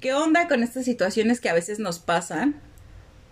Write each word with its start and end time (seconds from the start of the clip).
¿Qué 0.00 0.12
onda 0.12 0.48
con 0.48 0.62
estas 0.62 0.84
situaciones 0.84 1.40
que 1.40 1.48
a 1.48 1.54
veces 1.54 1.78
nos 1.78 1.98
pasan? 1.98 2.60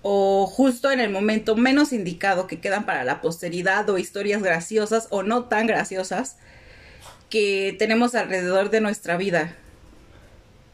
O 0.03 0.47
justo 0.47 0.91
en 0.91 1.01
el 1.01 1.11
momento 1.11 1.57
menos 1.57 1.93
indicado 1.93 2.47
que 2.47 2.61
quedan 2.61 2.87
para 2.87 3.05
la 3.05 3.21
posteridad 3.21 3.89
o 3.89 3.99
historias 3.99 4.43
graciosas 4.43 5.07
o 5.11 5.23
no 5.23 5.45
tan 5.45 5.67
graciosas 5.67 6.37
que 7.31 7.77
tenemos 7.79 8.15
alrededor 8.15 8.71
de 8.71 8.81
nuestra 8.81 9.17
vida. 9.17 9.57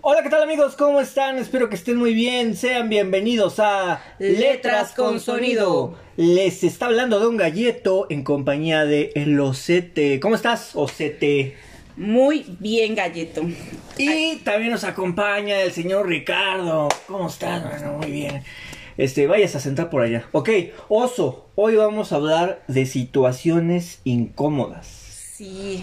Hola, 0.00 0.22
¿qué 0.22 0.30
tal 0.30 0.44
amigos? 0.44 0.76
¿Cómo 0.76 1.00
están? 1.00 1.38
Espero 1.38 1.68
que 1.68 1.74
estén 1.74 1.96
muy 1.96 2.14
bien. 2.14 2.54
Sean 2.54 2.88
bienvenidos 2.88 3.58
a 3.58 4.00
Letras 4.20 4.92
con 4.92 5.18
Sonido. 5.18 5.96
Les 6.16 6.62
está 6.62 6.86
hablando 6.86 7.18
Don 7.18 7.36
Galleto 7.36 8.06
en 8.08 8.22
compañía 8.22 8.84
de 8.84 9.10
El 9.16 9.38
Ocete. 9.40 10.20
¿Cómo 10.20 10.36
estás, 10.36 10.76
Ocete? 10.76 11.56
Muy 11.96 12.46
bien, 12.60 12.94
galleto. 12.94 13.42
Y 13.96 14.36
también 14.36 14.70
nos 14.70 14.84
acompaña 14.84 15.60
el 15.62 15.72
señor 15.72 16.06
Ricardo. 16.06 16.86
¿Cómo 17.08 17.26
estás, 17.26 17.64
mano? 17.64 17.98
Muy 17.98 18.12
bien. 18.12 18.44
Este, 18.98 19.26
vayas 19.26 19.56
a 19.56 19.60
sentar 19.60 19.90
por 19.90 20.02
allá. 20.02 20.28
Ok, 20.30 20.48
Oso, 20.88 21.48
hoy 21.56 21.74
vamos 21.74 22.12
a 22.12 22.16
hablar 22.16 22.62
de 22.68 22.86
situaciones 22.86 24.00
incómodas. 24.04 24.86
Sí. 25.34 25.82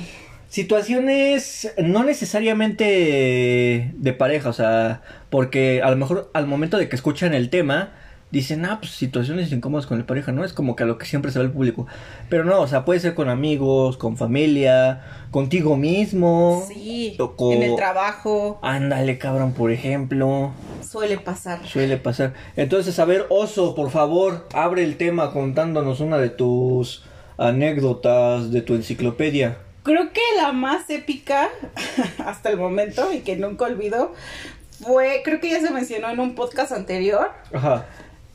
Situaciones 0.55 1.73
no 1.83 2.05
necesariamente 2.05 3.91
de 3.93 4.13
pareja, 4.13 4.47
o 4.47 4.53
sea, 4.53 5.01
porque 5.29 5.81
a 5.83 5.89
lo 5.89 5.97
mejor 5.97 6.31
al 6.33 6.47
momento 6.47 6.77
de 6.77 6.87
que 6.87 6.95
escuchan 6.95 7.33
el 7.33 7.49
tema, 7.49 7.91
dicen, 8.31 8.63
ah, 8.63 8.77
pues 8.79 8.93
situaciones 8.93 9.51
incómodas 9.51 9.85
con 9.85 9.99
la 9.99 10.05
pareja, 10.05 10.31
¿no? 10.31 10.45
Es 10.45 10.53
como 10.53 10.77
que 10.77 10.83
a 10.83 10.85
lo 10.85 10.97
que 10.97 11.07
siempre 11.07 11.33
se 11.33 11.39
ve 11.39 11.45
el 11.45 11.51
público. 11.51 11.87
Pero 12.29 12.45
no, 12.45 12.61
o 12.61 12.67
sea, 12.67 12.85
puede 12.85 13.01
ser 13.01 13.15
con 13.15 13.27
amigos, 13.27 13.97
con 13.97 14.15
familia, 14.15 15.01
contigo 15.29 15.75
mismo. 15.75 16.63
Sí. 16.69 17.17
En 17.51 17.61
el 17.61 17.75
trabajo 17.75 18.57
Ándale, 18.61 19.17
cabrón, 19.17 19.51
por 19.51 19.71
ejemplo. 19.71 20.53
suele 20.89 21.17
pasar. 21.17 21.67
Suele 21.67 21.97
pasar. 21.97 22.31
Entonces, 22.55 22.97
a 22.99 23.03
ver, 23.03 23.25
Oso, 23.27 23.75
por 23.75 23.91
favor, 23.91 24.47
abre 24.53 24.85
el 24.85 24.95
tema 24.95 25.33
contándonos 25.33 25.99
una 25.99 26.17
de 26.17 26.29
tus 26.29 27.03
anécdotas 27.37 28.51
de 28.51 28.61
tu 28.61 28.75
enciclopedia. 28.75 29.57
Creo 29.85 30.11
que 30.11 30.21
la 30.35 30.51
más 30.51 30.89
épica 30.89 31.49
hasta 32.25 32.49
el 32.49 32.57
momento 32.57 33.13
y 33.13 33.19
que 33.19 33.37
nunca 33.37 33.65
olvido 33.65 34.13
fue, 34.83 35.21
creo 35.23 35.39
que 35.39 35.49
ya 35.51 35.61
se 35.61 35.69
mencionó 35.71 36.09
en 36.09 36.19
un 36.19 36.35
podcast 36.35 36.71
anterior, 36.73 37.31
Ajá. 37.53 37.85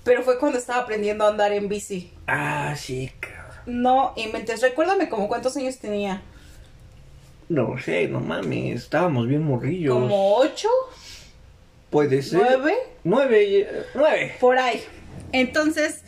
pero 0.05 0.23
fue 0.23 0.39
cuando 0.39 0.57
estaba 0.59 0.81
aprendiendo 0.83 1.25
a 1.25 1.29
andar 1.29 1.53
en 1.53 1.69
bici. 1.69 2.13
Ah, 2.27 2.75
sí, 2.77 3.11
cabrón. 3.21 3.41
No 3.67 4.13
inventes, 4.17 4.63
recuérdame 4.63 5.09
como 5.11 5.29
cuántos 5.29 5.57
años 5.57 5.77
tenía. 5.79 6.23
No 7.49 7.77
sé, 7.79 8.07
no 8.07 8.21
mames, 8.21 8.85
estábamos 8.85 9.27
bien 9.27 9.43
morrillos. 9.43 9.93
Como 9.93 10.37
ocho, 10.37 10.69
Puede 11.91 12.23
ser. 12.23 12.39
nueve, 12.41 12.77
Nueve, 13.03 13.61
eh, 13.63 13.83
nueve. 13.95 14.37
por 14.41 14.57
ahí. 14.57 14.81
Entonces 15.33 16.05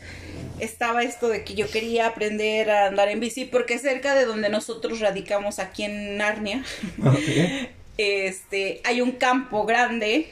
estaba 0.59 1.03
esto 1.03 1.29
de 1.29 1.45
que 1.45 1.55
yo 1.55 1.71
quería 1.71 2.07
aprender 2.07 2.71
a 2.71 2.87
andar 2.87 3.09
en 3.09 3.21
bici 3.21 3.45
porque 3.45 3.79
cerca 3.79 4.15
de 4.15 4.25
donde 4.25 4.49
nosotros 4.49 5.01
radicamos 5.01 5.59
aquí 5.59 5.85
en 5.85 6.17
Narnia, 6.17 6.65
este, 7.99 8.81
hay 8.85 9.01
un 9.01 9.13
campo 9.13 9.65
grande 9.65 10.29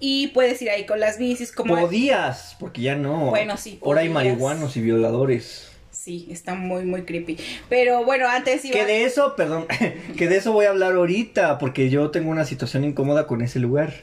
y 0.00 0.28
puedes 0.28 0.60
ir 0.60 0.70
ahí 0.70 0.86
con 0.86 1.00
las 1.00 1.18
bicis 1.18 1.52
como 1.52 1.76
Podías, 1.76 2.56
porque 2.60 2.82
ya 2.82 2.94
no. 2.94 3.30
Bueno, 3.30 3.56
sí, 3.56 3.78
Ahora 3.82 4.02
hay 4.02 4.08
marihuanos 4.08 4.76
y 4.76 4.80
violadores. 4.80 5.70
Sí, 5.90 6.28
está 6.30 6.54
muy, 6.54 6.84
muy 6.84 7.04
creepy. 7.04 7.38
Pero 7.70 8.04
bueno, 8.04 8.28
antes 8.28 8.62
iba... 8.66 8.74
Que 8.74 8.84
de 8.84 9.04
eso, 9.04 9.36
perdón, 9.36 9.66
que 10.18 10.28
de 10.28 10.36
eso 10.36 10.52
voy 10.52 10.66
a 10.66 10.70
hablar 10.70 10.92
ahorita, 10.92 11.58
porque 11.58 11.88
yo 11.88 12.10
tengo 12.10 12.30
una 12.30 12.44
situación 12.44 12.84
incómoda 12.84 13.26
con 13.26 13.40
ese 13.40 13.58
lugar, 13.60 13.94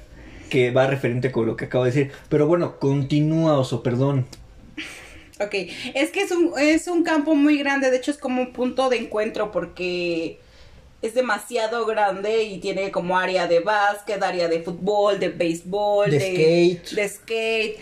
que 0.50 0.72
va 0.72 0.88
referente 0.88 1.32
con 1.32 1.46
lo 1.46 1.56
que 1.56 1.66
acabo 1.66 1.84
de 1.84 1.92
decir. 1.92 2.12
Pero 2.30 2.48
bueno, 2.48 2.80
continúa, 2.80 3.60
oso, 3.60 3.84
perdón. 3.84 4.26
Ok, 5.44 5.54
es 5.94 6.12
que 6.12 6.22
es 6.22 6.32
un, 6.32 6.54
es 6.60 6.88
un 6.88 7.04
campo 7.04 7.36
muy 7.36 7.58
grande, 7.58 7.90
de 7.90 7.98
hecho 7.98 8.12
es 8.12 8.18
como 8.18 8.42
un 8.42 8.54
punto 8.54 8.90
de 8.90 8.98
encuentro 8.98 9.52
porque 9.52 10.40
es 11.02 11.16
demasiado 11.16 11.86
grande 11.86 12.44
y 12.44 12.60
tiene 12.60 12.92
como 12.92 13.18
área 13.18 13.48
de 13.48 13.60
básquet, 13.60 14.22
área 14.22 14.48
de 14.48 14.62
fútbol, 14.62 15.20
de 15.20 15.30
béisbol, 15.30 16.12
De 16.12 16.20
skate. 16.20 16.90
de 16.92 17.10
skate, 17.10 17.80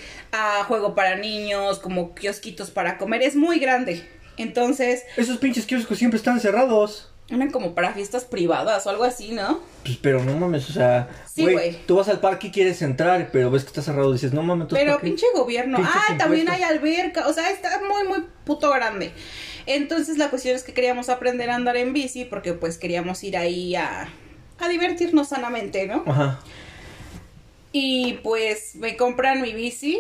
juego 0.67 0.95
para 0.95 1.17
niños, 1.17 1.79
como 1.79 2.15
kiosquitos 2.15 2.71
para 2.71 2.97
comer, 2.97 3.21
es 3.23 3.35
muy 3.35 3.59
grande. 3.59 4.07
Entonces, 4.37 5.03
Esos 5.17 5.37
pinches 5.37 5.65
kioscos 5.65 5.97
siempre 5.97 6.17
están 6.17 6.39
cerrados. 6.39 7.08
Eran 7.29 7.51
como 7.51 7.75
para 7.75 7.93
fiestas 7.93 8.25
privadas 8.25 8.85
o 8.85 8.89
algo 8.89 9.03
así, 9.03 9.31
¿no? 9.31 9.59
Pues, 9.83 9.97
pero 10.01 10.23
no 10.23 10.35
mames, 10.37 10.69
o 10.69 10.73
sea, 10.73 11.09
Sí, 11.25 11.43
güey. 11.43 11.77
tú 11.85 11.95
vas 11.95 12.07
al 12.09 12.19
parque 12.19 12.47
y 12.47 12.51
quieres 12.51 12.81
entrar, 12.81 13.29
pero 13.31 13.51
ves 13.51 13.63
que 13.63 13.67
está 13.67 13.81
cerrado 13.81 14.09
y 14.09 14.13
dices, 14.13 14.33
no 14.33 14.41
mames, 14.41 14.63
entonces, 14.65 14.85
Pero 14.85 14.99
pinche 14.99 15.25
gobierno. 15.35 15.77
Ah, 15.81 16.15
también 16.17 16.49
hay 16.49 16.63
alberca. 16.63 17.27
O 17.27 17.33
sea, 17.33 17.51
está 17.51 17.79
muy, 17.81 18.07
muy 18.07 18.25
puto 18.45 18.69
grande. 18.71 19.11
Entonces 19.65 20.17
la 20.17 20.29
cuestión 20.29 20.55
es 20.55 20.63
que 20.63 20.73
queríamos 20.73 21.09
aprender 21.09 21.49
a 21.51 21.55
andar 21.55 21.77
en 21.77 21.93
bici 21.93 22.25
porque 22.25 22.53
pues 22.53 22.77
queríamos 22.79 23.23
ir 23.23 23.37
ahí 23.37 23.75
a, 23.75 24.09
a 24.59 24.67
divertirnos 24.67 25.29
sanamente, 25.29 25.85
¿no? 25.85 26.03
Ajá, 26.07 26.39
Y 27.71 28.13
pues 28.23 28.75
me 28.75 28.97
compran 28.97 29.41
mi 29.41 29.53
bici. 29.53 29.99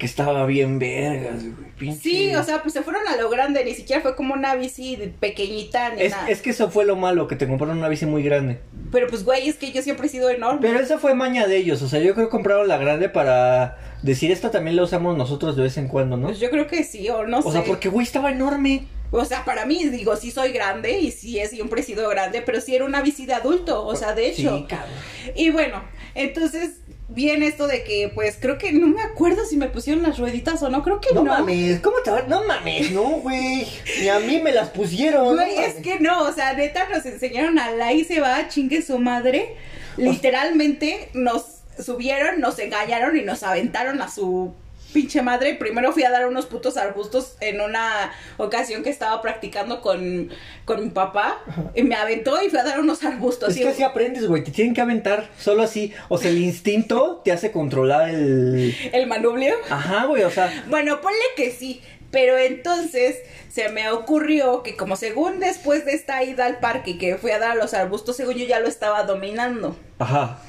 Que 0.00 0.06
estaba 0.06 0.44
bien 0.46 0.80
vergas, 0.80 1.42
güey, 1.44 1.70
pinche. 1.78 2.00
Sí, 2.00 2.34
o 2.34 2.42
sea, 2.42 2.62
pues 2.62 2.72
se 2.72 2.82
fueron 2.82 3.06
a 3.06 3.16
lo 3.16 3.28
grande. 3.30 3.64
Ni 3.64 3.74
siquiera 3.74 4.02
fue 4.02 4.16
como 4.16 4.34
una 4.34 4.56
bici 4.56 4.96
pequeñita 5.20 5.94
ni 5.94 6.02
Es, 6.02 6.10
nada. 6.10 6.28
es 6.28 6.42
que 6.42 6.50
eso 6.50 6.70
fue 6.70 6.84
lo 6.84 6.96
malo, 6.96 7.28
que 7.28 7.36
te 7.36 7.46
compraron 7.46 7.78
una 7.78 7.88
bici 7.88 8.06
muy 8.06 8.22
grande. 8.24 8.58
Pero 8.90 9.06
pues, 9.06 9.24
güey, 9.24 9.48
es 9.48 9.56
que 9.56 9.70
yo 9.70 9.82
siempre 9.82 10.06
he 10.08 10.10
sido 10.10 10.30
enorme. 10.30 10.58
Pero 10.62 10.80
esa 10.80 10.98
fue 10.98 11.14
maña 11.14 11.46
de 11.46 11.58
ellos, 11.58 11.82
o 11.82 11.88
sea, 11.88 12.00
yo 12.00 12.14
creo 12.14 12.26
que 12.26 12.30
compraron 12.30 12.66
la 12.66 12.78
grande 12.78 13.08
para 13.08 13.78
decir, 14.02 14.30
esta 14.32 14.50
también 14.50 14.74
la 14.74 14.82
usamos 14.82 15.16
nosotros 15.16 15.54
de 15.54 15.62
vez 15.62 15.76
en 15.76 15.86
cuando, 15.86 16.16
¿no? 16.16 16.28
Pues 16.28 16.40
yo 16.40 16.50
creo 16.50 16.66
que 16.66 16.82
sí, 16.82 17.08
o 17.10 17.26
no 17.26 17.38
O 17.38 17.42
sé. 17.42 17.52
sea, 17.52 17.64
porque, 17.64 17.88
güey, 17.88 18.04
estaba 18.06 18.32
enorme. 18.32 18.86
O 19.12 19.24
sea, 19.24 19.44
para 19.44 19.66
mí, 19.66 19.84
digo, 19.88 20.16
sí 20.16 20.30
soy 20.30 20.52
grande 20.52 20.98
y 21.00 21.10
sí 21.10 21.38
he 21.38 21.46
siempre 21.48 21.82
sido 21.82 22.08
grande, 22.08 22.42
pero 22.42 22.60
sí 22.60 22.74
era 22.74 22.84
una 22.84 23.02
bici 23.02 23.26
de 23.26 23.34
adulto, 23.34 23.84
o 23.84 23.94
sea, 23.96 24.14
de 24.14 24.28
hecho. 24.28 24.56
Sí, 24.56 24.64
cabrón. 24.68 24.88
Y 25.34 25.50
bueno, 25.50 25.82
entonces 26.14 26.79
viene 27.10 27.46
esto 27.46 27.66
de 27.66 27.82
que, 27.84 28.10
pues 28.14 28.36
creo 28.40 28.56
que 28.56 28.72
no 28.72 28.86
me 28.86 29.02
acuerdo 29.02 29.44
si 29.44 29.56
me 29.56 29.68
pusieron 29.68 30.02
las 30.02 30.18
rueditas 30.18 30.62
o 30.62 30.68
no, 30.70 30.82
creo 30.82 31.00
que 31.00 31.12
No, 31.14 31.22
no. 31.22 31.32
mames, 31.32 31.80
¿cómo 31.80 31.96
te 32.04 32.10
va? 32.10 32.22
No 32.22 32.44
mames, 32.44 32.90
no, 32.92 33.02
güey. 33.20 33.66
Ni 34.00 34.08
a 34.08 34.18
mí 34.20 34.40
me 34.40 34.52
las 34.52 34.70
pusieron. 34.70 35.34
Güey, 35.36 35.56
no 35.56 35.62
es 35.62 35.74
que 35.76 36.00
no, 36.00 36.22
o 36.22 36.32
sea, 36.32 36.54
neta 36.54 36.88
nos 36.88 37.04
enseñaron 37.06 37.58
a 37.58 37.70
la 37.72 37.92
y 37.92 38.04
se 38.04 38.20
va, 38.20 38.48
chingue 38.48 38.80
su 38.82 38.98
madre. 38.98 39.56
Literalmente 39.96 41.08
nos 41.14 41.44
subieron, 41.78 42.40
nos 42.40 42.58
engañaron 42.58 43.16
y 43.16 43.22
nos 43.22 43.42
aventaron 43.42 44.00
a 44.02 44.10
su 44.10 44.52
pinche 44.90 45.22
madre. 45.22 45.54
Primero 45.54 45.92
fui 45.92 46.02
a 46.04 46.10
dar 46.10 46.26
unos 46.26 46.46
putos 46.46 46.76
arbustos 46.76 47.36
en 47.40 47.60
una 47.60 48.12
ocasión 48.36 48.82
que 48.82 48.90
estaba 48.90 49.20
practicando 49.22 49.80
con, 49.80 50.30
con 50.64 50.82
mi 50.82 50.90
papá. 50.90 51.38
Y 51.74 51.82
me 51.82 51.94
aventó 51.94 52.42
y 52.42 52.48
fui 52.48 52.58
a 52.58 52.64
dar 52.64 52.80
unos 52.80 53.02
arbustos. 53.04 53.50
Es 53.50 53.56
que 53.56 53.68
así 53.68 53.82
aprendes, 53.82 54.26
güey. 54.26 54.44
Te 54.44 54.50
tienen 54.50 54.74
que 54.74 54.80
aventar 54.80 55.28
solo 55.38 55.62
así. 55.62 55.92
O 56.08 56.18
sea, 56.18 56.30
el 56.30 56.38
instinto 56.38 57.22
te 57.24 57.32
hace 57.32 57.52
controlar 57.52 58.10
el. 58.10 58.74
el 58.92 59.06
manubrio. 59.06 59.54
Ajá, 59.68 60.06
güey, 60.06 60.24
o 60.24 60.30
sea. 60.30 60.64
Bueno, 60.68 61.00
ponle 61.00 61.18
que 61.36 61.50
sí, 61.50 61.80
pero 62.10 62.38
entonces 62.38 63.16
se 63.48 63.68
me 63.68 63.90
ocurrió 63.90 64.62
que 64.62 64.76
como 64.76 64.96
según 64.96 65.40
después 65.40 65.84
de 65.84 65.92
esta 65.92 66.22
ida 66.22 66.46
al 66.46 66.58
parque 66.58 66.98
que 66.98 67.16
fui 67.16 67.30
a 67.30 67.38
dar 67.38 67.52
a 67.52 67.54
los 67.54 67.74
arbustos, 67.74 68.16
según 68.16 68.34
yo 68.34 68.46
ya 68.46 68.60
lo 68.60 68.68
estaba 68.68 69.04
dominando. 69.04 69.76
Ajá. 69.98 70.40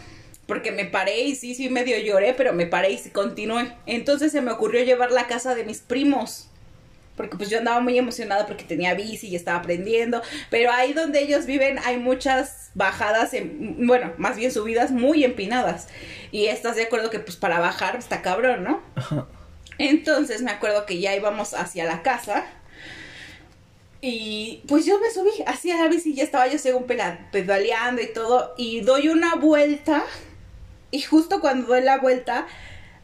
Porque 0.51 0.73
me 0.73 0.83
paré 0.83 1.21
y 1.21 1.35
sí, 1.35 1.55
sí, 1.55 1.69
medio 1.69 1.97
lloré, 1.97 2.33
pero 2.33 2.51
me 2.51 2.65
paré 2.65 2.91
y 2.91 2.97
sí 2.97 3.09
continué. 3.09 3.71
Entonces 3.85 4.33
se 4.33 4.41
me 4.41 4.51
ocurrió 4.51 4.83
llevar 4.83 5.09
la 5.13 5.25
casa 5.27 5.55
de 5.55 5.63
mis 5.63 5.79
primos. 5.79 6.49
Porque 7.15 7.37
pues 7.37 7.49
yo 7.49 7.59
andaba 7.59 7.79
muy 7.79 7.97
emocionada 7.97 8.45
porque 8.47 8.65
tenía 8.65 8.93
bici 8.93 9.29
y 9.29 9.37
estaba 9.37 9.59
aprendiendo. 9.59 10.21
Pero 10.49 10.69
ahí 10.73 10.91
donde 10.91 11.21
ellos 11.21 11.45
viven 11.45 11.79
hay 11.85 11.95
muchas 11.95 12.69
bajadas, 12.73 13.33
en- 13.33 13.87
bueno, 13.87 14.11
más 14.17 14.35
bien 14.35 14.51
subidas 14.51 14.91
muy 14.91 15.23
empinadas. 15.23 15.87
Y 16.33 16.47
estás 16.47 16.75
de 16.75 16.83
acuerdo 16.83 17.09
que 17.09 17.19
pues 17.19 17.37
para 17.37 17.61
bajar 17.61 17.95
está 17.95 18.21
cabrón, 18.21 18.65
¿no? 18.65 18.81
Ajá. 18.95 19.27
Entonces 19.77 20.41
me 20.41 20.51
acuerdo 20.51 20.85
que 20.85 20.99
ya 20.99 21.15
íbamos 21.15 21.53
hacia 21.53 21.85
la 21.85 22.01
casa. 22.03 22.45
Y 24.01 24.63
pues 24.67 24.85
yo 24.85 24.99
me 24.99 25.11
subí 25.11 25.31
hacia 25.45 25.77
la 25.77 25.87
bici, 25.87 26.13
ya 26.13 26.23
estaba 26.23 26.47
yo 26.47 26.57
según 26.57 26.85
pedaleando 27.31 28.01
y 28.01 28.11
todo. 28.11 28.53
Y 28.57 28.81
doy 28.81 29.07
una 29.07 29.35
vuelta. 29.35 30.03
Y 30.91 31.01
justo 31.01 31.39
cuando 31.41 31.67
doy 31.67 31.81
la 31.81 31.97
vuelta, 31.99 32.45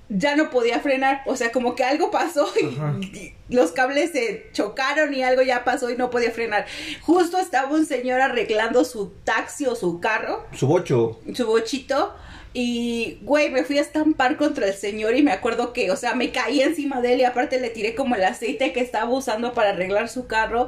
ya 0.10 0.36
no 0.36 0.50
podía 0.50 0.80
frenar. 0.80 1.22
O 1.26 1.36
sea, 1.36 1.52
como 1.52 1.76
que 1.76 1.84
algo 1.84 2.12
pasó 2.12 2.48
y 2.60 3.34
los 3.50 3.72
cables 3.72 4.12
se 4.12 4.50
chocaron 4.54 5.14
y 5.14 5.24
algo 5.24 5.42
ya 5.42 5.64
pasó 5.64 5.90
y 5.90 5.98
no 5.98 6.10
podía 6.10 6.32
frenar. 6.32 6.66
Justo 7.02 7.38
estaba 7.38 7.72
un 7.72 7.86
señor 7.86 8.22
arreglando 8.22 8.86
su 8.86 9.10
taxi 9.24 9.66
o 9.66 9.76
su 9.76 10.00
carro 10.00 10.46
Su 10.54 10.68
bocho. 10.68 11.20
su 11.34 11.46
bochito. 11.46 12.14
Y, 12.54 13.20
güey, 13.22 13.52
me 13.52 13.64
fui 13.64 13.78
a 13.78 13.82
estampar 13.82 14.36
contra 14.38 14.66
el 14.68 14.74
señor 14.74 15.16
y 15.16 15.22
me 15.22 15.32
acuerdo 15.32 15.74
que, 15.74 15.92
o 15.92 15.96
sea, 15.96 16.16
me 16.16 16.32
caí 16.32 16.62
encima 16.62 17.02
de 17.02 17.14
él 17.14 17.20
y 17.20 17.24
aparte 17.24 17.60
le 17.60 17.70
tiré 17.70 17.94
como 17.94 18.16
el 18.16 18.24
aceite 18.24 18.74
que 18.74 18.80
estaba 18.80 19.12
usando 19.12 19.54
para 19.54 19.70
arreglar 19.72 20.10
su 20.10 20.26
carro. 20.26 20.68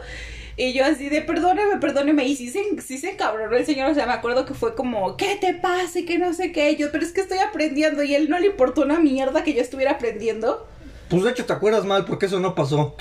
Y 0.59 0.73
yo 0.73 0.83
así 0.83 1.07
de, 1.07 1.21
perdóneme, 1.21 1.77
perdóneme. 1.77 2.27
Y 2.27 2.35
sí 2.35 2.49
se, 2.49 2.61
sí 2.81 2.97
se 2.97 3.11
encabronó 3.11 3.55
el 3.55 3.65
señor. 3.65 3.91
O 3.91 3.95
sea, 3.95 4.05
me 4.05 4.11
acuerdo 4.11 4.45
que 4.45 4.53
fue 4.53 4.75
como, 4.75 5.15
¿qué 5.15 5.37
te 5.39 5.53
pasa? 5.53 5.99
Y 5.99 6.05
que 6.05 6.17
no 6.19 6.33
sé 6.33 6.51
qué. 6.51 6.75
Yo, 6.75 6.91
pero 6.91 7.05
es 7.05 7.13
que 7.13 7.21
estoy 7.21 7.37
aprendiendo. 7.37 8.03
Y 8.03 8.13
él 8.13 8.29
no 8.29 8.37
le 8.37 8.47
importó 8.47 8.81
una 8.81 8.99
mierda 8.99 9.45
que 9.45 9.53
yo 9.53 9.61
estuviera 9.61 9.91
aprendiendo. 9.91 10.67
Pues 11.09 11.23
de 11.23 11.31
hecho 11.31 11.45
te 11.45 11.53
acuerdas 11.53 11.85
mal 11.85 12.03
porque 12.03 12.25
eso 12.25 12.41
no 12.41 12.55
pasó. 12.55 12.93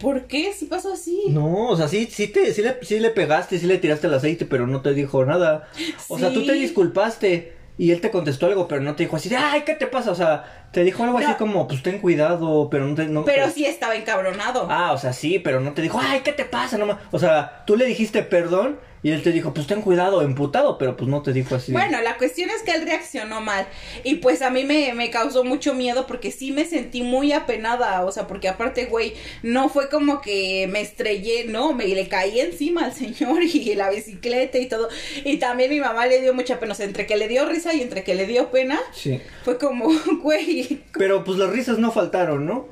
¿Por 0.00 0.26
qué? 0.26 0.52
¿Sí 0.52 0.64
pasó 0.64 0.92
así? 0.92 1.26
No, 1.28 1.68
o 1.68 1.76
sea, 1.76 1.86
sí, 1.86 2.08
sí, 2.10 2.26
te, 2.26 2.52
sí, 2.52 2.62
le, 2.62 2.76
sí 2.82 2.98
le 2.98 3.10
pegaste, 3.10 3.60
sí 3.60 3.66
le 3.66 3.78
tiraste 3.78 4.08
el 4.08 4.14
aceite, 4.14 4.44
pero 4.44 4.66
no 4.66 4.80
te 4.82 4.92
dijo 4.92 5.24
nada. 5.24 5.68
O 6.08 6.18
sea, 6.18 6.32
tú 6.32 6.44
te 6.44 6.54
disculpaste 6.54 7.55
y 7.78 7.90
él 7.90 8.00
te 8.00 8.10
contestó 8.10 8.46
algo, 8.46 8.68
pero 8.68 8.80
no 8.80 8.94
te 8.94 9.04
dijo 9.04 9.16
así 9.16 9.28
de, 9.28 9.36
ay, 9.36 9.62
¿qué 9.62 9.74
te 9.74 9.86
pasa? 9.86 10.10
O 10.10 10.14
sea, 10.14 10.44
te 10.72 10.82
dijo 10.82 11.04
algo 11.04 11.18
así 11.18 11.34
como, 11.34 11.68
pues 11.68 11.82
ten 11.82 11.98
cuidado, 11.98 12.68
pero 12.70 12.86
no 12.86 12.94
te... 12.94 13.06
No, 13.06 13.24
Pero 13.24 13.50
sí 13.50 13.66
estaba 13.66 13.94
encabronado. 13.94 14.66
Ah, 14.70 14.92
o 14.92 14.98
sea, 14.98 15.12
sí, 15.12 15.38
pero 15.38 15.60
no 15.60 15.72
te 15.72 15.82
dijo, 15.82 16.00
ay, 16.02 16.20
¿qué 16.20 16.32
te 16.32 16.44
pasa? 16.44 16.78
No, 16.78 16.86
ma-". 16.86 17.00
o 17.10 17.18
sea, 17.18 17.64
tú 17.66 17.76
le 17.76 17.84
dijiste 17.84 18.22
perdón 18.22 18.78
y 19.06 19.12
él 19.12 19.22
te 19.22 19.30
dijo, 19.30 19.54
pues 19.54 19.68
ten 19.68 19.82
cuidado, 19.82 20.20
emputado, 20.20 20.78
pero 20.78 20.96
pues 20.96 21.08
no 21.08 21.22
te 21.22 21.32
dijo 21.32 21.54
así. 21.54 21.70
Bueno, 21.70 22.00
la 22.02 22.16
cuestión 22.18 22.50
es 22.50 22.64
que 22.64 22.72
él 22.72 22.82
reaccionó 22.82 23.40
mal 23.40 23.64
y 24.02 24.16
pues 24.16 24.42
a 24.42 24.50
mí 24.50 24.64
me, 24.64 24.94
me 24.94 25.10
causó 25.10 25.44
mucho 25.44 25.74
miedo 25.74 26.08
porque 26.08 26.32
sí 26.32 26.50
me 26.50 26.64
sentí 26.64 27.02
muy 27.02 27.30
apenada, 27.30 28.04
o 28.04 28.10
sea, 28.10 28.26
porque 28.26 28.48
aparte, 28.48 28.86
güey, 28.86 29.14
no 29.44 29.68
fue 29.68 29.88
como 29.90 30.20
que 30.20 30.66
me 30.72 30.80
estrellé, 30.80 31.44
no, 31.44 31.72
me 31.72 31.86
le 31.86 32.08
caí 32.08 32.40
encima 32.40 32.84
al 32.86 32.94
señor 32.94 33.42
y 33.44 33.76
la 33.76 33.90
bicicleta 33.90 34.58
y 34.58 34.66
todo. 34.66 34.88
Y 35.24 35.36
también 35.36 35.70
mi 35.70 35.78
mamá 35.78 36.06
le 36.06 36.20
dio 36.20 36.34
mucha 36.34 36.58
pena, 36.58 36.72
o 36.72 36.74
sea, 36.74 36.86
entre 36.86 37.06
que 37.06 37.14
le 37.16 37.28
dio 37.28 37.46
risa 37.46 37.72
y 37.74 37.82
entre 37.82 38.02
que 38.02 38.16
le 38.16 38.26
dio 38.26 38.50
pena, 38.50 38.80
Sí. 38.92 39.20
fue 39.44 39.56
como, 39.56 39.88
güey, 40.20 40.82
Pero 40.98 41.22
pues 41.22 41.38
las 41.38 41.50
risas 41.50 41.78
no 41.78 41.92
faltaron, 41.92 42.44
¿no? 42.44 42.66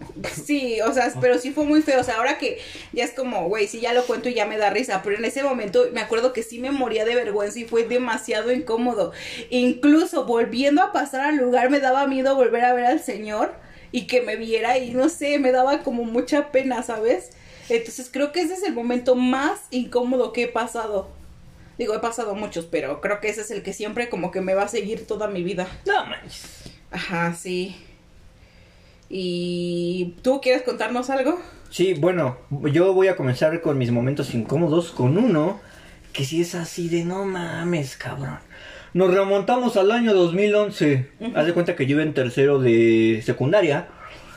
Sí, 0.45 0.81
o 0.81 0.93
sea, 0.93 1.13
pero 1.21 1.39
sí 1.39 1.53
fue 1.53 1.65
muy 1.65 1.81
feo. 1.83 2.01
O 2.01 2.03
sea, 2.03 2.17
ahora 2.17 2.39
que 2.39 2.59
ya 2.93 3.05
es 3.05 3.13
como, 3.13 3.47
güey, 3.49 3.69
sí 3.69 3.79
ya 3.79 3.93
lo 3.93 4.05
cuento 4.05 4.29
y 4.29 4.35
ya 4.35 4.47
me 4.47 4.59
da 4.59 4.71
risa. 4.71 5.01
Pero 5.05 5.17
en 5.17 5.25
ese 5.25 5.45
momento 5.45 5.85
me 5.93 6.01
acuerdo 6.01 6.24
que 6.32 6.43
sí 6.43 6.59
me 6.59 6.71
moría 6.71 7.05
de 7.05 7.15
vergüenza 7.15 7.59
y 7.59 7.65
fue 7.65 7.85
demasiado 7.85 8.53
incómodo. 8.53 9.12
Incluso 9.50 10.25
volviendo 10.25 10.82
a 10.82 10.93
pasar 10.93 11.23
al 11.23 11.37
lugar 11.37 11.71
me 11.71 11.81
daba 11.81 12.06
miedo 12.06 12.35
volver 12.35 12.65
a 12.65 12.75
ver 12.75 12.87
al 12.87 13.00
señor 13.00 13.55
y 13.93 14.06
que 14.06 14.23
me 14.23 14.37
viera 14.37 14.79
y 14.79 14.93
no 14.93 15.09
sé, 15.09 15.38
me 15.38 15.53
daba 15.53 15.81
como 15.81 16.05
mucha 16.05 16.50
pena, 16.50 16.82
¿sabes? 16.82 17.31
Entonces 17.69 18.11
creo 18.12 18.32
que 18.32 18.41
ese 18.41 18.55
es 18.55 18.62
el 18.62 18.75
momento 18.75 19.15
más 19.15 19.61
incómodo 19.71 20.32
que 20.32 20.44
he 20.44 20.49
pasado. 20.49 21.09
Digo, 21.79 21.94
he 21.94 22.00
pasado 22.00 22.35
muchos, 22.35 22.67
pero 22.67 23.00
creo 23.00 23.21
que 23.21 23.29
ese 23.29 23.41
es 23.41 23.50
el 23.50 23.62
que 23.62 23.73
siempre 23.73 24.09
como 24.09 24.31
que 24.31 24.41
me 24.41 24.55
va 24.55 24.65
a 24.65 24.69
seguir 24.69 25.06
toda 25.06 25.29
mi 25.29 25.43
vida. 25.43 25.67
No 25.87 26.06
manches. 26.06 26.65
Ajá, 26.91 27.35
sí. 27.35 27.76
¿Y 29.09 30.15
tú 30.23 30.41
quieres 30.41 30.62
contarnos 30.62 31.11
algo? 31.11 31.38
Sí, 31.71 31.94
bueno, 31.94 32.37
yo 32.50 32.93
voy 32.94 33.09
a 33.09 33.17
comenzar 33.17 33.61
con 33.61 33.79
mis 33.79 33.91
momentos 33.91 34.35
incómodos 34.35 34.93
con 34.93 35.19
uno 35.19 35.61
que 36.14 36.25
sí 36.25 36.40
es 36.40 36.55
así 36.55 36.88
de 36.88 37.05
no 37.05 37.26
mames, 37.26 37.96
cabrón. 37.96 38.38
Nos 38.94 39.12
remontamos 39.12 39.76
al 39.76 39.90
año 39.90 40.14
2011. 40.14 41.11
Haz 41.34 41.46
de 41.46 41.52
cuenta 41.52 41.75
que 41.75 41.87
yo 41.87 41.96
iba 41.96 42.02
en 42.05 42.14
tercero 42.14 42.61
de 42.61 43.20
secundaria. 43.26 43.88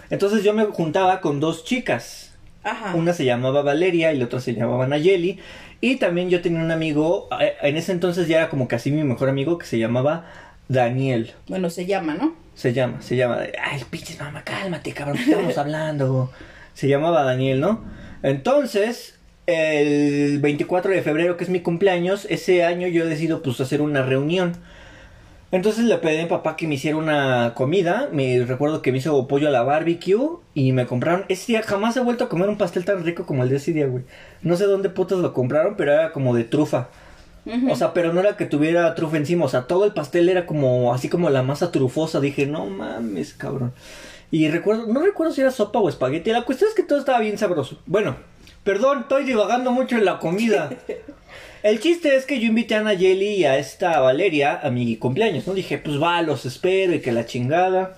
Entonces 0.09 0.43
yo 0.43 0.53
me 0.53 0.65
juntaba 0.65 1.21
con 1.21 1.39
dos 1.39 1.63
chicas. 1.63 2.33
Ajá. 2.63 2.95
Una 2.95 3.13
se 3.13 3.23
llamaba 3.23 3.61
Valeria 3.61 4.11
y 4.11 4.17
la 4.17 4.25
otra 4.25 4.39
se 4.39 4.55
llamaba 4.55 4.87
Nayeli. 4.87 5.39
Y 5.79 5.97
también 5.97 6.31
yo 6.31 6.41
tenía 6.41 6.59
un 6.59 6.71
amigo, 6.71 7.29
en 7.61 7.77
ese 7.77 7.91
entonces 7.91 8.27
ya 8.27 8.37
era 8.37 8.49
como 8.49 8.67
casi 8.67 8.91
mi 8.91 9.03
mejor 9.03 9.29
amigo, 9.29 9.59
que 9.59 9.67
se 9.67 9.77
llamaba 9.77 10.25
Daniel. 10.67 11.33
Bueno, 11.47 11.69
se 11.69 11.85
llama, 11.85 12.15
¿no? 12.15 12.35
Se 12.55 12.73
llama, 12.73 13.03
se 13.03 13.15
llama. 13.15 13.41
Ay, 13.63 13.83
pinches 13.87 14.19
mamá, 14.19 14.43
cálmate, 14.43 14.91
cabrón, 14.93 15.17
¿qué 15.17 15.29
estamos 15.29 15.57
hablando? 15.59 16.31
Se 16.73 16.87
llamaba 16.87 17.21
Daniel, 17.21 17.59
¿no? 17.59 17.83
Entonces, 18.23 19.16
el 19.47 20.39
24 20.39 20.91
de 20.91 21.01
febrero, 21.01 21.37
que 21.37 21.45
es 21.45 21.49
mi 21.49 21.61
cumpleaños, 21.61 22.27
ese 22.29 22.63
año 22.63 22.87
yo 22.87 23.05
decido 23.05 23.41
pues 23.41 23.59
hacer 23.59 23.81
una 23.81 24.03
reunión. 24.03 24.53
Entonces 25.51 25.85
le 25.85 25.97
pedí 25.97 26.17
a 26.17 26.23
mi 26.23 26.29
papá 26.29 26.57
que 26.57 26.67
me 26.67 26.75
hiciera 26.75 26.97
una 26.97 27.53
comida. 27.55 28.09
Me 28.11 28.43
recuerdo 28.45 28.81
que 28.81 28.91
me 28.91 28.97
hizo 28.97 29.27
pollo 29.27 29.47
a 29.47 29.51
la 29.51 29.63
barbecue 29.63 30.39
y 30.53 30.73
me 30.73 30.85
compraron. 30.85 31.23
Ese 31.29 31.53
día 31.53 31.63
jamás 31.63 31.95
he 31.95 32.01
vuelto 32.01 32.25
a 32.25 32.29
comer 32.29 32.49
un 32.49 32.57
pastel 32.57 32.83
tan 32.83 33.05
rico 33.05 33.25
como 33.25 33.43
el 33.43 33.49
de 33.49 33.55
ese 33.55 33.71
día, 33.71 33.87
güey. 33.87 34.03
No 34.41 34.57
sé 34.57 34.65
dónde 34.65 34.89
putas 34.89 35.19
lo 35.19 35.33
compraron, 35.33 35.75
pero 35.77 35.93
era 35.93 36.11
como 36.11 36.35
de 36.35 36.43
trufa. 36.43 36.89
O 37.69 37.77
sea, 37.77 37.93
pero 37.93 38.11
no 38.11 38.19
era 38.19 38.35
que 38.35 38.45
tuviera 38.45 38.93
trufa 38.93 39.15
encima, 39.15 39.45
o 39.45 39.47
sea, 39.47 39.67
todo 39.67 39.85
el 39.85 39.93
pastel 39.93 40.27
era 40.27 40.45
como 40.45 40.93
así 40.93 41.07
como 41.07 41.29
la 41.29 41.43
masa 41.43 41.71
trufosa. 41.71 42.19
Dije, 42.19 42.45
no 42.45 42.65
mames, 42.65 43.33
cabrón. 43.33 43.71
Y 44.31 44.49
recuerdo, 44.49 44.87
no 44.87 44.99
recuerdo 44.99 45.31
si 45.31 45.39
era 45.39 45.51
sopa 45.51 45.79
o 45.79 45.87
espagueti. 45.87 46.31
La 46.31 46.41
cuestión 46.41 46.69
es 46.69 46.75
que 46.75 46.83
todo 46.83 46.99
estaba 46.99 47.19
bien 47.19 47.37
sabroso. 47.37 47.81
Bueno, 47.85 48.17
perdón, 48.67 48.99
estoy 49.03 49.23
divagando 49.23 49.71
mucho 49.71 49.95
en 49.95 50.03
la 50.03 50.19
comida. 50.19 50.69
El 51.63 51.79
chiste 51.79 52.17
es 52.17 52.25
que 52.25 52.41
yo 52.41 52.47
invité 52.47 52.75
a 52.75 52.81
Nayeli 52.81 53.35
y 53.35 53.45
a 53.45 53.57
esta 53.57 54.01
Valeria 54.01 54.59
a 54.61 54.69
mi 54.71 54.97
cumpleaños, 54.97 55.47
¿no? 55.47 55.53
Dije, 55.53 55.77
pues 55.77 56.03
va, 56.03 56.21
los 56.21 56.45
espero 56.45 56.93
y 56.93 56.99
que 56.99 57.13
la 57.13 57.25
chingada. 57.25 57.97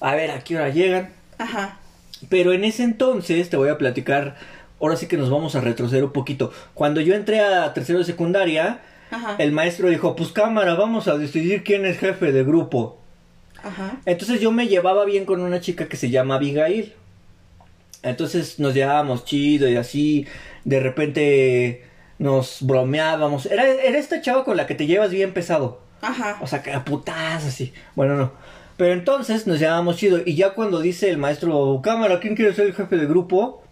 A 0.00 0.16
ver, 0.16 0.32
¿a 0.32 0.40
qué 0.40 0.56
hora 0.56 0.68
llegan? 0.68 1.10
Ajá. 1.38 1.78
Pero 2.28 2.52
en 2.52 2.64
ese 2.64 2.82
entonces 2.82 3.50
te 3.50 3.56
voy 3.56 3.68
a 3.68 3.78
platicar, 3.78 4.34
ahora 4.80 4.96
sí 4.96 5.06
que 5.06 5.16
nos 5.16 5.30
vamos 5.30 5.54
a 5.54 5.60
retroceder 5.60 6.02
un 6.02 6.12
poquito. 6.12 6.52
Cuando 6.74 7.00
yo 7.00 7.14
entré 7.14 7.38
a 7.38 7.72
tercero 7.72 8.00
de 8.00 8.04
secundaria, 8.04 8.80
Ajá. 9.12 9.36
el 9.38 9.52
maestro 9.52 9.90
dijo, 9.90 10.16
pues 10.16 10.32
cámara, 10.32 10.74
vamos 10.74 11.06
a 11.06 11.18
decidir 11.18 11.62
quién 11.62 11.86
es 11.86 11.98
jefe 11.98 12.32
de 12.32 12.42
grupo. 12.42 12.98
Ajá. 13.62 14.00
Entonces 14.06 14.40
yo 14.40 14.50
me 14.50 14.66
llevaba 14.66 15.04
bien 15.04 15.24
con 15.24 15.40
una 15.40 15.60
chica 15.60 15.86
que 15.86 15.96
se 15.96 16.10
llama 16.10 16.34
Abigail. 16.34 16.94
Entonces 18.02 18.58
nos 18.58 18.74
llevábamos 18.74 19.24
chido 19.24 19.68
y 19.68 19.76
así, 19.76 20.26
de 20.64 20.80
repente 20.80 21.84
nos 22.18 22.58
bromeábamos. 22.60 23.46
Era, 23.46 23.64
era 23.66 23.98
esta 23.98 24.20
chava 24.20 24.44
con 24.44 24.56
la 24.56 24.66
que 24.66 24.74
te 24.74 24.86
llevas 24.86 25.10
bien 25.10 25.32
pesado. 25.32 25.80
Ajá. 26.02 26.38
O 26.40 26.46
sea, 26.46 26.62
que 26.62 26.72
putas 26.80 27.44
así. 27.44 27.72
Bueno, 27.94 28.16
no. 28.16 28.32
Pero 28.76 28.94
entonces 28.94 29.46
nos 29.46 29.58
llevábamos 29.58 29.96
chido. 29.96 30.20
Y 30.24 30.34
ya 30.36 30.54
cuando 30.54 30.80
dice 30.80 31.10
el 31.10 31.18
maestro, 31.18 31.80
cámara, 31.82 32.20
¿quién 32.20 32.34
quiere 32.34 32.54
ser 32.54 32.66
el 32.66 32.74
jefe 32.74 32.96
de 32.96 33.06
grupo? 33.06 33.62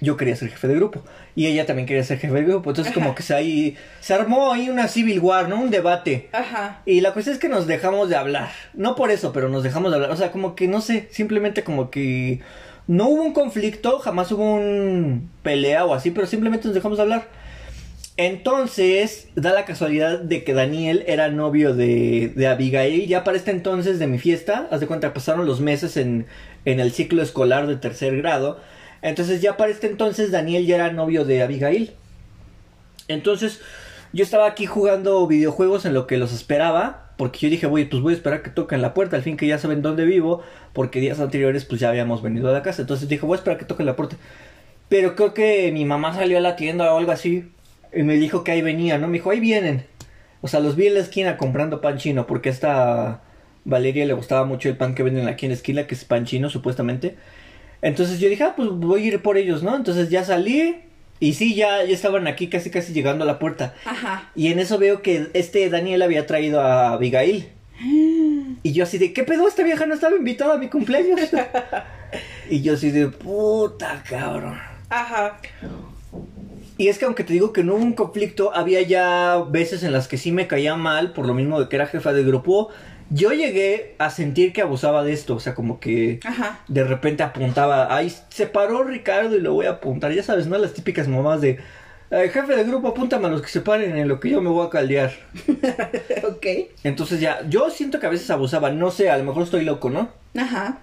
Yo 0.00 0.16
quería 0.16 0.36
ser 0.36 0.48
jefe 0.48 0.68
de 0.68 0.74
grupo. 0.74 1.02
Y 1.36 1.46
ella 1.46 1.66
también 1.66 1.86
quería 1.86 2.02
ser 2.02 2.18
jefe 2.18 2.34
de 2.34 2.44
grupo. 2.44 2.70
Entonces 2.70 2.92
Ajá. 2.92 3.02
como 3.02 3.14
que 3.14 3.22
se, 3.22 3.34
ahí, 3.34 3.76
se 4.00 4.14
armó 4.14 4.52
ahí 4.52 4.70
una 4.70 4.88
civil 4.88 5.20
war, 5.20 5.48
¿no? 5.48 5.60
Un 5.60 5.70
debate. 5.70 6.28
Ajá. 6.32 6.80
Y 6.86 7.00
la 7.02 7.12
cuestión 7.12 7.34
es 7.34 7.40
que 7.40 7.48
nos 7.48 7.66
dejamos 7.66 8.08
de 8.08 8.16
hablar. 8.16 8.50
No 8.72 8.96
por 8.96 9.10
eso, 9.10 9.32
pero 9.32 9.48
nos 9.48 9.62
dejamos 9.62 9.90
de 9.90 9.96
hablar. 9.96 10.10
O 10.10 10.16
sea, 10.16 10.32
como 10.32 10.54
que 10.54 10.68
no 10.68 10.80
sé, 10.80 11.08
simplemente 11.10 11.62
como 11.62 11.90
que 11.90 12.40
no 12.86 13.08
hubo 13.08 13.22
un 13.22 13.32
conflicto, 13.32 13.98
jamás 13.98 14.30
hubo 14.32 14.54
un 14.54 15.30
pelea 15.42 15.84
o 15.84 15.94
así, 15.94 16.10
pero 16.10 16.26
simplemente 16.26 16.66
nos 16.66 16.74
dejamos 16.74 16.98
de 16.98 17.02
hablar. 17.02 17.28
Entonces, 18.16 19.28
da 19.34 19.52
la 19.52 19.64
casualidad 19.64 20.20
de 20.20 20.44
que 20.44 20.54
Daniel 20.54 21.02
era 21.08 21.30
novio 21.30 21.74
de, 21.74 22.32
de 22.36 22.46
Abigail. 22.46 23.08
Ya 23.08 23.24
para 23.24 23.36
este 23.36 23.50
entonces 23.50 23.98
de 23.98 24.06
mi 24.06 24.18
fiesta, 24.18 24.68
haz 24.70 24.80
de 24.80 24.86
cuenta, 24.86 25.12
pasaron 25.12 25.46
los 25.46 25.60
meses 25.60 25.96
en, 25.96 26.26
en 26.64 26.78
el 26.78 26.92
ciclo 26.92 27.22
escolar 27.22 27.66
de 27.66 27.76
tercer 27.76 28.16
grado. 28.16 28.60
Entonces, 29.02 29.42
ya 29.42 29.56
para 29.56 29.72
este 29.72 29.88
entonces, 29.88 30.30
Daniel 30.30 30.64
ya 30.64 30.76
era 30.76 30.92
novio 30.92 31.24
de 31.24 31.42
Abigail. 31.42 31.92
Entonces, 33.08 33.60
yo 34.12 34.22
estaba 34.22 34.46
aquí 34.46 34.66
jugando 34.66 35.26
videojuegos 35.26 35.84
en 35.84 35.94
lo 35.94 36.06
que 36.06 36.16
los 36.16 36.32
esperaba. 36.32 37.03
Porque 37.16 37.38
yo 37.40 37.50
dije, 37.50 37.66
voy, 37.66 37.84
pues 37.84 38.02
voy 38.02 38.12
a 38.12 38.16
esperar 38.16 38.42
que 38.42 38.50
toquen 38.50 38.82
la 38.82 38.94
puerta. 38.94 39.16
Al 39.16 39.22
fin 39.22 39.36
que 39.36 39.46
ya 39.46 39.58
saben 39.58 39.82
dónde 39.82 40.04
vivo. 40.04 40.42
Porque 40.72 41.00
días 41.00 41.20
anteriores, 41.20 41.64
pues 41.64 41.80
ya 41.80 41.90
habíamos 41.90 42.22
venido 42.22 42.48
a 42.48 42.52
la 42.52 42.62
casa. 42.62 42.82
Entonces 42.82 43.08
dije, 43.08 43.24
voy 43.24 43.34
a 43.34 43.38
esperar 43.38 43.58
que 43.58 43.64
toquen 43.64 43.86
la 43.86 43.96
puerta. 43.96 44.16
Pero 44.88 45.16
creo 45.16 45.34
que 45.34 45.70
mi 45.72 45.84
mamá 45.84 46.14
salió 46.14 46.38
a 46.38 46.40
la 46.40 46.56
tienda 46.56 46.92
o 46.92 46.98
algo 46.98 47.12
así. 47.12 47.50
Y 47.92 48.02
me 48.02 48.14
dijo 48.14 48.44
que 48.44 48.52
ahí 48.52 48.62
venía, 48.62 48.98
¿no? 48.98 49.06
Me 49.06 49.14
dijo, 49.14 49.30
ahí 49.30 49.40
vienen. 49.40 49.86
O 50.40 50.48
sea, 50.48 50.60
los 50.60 50.76
vi 50.76 50.88
en 50.88 50.94
la 50.94 51.00
esquina 51.00 51.36
comprando 51.36 51.80
pan 51.80 51.98
chino. 51.98 52.26
Porque 52.26 52.48
a 52.48 52.52
esta 52.52 53.22
Valeria 53.64 54.04
le 54.06 54.12
gustaba 54.14 54.44
mucho 54.44 54.68
el 54.68 54.76
pan 54.76 54.94
que 54.94 55.02
venden 55.02 55.28
aquí 55.28 55.46
en 55.46 55.50
la 55.50 55.56
esquina, 55.56 55.86
que 55.86 55.94
es 55.94 56.04
pan 56.04 56.24
chino, 56.24 56.50
supuestamente. 56.50 57.16
Entonces 57.82 58.18
yo 58.18 58.28
dije, 58.28 58.44
ah, 58.44 58.54
pues 58.56 58.70
voy 58.70 59.04
a 59.04 59.06
ir 59.06 59.22
por 59.22 59.36
ellos, 59.36 59.62
¿no? 59.62 59.76
Entonces 59.76 60.10
ya 60.10 60.24
salí. 60.24 60.76
Y 61.20 61.34
sí, 61.34 61.54
ya, 61.54 61.84
ya 61.84 61.94
estaban 61.94 62.26
aquí 62.26 62.48
casi 62.48 62.70
casi 62.70 62.92
llegando 62.92 63.24
a 63.24 63.26
la 63.26 63.38
puerta. 63.38 63.74
Ajá. 63.84 64.30
Y 64.34 64.48
en 64.48 64.58
eso 64.58 64.78
veo 64.78 65.02
que 65.02 65.30
este 65.34 65.68
Daniel 65.70 66.02
había 66.02 66.26
traído 66.26 66.60
a 66.60 66.92
Abigail. 66.92 67.48
Y 68.62 68.72
yo 68.72 68.84
así 68.84 68.96
de, 68.96 69.12
¿qué 69.12 69.24
pedo? 69.24 69.46
Esta 69.46 69.62
vieja 69.62 69.84
no 69.84 69.92
estaba 69.92 70.16
invitada 70.16 70.54
a 70.54 70.58
mi 70.58 70.70
cumpleaños. 70.70 71.20
y 72.50 72.62
yo 72.62 72.74
así 72.74 72.90
de, 72.90 73.08
puta 73.08 74.02
cabrón. 74.08 74.58
Ajá. 74.88 75.38
Y 76.76 76.88
es 76.88 76.98
que 76.98 77.04
aunque 77.04 77.24
te 77.24 77.34
digo 77.34 77.52
que 77.52 77.62
no 77.62 77.74
hubo 77.74 77.82
un 77.82 77.92
conflicto, 77.92 78.54
había 78.54 78.82
ya 78.82 79.44
veces 79.48 79.82
en 79.82 79.92
las 79.92 80.08
que 80.08 80.16
sí 80.16 80.32
me 80.32 80.46
caía 80.46 80.76
mal, 80.76 81.12
por 81.12 81.26
lo 81.26 81.34
mismo 81.34 81.60
de 81.60 81.68
que 81.68 81.76
era 81.76 81.86
jefa 81.86 82.12
de 82.12 82.24
grupo. 82.24 82.70
Yo 83.14 83.30
llegué 83.30 83.94
a 83.98 84.10
sentir 84.10 84.52
que 84.52 84.60
abusaba 84.60 85.04
de 85.04 85.12
esto, 85.12 85.36
o 85.36 85.40
sea, 85.40 85.54
como 85.54 85.78
que 85.78 86.18
Ajá. 86.24 86.58
de 86.66 86.82
repente 86.82 87.22
apuntaba, 87.22 87.94
ay, 87.94 88.12
se 88.28 88.46
paró 88.48 88.82
Ricardo 88.82 89.36
y 89.36 89.40
lo 89.40 89.52
voy 89.54 89.66
a 89.66 89.70
apuntar, 89.70 90.12
ya 90.12 90.24
sabes, 90.24 90.48
¿no? 90.48 90.58
Las 90.58 90.74
típicas 90.74 91.06
mamás 91.06 91.40
de, 91.40 91.60
"Ay, 92.10 92.28
jefe 92.30 92.56
de 92.56 92.64
grupo, 92.64 92.88
apúntame 92.88 93.28
a 93.28 93.30
los 93.30 93.40
que 93.40 93.48
se 93.48 93.60
paren 93.60 93.96
en 93.96 94.08
lo 94.08 94.18
que 94.18 94.30
yo 94.30 94.40
me 94.40 94.50
voy 94.50 94.66
a 94.66 94.70
caldear. 94.70 95.12
ok. 96.28 96.46
Entonces 96.82 97.20
ya, 97.20 97.40
yo 97.48 97.70
siento 97.70 98.00
que 98.00 98.06
a 98.06 98.10
veces 98.10 98.28
abusaba, 98.30 98.70
no 98.70 98.90
sé, 98.90 99.10
a 99.10 99.16
lo 99.18 99.22
mejor 99.24 99.44
estoy 99.44 99.64
loco, 99.64 99.90
¿no? 99.90 100.08
Ajá. 100.36 100.80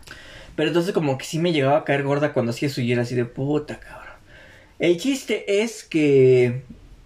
Pero 0.55 0.69
entonces 0.69 0.93
como 0.93 1.17
que 1.17 1.25
sí 1.25 1.37
me 1.37 1.51
llegaba 1.51 1.79
a 1.79 1.83
caer 1.83 2.03
gorda 2.03 2.31
cuando 2.31 2.51
hacía 2.51 2.69
eso 2.69 2.79
y 2.79 2.91
era 2.93 3.01
así 3.01 3.13
de 3.15 3.25
puta, 3.25 3.79
cabrón. 3.79 4.15
El 4.79 4.97
chiste 4.97 5.61
es 5.63 5.83
que. 5.83 6.61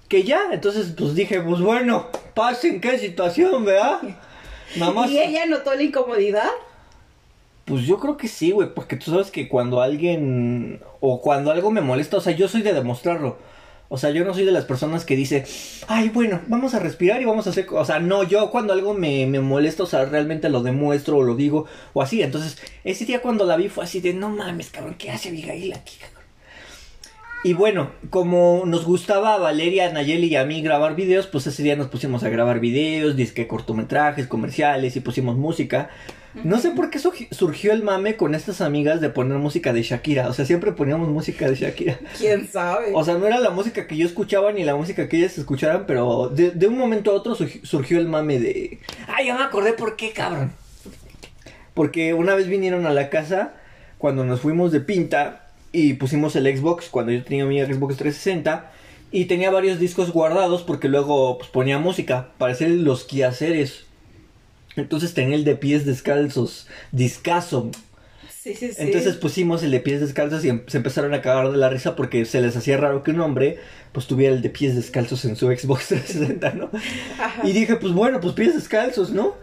Que 0.08 0.24
ya, 0.24 0.40
entonces 0.52 0.94
pues 0.96 1.16
dije, 1.16 1.42
pues 1.42 1.62
bueno, 1.62 2.08
pasen 2.36 2.80
qué 2.80 3.00
situación, 3.00 3.66
¿verdad? 3.66 4.02
Nada 4.78 4.92
más. 4.92 5.10
¿Y 5.10 5.20
ella 5.20 5.46
notó 5.46 5.74
la 5.74 5.84
incomodidad? 5.84 6.50
Pues 7.66 7.86
yo 7.86 8.00
creo 8.00 8.18
que 8.18 8.28
sí, 8.28 8.52
güey, 8.52 8.74
porque 8.74 8.96
tú 8.96 9.12
sabes 9.12 9.32
que 9.32 9.48
cuando 9.50 9.82
alguien. 9.82 10.82
O 11.00 11.22
cuando 11.22 11.52
algo 11.52 11.72
me 11.72 11.82
molesta, 11.82 12.18
o 12.18 12.22
sea, 12.22 12.34
yo 12.34 12.48
soy 12.48 12.62
de 12.62 12.74
demostrarlo. 12.74 13.38
O 13.88 13.98
sea, 13.98 14.10
yo 14.10 14.26
no 14.26 14.34
soy 14.34 14.46
de 14.46 14.52
las 14.52 14.66
personas 14.66 15.06
que 15.06 15.16
dice, 15.16 15.46
ay, 15.88 16.10
bueno, 16.10 16.42
vamos 16.48 16.74
a 16.74 16.80
respirar 16.80 17.22
y 17.22 17.26
vamos 17.26 17.46
a 17.46 17.52
hacer... 17.52 17.68
O 17.70 17.86
sea, 17.86 18.00
no, 18.00 18.24
yo 18.24 18.50
cuando 18.50 18.74
algo 18.74 18.96
me, 18.96 19.28
me 19.28 19.40
molesta, 19.40 19.84
o 19.84 19.86
sea, 19.86 20.06
realmente 20.06 20.50
lo 20.50 20.64
demuestro 20.64 21.18
o 21.18 21.24
lo 21.24 21.36
digo 21.36 21.68
o 21.94 22.02
así. 22.02 22.24
Entonces, 22.24 22.58
ese 22.84 23.06
día 23.06 23.22
cuando 23.22 23.46
la 23.46 23.58
vi 23.58 23.70
fue 23.70 23.84
así 23.84 24.00
de, 24.00 24.14
no 24.14 24.30
mames, 24.30 24.72
cabrón, 24.72 24.96
¿qué 24.98 25.12
hace 25.12 25.30
Abigail 25.30 25.74
aquí? 25.74 25.98
Y 27.44 27.54
bueno, 27.54 27.92
como 28.10 28.64
nos 28.66 28.86
gustaba 28.86 29.36
a 29.36 29.38
Valeria, 29.38 29.92
Nayeli 29.92 30.28
y 30.28 30.36
a 30.36 30.46
mí 30.46 30.62
grabar 30.62 30.96
videos, 30.96 31.28
pues 31.28 31.46
ese 31.46 31.62
día 31.62 31.76
nos 31.76 31.88
pusimos 31.88 32.24
a 32.24 32.30
grabar 32.30 32.60
videos, 32.60 33.16
disque 33.16 33.48
cortometrajes, 33.48 34.26
comerciales 34.26 34.96
y 34.96 35.00
pusimos 35.00 35.38
música. 35.38 35.90
No 36.44 36.60
sé 36.60 36.72
por 36.72 36.90
qué 36.90 37.00
surgió 37.00 37.72
el 37.72 37.82
mame 37.82 38.18
con 38.18 38.36
estas 38.36 38.60
amigas 38.60 39.00
de 39.00 39.10
poner 39.10 39.38
música 39.38 39.72
de 39.72 39.84
Shakira. 39.84 40.28
O 40.28 40.34
sea, 40.34 40.46
siempre 40.46 40.74
poníamos 40.74 41.08
música 41.08 41.48
de 41.48 41.56
Shakira. 41.56 41.98
¿Quién 42.18 42.48
sabe? 42.48 42.92
O 42.94 43.06
sea, 43.06 43.18
no 43.18 43.26
era 43.26 43.40
la 43.40 43.52
música 43.52 43.88
que 43.88 43.96
yo 43.96 44.06
escuchaba 44.06 44.52
ni 44.52 44.64
la 44.64 44.76
música 44.76 45.08
que 45.08 45.18
ellas 45.18 45.38
escucharan, 45.38 45.86
pero 45.88 46.30
de, 46.30 46.68
un 46.68 46.78
momento 46.78 47.12
a 47.12 47.14
otro 47.14 47.36
surgió 47.36 48.00
el 48.00 48.08
mame 48.08 48.40
de... 48.40 48.80
¡Ay, 49.08 49.28
ya 49.28 49.38
me 49.38 49.44
acordé 49.44 49.74
por 49.74 49.96
qué, 49.96 50.12
cabrón! 50.12 50.52
Porque 51.74 52.14
una 52.14 52.36
vez 52.36 52.48
vinieron 52.48 52.86
a 52.86 52.92
la 52.92 53.10
casa 53.10 53.54
cuando 53.98 54.26
nos 54.26 54.42
fuimos 54.42 54.72
de 54.72 54.82
pinta 54.82 55.45
y 55.76 55.94
pusimos 55.94 56.36
el 56.36 56.46
Xbox, 56.58 56.88
cuando 56.90 57.12
yo 57.12 57.24
tenía 57.24 57.46
mi 57.46 57.60
Xbox 57.60 57.98
360, 57.98 58.72
y 59.12 59.26
tenía 59.26 59.52
varios 59.52 59.80
discos 59.80 60.12
guardados 60.12 60.64
porque 60.64 60.88
luego 60.88 61.38
pues, 61.38 61.50
ponía 61.50 61.80
música 61.80 62.30
para 62.38 62.54
hacer 62.54 62.70
los 62.70 63.04
quehaceres. 63.04 63.86
Entonces 64.78 65.14
tenía 65.14 65.36
el 65.36 65.44
de 65.44 65.56
pies 65.56 65.86
descalzos, 65.86 66.68
discaso. 66.92 67.72
Sí, 68.30 68.54
sí, 68.54 68.70
sí. 68.70 68.76
Entonces 68.78 69.16
pusimos 69.16 69.64
el 69.64 69.72
de 69.72 69.80
pies 69.80 70.02
descalzos 70.02 70.46
y 70.46 70.50
em, 70.50 70.64
se 70.68 70.78
empezaron 70.78 71.14
a 71.14 71.22
cagar 71.22 71.52
de 71.52 71.58
la 71.58 71.70
risa 71.70 71.96
porque 71.96 72.26
se 72.26 72.42
les 72.42 72.56
hacía 72.56 72.78
raro 72.78 73.02
que 73.04 73.12
un 73.12 73.20
hombre 73.22 73.58
pues 73.92 74.06
tuviera 74.06 74.36
el 74.36 74.42
de 74.42 74.50
pies 74.50 74.76
descalzos 74.76 75.26
en 75.26 75.36
su 75.36 75.48
Xbox 75.48 75.88
360, 75.88 76.52
¿no? 76.52 76.70
Y 77.44 77.54
dije, 77.54 77.76
pues 77.78 77.94
bueno, 77.94 78.20
pues 78.20 78.34
pies 78.34 78.54
descalzos, 78.54 79.12
¿no? 79.12 79.36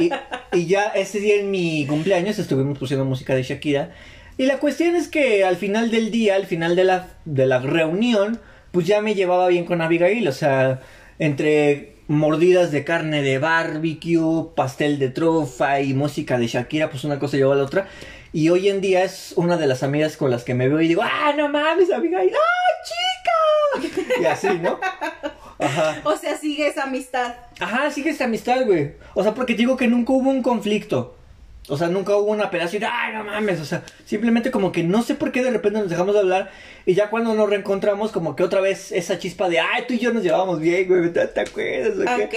Y, 0.00 0.10
y 0.56 0.66
ya 0.66 0.86
ese 0.86 1.20
día 1.20 1.36
en 1.36 1.50
mi 1.50 1.86
cumpleaños 1.86 2.38
estuvimos 2.38 2.78
pusiendo 2.78 3.04
música 3.04 3.34
de 3.34 3.42
Shakira. 3.42 3.92
Y 4.38 4.46
la 4.46 4.58
cuestión 4.58 4.94
es 4.96 5.08
que 5.08 5.44
al 5.44 5.56
final 5.56 5.90
del 5.90 6.10
día, 6.10 6.36
al 6.36 6.46
final 6.46 6.76
de 6.76 6.84
la, 6.84 7.08
de 7.24 7.46
la 7.46 7.58
reunión, 7.58 8.38
pues 8.70 8.86
ya 8.86 9.00
me 9.00 9.14
llevaba 9.14 9.48
bien 9.48 9.64
con 9.64 9.80
Abigail, 9.80 10.28
o 10.28 10.32
sea, 10.32 10.80
entre 11.18 11.96
mordidas 12.08 12.70
de 12.70 12.84
carne 12.84 13.22
de 13.22 13.38
barbecue, 13.38 14.54
pastel 14.54 14.98
de 14.98 15.08
trufa 15.08 15.80
y 15.80 15.94
música 15.94 16.38
de 16.38 16.46
Shakira, 16.46 16.90
pues 16.90 17.04
una 17.04 17.18
cosa 17.18 17.36
lleva 17.36 17.54
a 17.54 17.56
la 17.56 17.64
otra. 17.64 17.88
Y 18.32 18.50
hoy 18.50 18.68
en 18.68 18.82
día 18.82 19.02
es 19.02 19.32
una 19.36 19.56
de 19.56 19.66
las 19.66 19.82
amigas 19.82 20.18
con 20.18 20.30
las 20.30 20.44
que 20.44 20.52
me 20.52 20.68
veo 20.68 20.80
y 20.80 20.88
digo, 20.88 21.02
¡ah, 21.02 21.32
no 21.34 21.48
mames, 21.48 21.90
amiga! 21.90 22.20
¡Ah, 22.20 23.80
chica! 23.80 24.12
Y 24.20 24.24
así, 24.26 24.48
¿no? 24.60 24.78
Ajá. 25.58 26.00
O 26.04 26.16
sea, 26.16 26.36
sigue 26.36 26.68
esa 26.68 26.84
amistad. 26.84 27.34
Ajá, 27.58 27.90
sigue 27.90 28.10
esa 28.10 28.24
amistad, 28.24 28.64
güey. 28.66 28.92
O 29.14 29.22
sea, 29.22 29.34
porque 29.34 29.54
digo 29.54 29.76
que 29.76 29.88
nunca 29.88 30.12
hubo 30.12 30.30
un 30.30 30.42
conflicto. 30.42 31.16
O 31.68 31.76
sea, 31.76 31.88
nunca 31.88 32.16
hubo 32.16 32.30
una 32.30 32.50
pedazo 32.50 32.78
de, 32.78 32.86
ay, 32.86 33.14
no 33.14 33.24
mames. 33.24 33.60
O 33.60 33.64
sea, 33.64 33.82
simplemente 34.04 34.50
como 34.50 34.72
que 34.72 34.82
no 34.82 35.02
sé 35.02 35.14
por 35.14 35.32
qué 35.32 35.42
de 35.42 35.50
repente 35.50 35.80
nos 35.80 35.90
dejamos 35.90 36.14
de 36.14 36.20
hablar. 36.20 36.50
Y 36.84 36.94
ya 36.94 37.10
cuando 37.10 37.34
nos 37.34 37.50
reencontramos, 37.50 38.12
como 38.12 38.36
que 38.36 38.44
otra 38.44 38.60
vez 38.60 38.92
esa 38.92 39.18
chispa 39.18 39.48
de, 39.48 39.60
ay, 39.60 39.84
tú 39.88 39.94
y 39.94 39.98
yo 39.98 40.12
nos 40.12 40.22
llevábamos 40.22 40.60
bien, 40.60 40.86
güey, 40.86 41.12
¿te, 41.12 41.40
acuerdas? 41.40 42.20
Ok. 42.24 42.34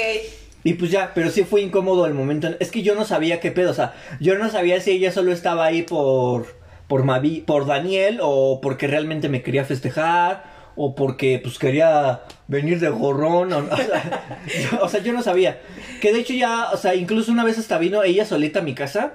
Y 0.63 0.73
pues 0.73 0.91
ya, 0.91 1.11
pero 1.13 1.29
sí 1.29 1.43
fue 1.43 1.61
incómodo 1.61 2.05
el 2.05 2.13
momento. 2.13 2.49
Es 2.59 2.71
que 2.71 2.81
yo 2.81 2.95
no 2.95 3.05
sabía 3.05 3.39
qué 3.39 3.51
pedo. 3.51 3.71
O 3.71 3.75
sea, 3.75 3.93
yo 4.19 4.37
no 4.37 4.49
sabía 4.49 4.81
si 4.81 4.91
ella 4.91 5.11
solo 5.11 5.31
estaba 5.31 5.65
ahí 5.65 5.83
por, 5.83 6.47
por, 6.87 7.03
Mavi, 7.03 7.41
por 7.41 7.65
Daniel 7.65 8.19
o 8.21 8.59
porque 8.61 8.87
realmente 8.87 9.29
me 9.29 9.41
quería 9.41 9.63
festejar 9.63 10.58
o 10.75 10.95
porque 10.95 11.39
pues 11.41 11.59
quería 11.59 12.21
venir 12.47 12.79
de 12.79 12.89
gorrón, 12.89 13.53
o, 13.53 13.57
o, 14.81 14.89
sea, 14.89 15.01
yo, 15.01 15.13
no 15.13 15.23
sabía. 15.23 15.59
Que 16.01 16.13
de 16.13 16.19
hecho 16.19 16.33
ya, 16.33 16.69
o 16.71 16.77
sea, 16.77 16.95
incluso 16.95 17.31
una 17.31 17.43
vez 17.43 17.57
hasta 17.57 17.77
vino 17.77 18.03
ella 18.03 18.25
solita 18.25 18.59
a 18.59 18.63
mi 18.63 18.73
casa. 18.73 19.13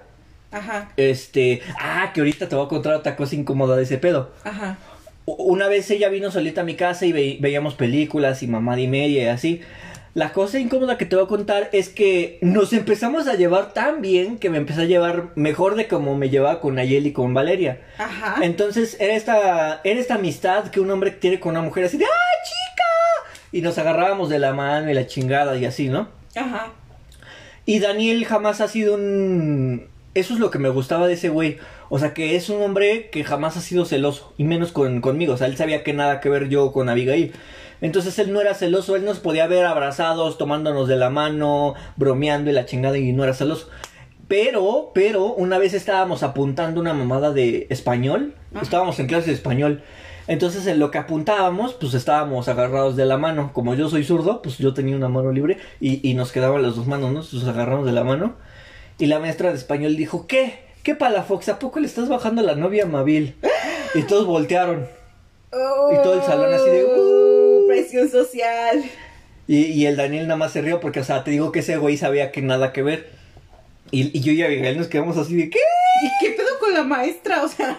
Ajá. 0.51 0.93
Este, 0.97 1.63
ah, 1.79 2.13
que 2.15 2.21
ahorita 2.21 2.49
te 2.49 2.55
voy 2.55 2.67
a 2.67 2.69
contar 2.69 2.95
otra 2.95 3.17
cosa 3.17 3.35
incómoda 3.35 3.77
de 3.77 3.83
ese 3.83 3.99
pedo. 3.99 4.31
Ajá. 4.45 4.79
Una 5.27 5.69
vez 5.69 5.91
ella 5.91 6.11
vino 6.11 6.31
solita 6.31 6.61
a 6.61 6.65
mi 6.65 6.75
casa 6.75 7.07
y 7.07 7.39
veíamos 7.39 7.75
películas 7.75 8.43
y 8.43 8.47
mamá 8.47 8.79
y 8.79 8.87
media 8.87 9.23
y 9.23 9.27
así. 9.27 9.63
La 10.15 10.33
cosa 10.33 10.61
incómoda 10.61 10.97
que 10.97 11.07
te 11.07 11.17
voy 11.17 11.25
a 11.25 11.29
contar 11.29 11.71
es 11.73 11.89
que 11.89 12.39
nos 12.41 12.73
empezamos 12.73 13.27
a 13.27 13.35
llevar 13.35 13.73
tan 13.73 14.01
bien 14.01 14.39
que 14.39 14.49
me 14.49 14.59
empecé 14.59 14.83
a 14.83 14.85
llevar 14.85 15.31
mejor 15.35 15.75
de 15.75 15.89
como 15.89 16.15
me 16.15 16.31
llevaba 16.31 16.61
con 16.61 16.79
Ayeli 16.79 17.09
y 17.09 17.13
con 17.13 17.35
Valeria. 17.35 17.81
Ajá. 17.99 18.37
Entonces 18.43 18.97
era 19.01 19.15
esta, 19.15 19.81
era 19.83 19.99
esta 19.99 20.15
amistad 20.15 20.69
que 20.69 20.79
un 20.79 20.89
hombre 20.93 21.11
tiene 21.11 21.41
con 21.41 21.51
una 21.51 21.63
mujer 21.63 21.87
así 21.87 21.99
de 21.99 22.05
¡Ah, 22.05 22.45
chica! 22.45 23.35
Y 23.51 23.61
nos 23.63 23.77
agarrábamos 23.77 24.29
de 24.29 24.39
la 24.39 24.53
mano 24.53 24.89
y 24.89 24.95
la 24.95 25.09
chingada 25.09 25.57
y 25.57 25.65
así, 25.65 25.89
¿no? 25.89 26.07
Ajá. 26.37 26.69
Y 27.67 27.81
Daniel 27.81 28.25
jamás 28.25 28.61
ha 28.61 28.69
sido 28.69 28.95
un... 28.95 29.89
Eso 30.15 30.35
es 30.35 30.39
lo 30.39 30.53
que 30.53 30.61
me 30.61 30.69
gustaba 30.69 31.09
de 31.09 31.15
ese 31.15 31.29
güey. 31.29 31.59
O 31.89 31.99
sea, 31.99 32.15
que 32.15 32.37
es 32.37 32.49
un 32.51 32.63
hombre 32.63 33.09
que 33.11 33.25
jamás 33.25 33.57
ha 33.57 33.61
sido 33.61 33.85
celoso. 33.85 34.33
Y 34.39 34.45
menos 34.45 34.71
con, 34.71 35.01
conmigo. 35.01 35.35
O 35.35 35.37
sea, 35.37 35.49
él 35.49 35.57
sabía 35.57 35.83
que 35.83 35.93
nada 35.93 36.21
que 36.21 36.29
ver 36.29 36.49
yo 36.49 36.71
con 36.71 36.89
Abigail. 36.89 37.33
Entonces 37.85 38.19
él 38.19 38.33
no 38.33 38.41
era 38.41 38.55
celoso, 38.55 38.97
él 38.97 39.05
nos 39.05 39.19
podía 39.19 39.47
ver 39.47 39.67
abrazados, 39.67 40.39
tomándonos 40.39 40.89
de 40.89 40.97
la 40.97 41.11
mano, 41.11 41.75
bromeando 41.97 42.49
y 42.49 42.55
la 42.55 42.65
chingada 42.65 42.97
y 42.97 43.13
no 43.13 43.25
era 43.25 43.35
celoso. 43.35 43.69
Pero, 44.27 44.91
pero, 44.95 45.27
una 45.35 45.59
vez 45.59 45.75
estábamos 45.75 46.23
apuntando 46.23 46.81
una 46.81 46.95
mamada 46.95 47.31
de 47.31 47.67
español, 47.69 48.33
estábamos 48.63 48.99
en 49.01 49.07
clase 49.07 49.27
de 49.27 49.35
español. 49.35 49.83
Entonces 50.29 50.67
en 50.67 50.79
lo 50.79 50.91
que 50.91 50.97
apuntábamos, 50.97 51.75
pues 51.75 51.93
estábamos 51.93 52.49
agarrados 52.49 52.97
de 52.97 53.05
la 53.05 53.19
mano. 53.19 53.51
Como 53.53 53.75
yo 53.75 53.91
soy 53.91 54.03
zurdo, 54.03 54.41
pues 54.41 54.57
yo 54.57 54.73
tenía 54.73 54.97
una 54.97 55.11
mano 55.11 55.31
libre 55.31 55.59
y, 55.79 56.09
y 56.09 56.15
nos 56.15 56.33
quedaban 56.33 56.63
las 56.63 56.77
dos 56.77 56.87
manos, 56.87 57.13
¿no? 57.13 57.19
Nos 57.19 57.47
agarramos 57.47 57.85
de 57.85 57.93
la 57.93 58.03
mano. 58.03 58.37
Y 58.99 59.09
la 59.09 59.19
maestra 59.19 59.51
de 59.51 59.59
español 59.59 59.99
dijo, 59.99 60.27
¿qué? 60.27 60.61
¿Qué 60.83 60.95
palafox? 60.95 61.51
¿A 61.51 61.59
poco 61.59 61.81
le 61.81 61.87
estás 61.87 62.09
bajando 62.09 62.41
la 62.41 62.55
novia 62.55 62.85
a 62.85 62.87
Mabil? 62.87 63.37
Y 63.95 64.05
todos 64.05 64.25
voltearon. 64.25 64.87
Y 65.53 66.03
todo 66.03 66.15
el 66.15 66.23
salón 66.23 66.51
así 66.55 66.71
de... 66.71 66.85
Uh, 66.87 67.44
presión 67.67 68.09
social. 68.11 68.85
Y, 69.47 69.85
el 69.85 69.97
Daniel 69.97 70.27
nada 70.27 70.37
más 70.37 70.53
se 70.53 70.63
rió 70.63 70.81
porque, 70.81 71.01
o 71.01 71.05
sea, 71.05 71.23
te 71.23 71.31
digo 71.31 71.53
que 71.53 71.61
ese 71.61 71.77
güey 71.77 71.97
sabía 71.97 72.33
que 72.33 72.41
nada 72.41 72.73
que 72.73 72.83
ver. 72.83 73.09
Y, 73.91 74.21
yo 74.21 74.33
y 74.33 74.43
Abigail 74.43 74.79
nos 74.79 74.89
quedamos 74.89 75.17
así 75.19 75.37
de, 75.37 75.51
¿qué? 75.51 75.59
¿Y 76.03 76.25
qué 76.25 76.31
pedo 76.33 76.59
con 76.59 76.73
la 76.73 76.83
maestra? 76.83 77.43
O 77.43 77.49
sea... 77.49 77.79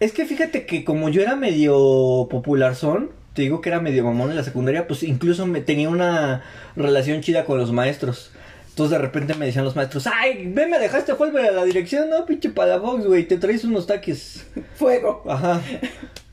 Es 0.00 0.12
que 0.12 0.24
fíjate 0.26 0.64
que 0.64 0.84
como 0.84 1.08
yo 1.08 1.22
era 1.22 1.34
medio 1.34 2.28
popular 2.30 2.76
son, 2.76 3.10
te 3.34 3.42
digo 3.42 3.60
que 3.60 3.68
era 3.68 3.80
medio 3.80 4.04
mamón 4.04 4.30
en 4.30 4.36
la 4.36 4.44
secundaria, 4.44 4.86
pues 4.86 5.02
incluso 5.02 5.46
me 5.46 5.60
tenía 5.60 5.88
una 5.88 6.42
relación 6.76 7.20
chida 7.20 7.44
con 7.44 7.58
los 7.58 7.72
maestros. 7.72 8.30
Entonces 8.68 8.96
de 8.96 9.04
repente 9.04 9.34
me 9.34 9.46
decían 9.46 9.64
los 9.64 9.74
maestros, 9.74 10.06
ay, 10.06 10.52
ven, 10.54 10.70
me 10.70 10.78
dejaste 10.78 11.12
vuelve 11.14 11.48
a 11.48 11.50
la 11.50 11.64
dirección, 11.64 12.10
no, 12.10 12.24
pinche 12.26 12.50
palafox, 12.50 13.06
güey, 13.06 13.26
te 13.26 13.36
traes 13.36 13.64
unos 13.64 13.88
taques. 13.88 14.46
Fuego. 14.76 15.24
Ajá. 15.28 15.60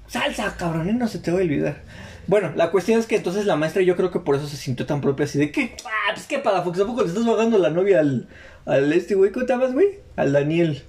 Salsa, 0.08 0.56
cabrón, 0.56 0.98
no 1.00 1.08
se 1.08 1.18
te 1.18 1.32
va 1.32 1.40
a 1.40 1.42
olvidar. 1.42 1.82
Bueno, 2.28 2.52
la 2.56 2.72
cuestión 2.72 3.00
es 3.00 3.06
que 3.06 3.16
entonces 3.16 3.46
la 3.46 3.56
maestra 3.56 3.82
yo 3.82 3.96
creo 3.96 4.12
que 4.12 4.20
por 4.20 4.36
eso 4.36 4.48
se 4.48 4.58
sintió 4.58 4.86
tan 4.86 5.02
propia 5.02 5.26
así 5.26 5.38
de 5.38 5.52
que, 5.52 5.76
ah, 5.86 6.14
pues 6.14 6.26
qué 6.28 6.40
para, 6.40 6.64
porque 6.64 6.80
tampoco 6.80 7.02
le 7.02 7.10
estás 7.10 7.26
bajando 7.26 7.58
la 7.58 7.70
novia 7.70 8.00
al, 8.00 8.28
al 8.66 8.92
este 8.94 9.16
güey, 9.16 9.32
¿cómo 9.32 9.46
te 9.46 9.54
llamas, 9.54 9.74
güey? 9.74 10.00
Al 10.16 10.34
Daniel. 10.34 10.84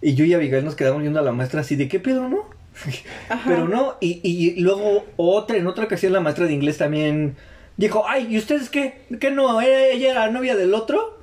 Y 0.00 0.14
yo 0.14 0.24
y 0.24 0.34
Abigail 0.34 0.64
nos 0.64 0.74
quedamos 0.74 1.02
viendo 1.02 1.20
a 1.20 1.22
la 1.22 1.32
maestra 1.32 1.60
así 1.60 1.76
de 1.76 1.88
qué 1.88 2.00
pedo, 2.00 2.28
¿no? 2.28 2.44
Pero 3.46 3.68
no, 3.68 3.96
y, 4.00 4.20
y 4.22 4.60
luego 4.60 5.04
otra, 5.16 5.56
en 5.56 5.66
otra 5.66 5.84
ocasión 5.84 6.12
la 6.12 6.20
maestra 6.20 6.46
de 6.46 6.52
inglés 6.52 6.78
también 6.78 7.36
dijo, 7.76 8.04
ay, 8.08 8.26
¿y 8.30 8.38
ustedes 8.38 8.70
qué? 8.70 9.02
¿Qué 9.20 9.30
no? 9.30 9.60
¿Ella 9.60 10.10
era 10.10 10.30
novia 10.30 10.56
del 10.56 10.74
otro? 10.74 11.18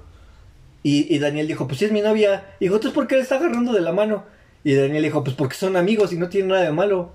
Y, 0.83 1.13
y 1.13 1.19
Daniel 1.19 1.47
dijo, 1.47 1.67
pues 1.67 1.79
sí 1.79 1.85
es 1.85 1.91
mi 1.91 2.01
novia. 2.01 2.45
Y 2.59 2.65
dijo, 2.65 2.75
entonces 2.75 2.95
¿por 2.95 3.07
qué 3.07 3.15
le 3.15 3.21
está 3.21 3.35
agarrando 3.35 3.73
de 3.73 3.81
la 3.81 3.91
mano? 3.91 4.23
Y 4.63 4.73
Daniel 4.73 5.03
dijo, 5.03 5.23
pues 5.23 5.35
porque 5.35 5.55
son 5.55 5.75
amigos 5.75 6.13
y 6.13 6.17
no 6.17 6.29
tienen 6.29 6.49
nada 6.49 6.61
de 6.63 6.71
malo. 6.71 7.11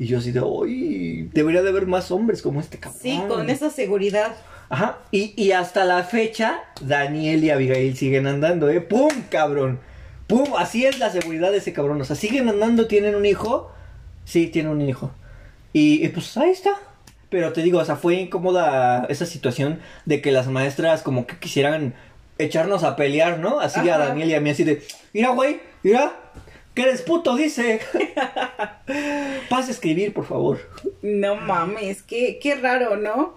Y 0.00 0.06
yo 0.06 0.16
así 0.16 0.32
de, 0.32 0.40
uy, 0.40 1.28
debería 1.34 1.60
de 1.60 1.68
haber 1.68 1.86
más 1.86 2.10
hombres 2.10 2.40
como 2.40 2.58
este 2.58 2.78
cabrón. 2.78 3.02
Sí, 3.02 3.20
con 3.28 3.50
esa 3.50 3.68
seguridad. 3.68 4.34
Ajá, 4.70 5.00
y, 5.10 5.34
y 5.36 5.52
hasta 5.52 5.84
la 5.84 6.04
fecha, 6.04 6.62
Daniel 6.80 7.44
y 7.44 7.50
Abigail 7.50 7.94
siguen 7.98 8.26
andando, 8.26 8.70
¿eh? 8.70 8.80
¡Pum, 8.80 9.10
cabrón! 9.28 9.78
¡Pum! 10.26 10.54
Así 10.56 10.86
es 10.86 10.98
la 10.98 11.10
seguridad 11.10 11.50
de 11.50 11.58
ese 11.58 11.74
cabrón. 11.74 12.00
O 12.00 12.06
sea, 12.06 12.16
siguen 12.16 12.48
andando, 12.48 12.86
tienen 12.86 13.14
un 13.14 13.26
hijo. 13.26 13.70
Sí, 14.24 14.46
tienen 14.46 14.72
un 14.72 14.80
hijo. 14.80 15.10
Y, 15.74 16.08
pues 16.08 16.34
ahí 16.38 16.48
está. 16.48 16.78
Pero 17.28 17.52
te 17.52 17.62
digo, 17.62 17.78
o 17.78 17.84
sea, 17.84 17.96
fue 17.96 18.14
incómoda 18.14 19.04
esa 19.10 19.26
situación 19.26 19.80
de 20.06 20.22
que 20.22 20.32
las 20.32 20.46
maestras 20.46 21.02
como 21.02 21.26
que 21.26 21.38
quisieran 21.38 21.92
echarnos 22.38 22.84
a 22.84 22.96
pelear, 22.96 23.38
¿no? 23.38 23.60
Así 23.60 23.86
a 23.90 23.98
Daniel 23.98 24.30
y 24.30 24.34
a 24.34 24.40
mí, 24.40 24.48
así 24.48 24.64
de, 24.64 24.82
mira, 25.12 25.28
güey, 25.28 25.60
mira, 25.82 26.19
Que 26.80 26.86
eres 26.88 27.02
puto, 27.02 27.36
dice. 27.36 27.78
Pasa 29.50 29.68
a 29.68 29.70
escribir, 29.70 30.14
por 30.14 30.24
favor. 30.24 30.58
No 31.02 31.36
mames, 31.36 32.02
qué, 32.02 32.38
qué 32.42 32.54
raro, 32.54 32.96
¿no? 32.96 33.34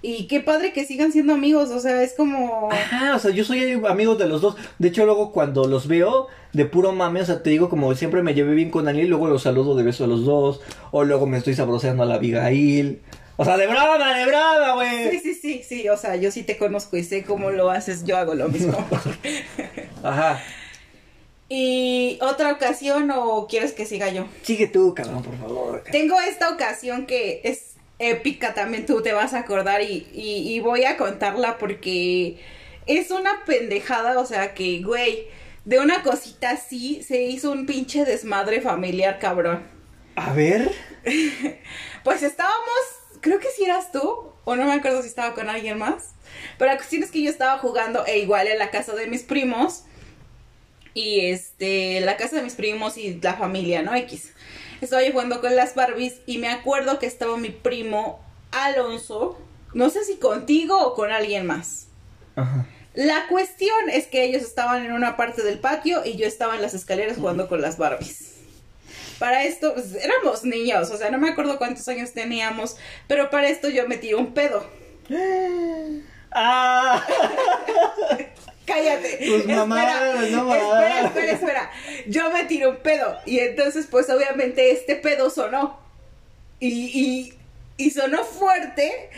Y 0.00 0.26
qué 0.26 0.40
padre 0.40 0.72
que 0.72 0.86
sigan 0.86 1.12
siendo 1.12 1.34
amigos, 1.34 1.68
o 1.68 1.80
sea, 1.80 2.02
es 2.02 2.14
como... 2.14 2.70
Ajá, 2.72 3.14
o 3.14 3.18
sea, 3.18 3.30
yo 3.30 3.44
soy 3.44 3.78
amigo 3.86 4.14
de 4.14 4.26
los 4.26 4.40
dos. 4.40 4.56
De 4.78 4.88
hecho, 4.88 5.04
luego 5.04 5.32
cuando 5.32 5.66
los 5.66 5.86
veo, 5.86 6.28
de 6.54 6.64
puro 6.64 6.92
mame, 6.92 7.20
o 7.20 7.26
sea, 7.26 7.42
te 7.42 7.50
digo, 7.50 7.68
como 7.68 7.94
siempre 7.94 8.22
me 8.22 8.32
llevé 8.32 8.54
bien 8.54 8.70
con 8.70 8.86
Daniel, 8.86 9.08
luego 9.08 9.28
los 9.28 9.42
saludo 9.42 9.76
de 9.76 9.82
beso 9.82 10.04
a 10.04 10.06
los 10.06 10.24
dos. 10.24 10.62
O 10.90 11.04
luego 11.04 11.26
me 11.26 11.36
estoy 11.36 11.54
sabroseando 11.54 12.04
a 12.04 12.06
la 12.06 12.14
Abigail. 12.14 13.02
O 13.36 13.44
sea, 13.44 13.58
de 13.58 13.66
brava, 13.66 13.98
de 13.98 14.24
brava, 14.24 14.72
güey. 14.76 15.10
Sí, 15.10 15.18
sí, 15.18 15.34
sí, 15.34 15.62
sí, 15.62 15.88
o 15.90 15.96
sea, 15.98 16.16
yo 16.16 16.30
sí 16.30 16.42
te 16.42 16.56
conozco 16.56 16.96
y 16.96 17.04
sé 17.04 17.22
cómo 17.22 17.50
lo 17.50 17.70
haces, 17.70 18.06
yo 18.06 18.16
hago 18.16 18.32
lo 18.34 18.48
mismo. 18.48 18.78
Ajá. 20.02 20.40
¿Y 21.48 22.18
otra 22.20 22.52
ocasión 22.52 23.10
o 23.10 23.46
quieres 23.46 23.72
que 23.72 23.86
siga 23.86 24.10
yo? 24.10 24.26
Sigue 24.42 24.66
tú, 24.66 24.94
cabrón, 24.94 25.22
por 25.22 25.38
favor. 25.38 25.84
Tengo 25.90 26.20
esta 26.20 26.50
ocasión 26.50 27.06
que 27.06 27.40
es 27.44 27.74
épica 27.98 28.54
también, 28.54 28.86
tú 28.86 29.02
te 29.02 29.12
vas 29.12 29.34
a 29.34 29.40
acordar 29.40 29.82
y, 29.82 30.06
y, 30.12 30.54
y 30.54 30.60
voy 30.60 30.84
a 30.84 30.96
contarla 30.96 31.58
porque 31.58 32.38
es 32.86 33.10
una 33.10 33.44
pendejada, 33.44 34.18
o 34.20 34.26
sea 34.26 34.54
que, 34.54 34.82
güey, 34.82 35.26
de 35.64 35.78
una 35.80 36.02
cosita 36.02 36.50
así 36.50 37.02
se 37.02 37.22
hizo 37.22 37.50
un 37.50 37.66
pinche 37.66 38.04
desmadre 38.04 38.60
familiar, 38.60 39.18
cabrón. 39.18 39.62
A 40.16 40.32
ver. 40.32 40.72
Pues 42.04 42.22
estábamos, 42.22 42.78
creo 43.20 43.38
que 43.38 43.48
si 43.48 43.64
eras 43.64 43.92
tú, 43.92 44.32
o 44.44 44.56
no 44.56 44.64
me 44.64 44.72
acuerdo 44.72 45.02
si 45.02 45.08
estaba 45.08 45.34
con 45.34 45.50
alguien 45.50 45.76
más, 45.76 46.12
pero 46.56 46.70
la 46.70 46.78
cuestión 46.78 47.02
es 47.02 47.10
que 47.10 47.22
yo 47.22 47.28
estaba 47.28 47.58
jugando 47.58 48.06
e 48.06 48.20
igual 48.20 48.46
en 48.46 48.58
la 48.58 48.70
casa 48.70 48.94
de 48.94 49.08
mis 49.08 49.24
primos 49.24 49.84
y 50.94 51.26
este, 51.26 52.00
la 52.00 52.16
casa 52.16 52.36
de 52.36 52.42
mis 52.42 52.54
primos 52.54 52.96
y 52.98 53.20
la 53.20 53.34
familia, 53.34 53.82
¿no? 53.82 53.94
X. 53.94 54.32
Estaba 54.80 55.02
yo 55.02 55.12
jugando 55.12 55.40
con 55.40 55.56
las 55.56 55.74
Barbies 55.74 56.16
y 56.26 56.38
me 56.38 56.48
acuerdo 56.48 56.98
que 56.98 57.06
estaba 57.06 57.36
mi 57.36 57.50
primo 57.50 58.20
Alonso, 58.52 59.38
no 59.74 59.90
sé 59.90 60.04
si 60.04 60.16
contigo 60.16 60.78
o 60.78 60.94
con 60.94 61.10
alguien 61.10 61.46
más. 61.46 61.86
Ajá. 62.36 62.66
La 62.94 63.28
cuestión 63.28 63.90
es 63.92 64.08
que 64.08 64.24
ellos 64.24 64.42
estaban 64.42 64.84
en 64.84 64.92
una 64.92 65.16
parte 65.16 65.42
del 65.42 65.60
patio 65.60 66.04
y 66.04 66.16
yo 66.16 66.26
estaba 66.26 66.56
en 66.56 66.62
las 66.62 66.74
escaleras 66.74 67.16
jugando 67.16 67.48
con 67.48 67.60
las 67.60 67.78
Barbies. 67.78 68.34
Para 69.20 69.44
esto, 69.44 69.74
pues, 69.74 69.94
éramos 69.94 70.42
niños, 70.44 70.90
o 70.90 70.96
sea, 70.96 71.10
no 71.10 71.18
me 71.18 71.30
acuerdo 71.30 71.58
cuántos 71.58 71.86
años 71.88 72.12
teníamos, 72.12 72.76
pero 73.06 73.30
para 73.30 73.48
esto 73.48 73.68
yo 73.68 73.86
me 73.86 73.98
tiré 73.98 74.16
un 74.16 74.34
pedo. 74.34 74.64
Ah. 76.32 77.06
Cállate. 78.68 79.16
Tus 79.26 79.46
mamadas, 79.46 80.22
espera, 80.22 80.30
no 80.30 80.54
espera, 80.54 81.00
espera, 81.06 81.32
espera. 81.32 81.70
Yo 82.06 82.30
me 82.30 82.44
tiré 82.44 82.68
un 82.68 82.76
pedo. 82.76 83.16
Y 83.26 83.38
entonces, 83.38 83.86
pues 83.90 84.08
obviamente 84.10 84.70
este 84.70 84.94
pedo 84.96 85.30
sonó. 85.30 85.80
Y, 86.60 86.68
y, 86.68 87.34
y 87.78 87.90
sonó 87.90 88.22
fuerte. 88.24 89.10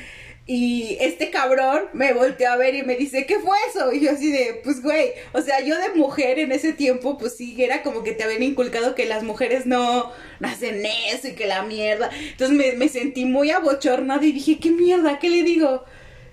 Y 0.46 0.96
este 1.00 1.30
cabrón 1.30 1.84
me 1.92 2.12
volteó 2.12 2.50
a 2.50 2.56
ver 2.56 2.74
y 2.74 2.82
me 2.82 2.96
dice, 2.96 3.24
¿qué 3.24 3.38
fue 3.38 3.56
eso? 3.68 3.92
Y 3.92 4.00
yo 4.00 4.10
así 4.10 4.32
de, 4.32 4.60
pues 4.64 4.82
güey, 4.82 5.12
o 5.32 5.40
sea, 5.42 5.60
yo 5.60 5.78
de 5.78 5.90
mujer 5.90 6.40
en 6.40 6.50
ese 6.50 6.72
tiempo, 6.72 7.18
pues 7.18 7.36
sí, 7.36 7.54
era 7.62 7.84
como 7.84 8.02
que 8.02 8.12
te 8.12 8.24
habían 8.24 8.42
inculcado 8.42 8.96
que 8.96 9.06
las 9.06 9.22
mujeres 9.22 9.66
no, 9.66 10.10
no 10.40 10.48
hacen 10.48 10.84
eso 10.84 11.28
y 11.28 11.34
que 11.34 11.46
la 11.46 11.62
mierda. 11.62 12.10
Entonces 12.32 12.56
me, 12.56 12.72
me 12.72 12.88
sentí 12.88 13.26
muy 13.26 13.52
abochornada 13.52 14.24
y 14.24 14.32
dije, 14.32 14.58
¿qué 14.58 14.70
mierda? 14.70 15.20
¿Qué 15.20 15.30
le 15.30 15.44
digo? 15.44 15.84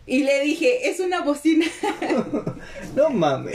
Y 0.07 0.23
le 0.23 0.39
dije, 0.39 0.89
es 0.89 0.99
una 1.01 1.21
bocina. 1.21 1.65
No 2.95 3.11
mames. 3.11 3.53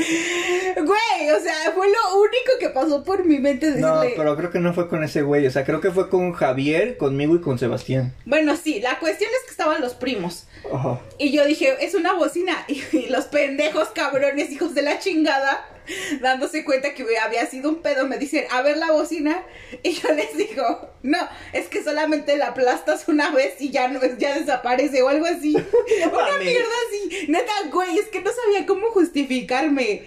Güey, 0.76 1.30
o 1.30 1.40
sea, 1.40 1.73
fue 1.75 1.88
lo 1.88 2.21
único 2.21 2.52
que 2.61 2.68
pasó 2.68 3.02
por 3.02 3.25
mi 3.25 3.40
mente 3.40 3.66
decirle. 3.66 3.88
No, 3.88 4.02
pero 4.16 4.37
creo 4.37 4.50
que 4.50 4.61
no 4.61 4.73
fue 4.73 4.88
con 4.88 5.02
ese 5.02 5.23
güey. 5.23 5.44
O 5.47 5.50
sea, 5.50 5.64
creo 5.64 5.80
que 5.80 5.90
fue 5.90 6.09
con 6.09 6.32
Javier, 6.32 6.97
conmigo 6.97 7.35
y 7.35 7.40
con 7.40 7.59
Sebastián. 7.59 8.14
Bueno, 8.25 8.56
sí, 8.56 8.80
la 8.80 9.00
cuestión 9.00 9.30
es 9.35 9.44
que 9.44 9.50
estaban 9.50 9.80
los 9.80 9.94
primos. 9.94 10.47
Ajá. 10.73 11.00
Y 11.18 11.32
yo 11.32 11.44
dije, 11.44 11.76
es 11.80 11.94
una 11.94 12.12
bocina. 12.12 12.64
Y, 12.68 13.06
los 13.09 13.25
pendejos 13.26 13.88
cabrones, 13.88 14.50
hijos 14.52 14.75
de 14.75 14.82
la 14.82 14.99
chingada, 14.99 15.67
dándose 16.21 16.64
cuenta 16.64 16.95
que 16.95 17.04
había 17.18 17.47
sido 17.47 17.71
un 17.71 17.82
pedo, 17.82 18.06
me 18.06 18.18
dicen, 18.18 18.45
a 18.50 18.62
ver 18.62 18.76
la 18.76 18.92
bocina. 18.92 19.45
Y 19.82 19.92
yo 19.92 20.12
les 20.12 20.36
digo, 20.36 20.90
no, 21.02 21.18
es 21.52 21.68
que 21.68 21.82
solamente 21.82 22.36
la 22.36 22.49
aplastas 22.49 23.08
una 23.08 23.30
vez 23.30 23.60
y 23.60 23.71
ya 23.71 23.88
no, 23.88 24.00
ya 24.18 24.38
desaparece 24.38 25.02
o 25.02 25.08
algo 25.08 25.26
así. 25.26 25.54
una 26.12 26.38
mierda 26.38 26.75
así. 26.88 27.26
Neta, 27.28 27.52
güey, 27.71 27.99
es 27.99 28.06
que 28.06 28.21
no 28.21 28.30
sabía 28.32 28.66
cómo 28.66 28.88
justificarme. 28.90 30.04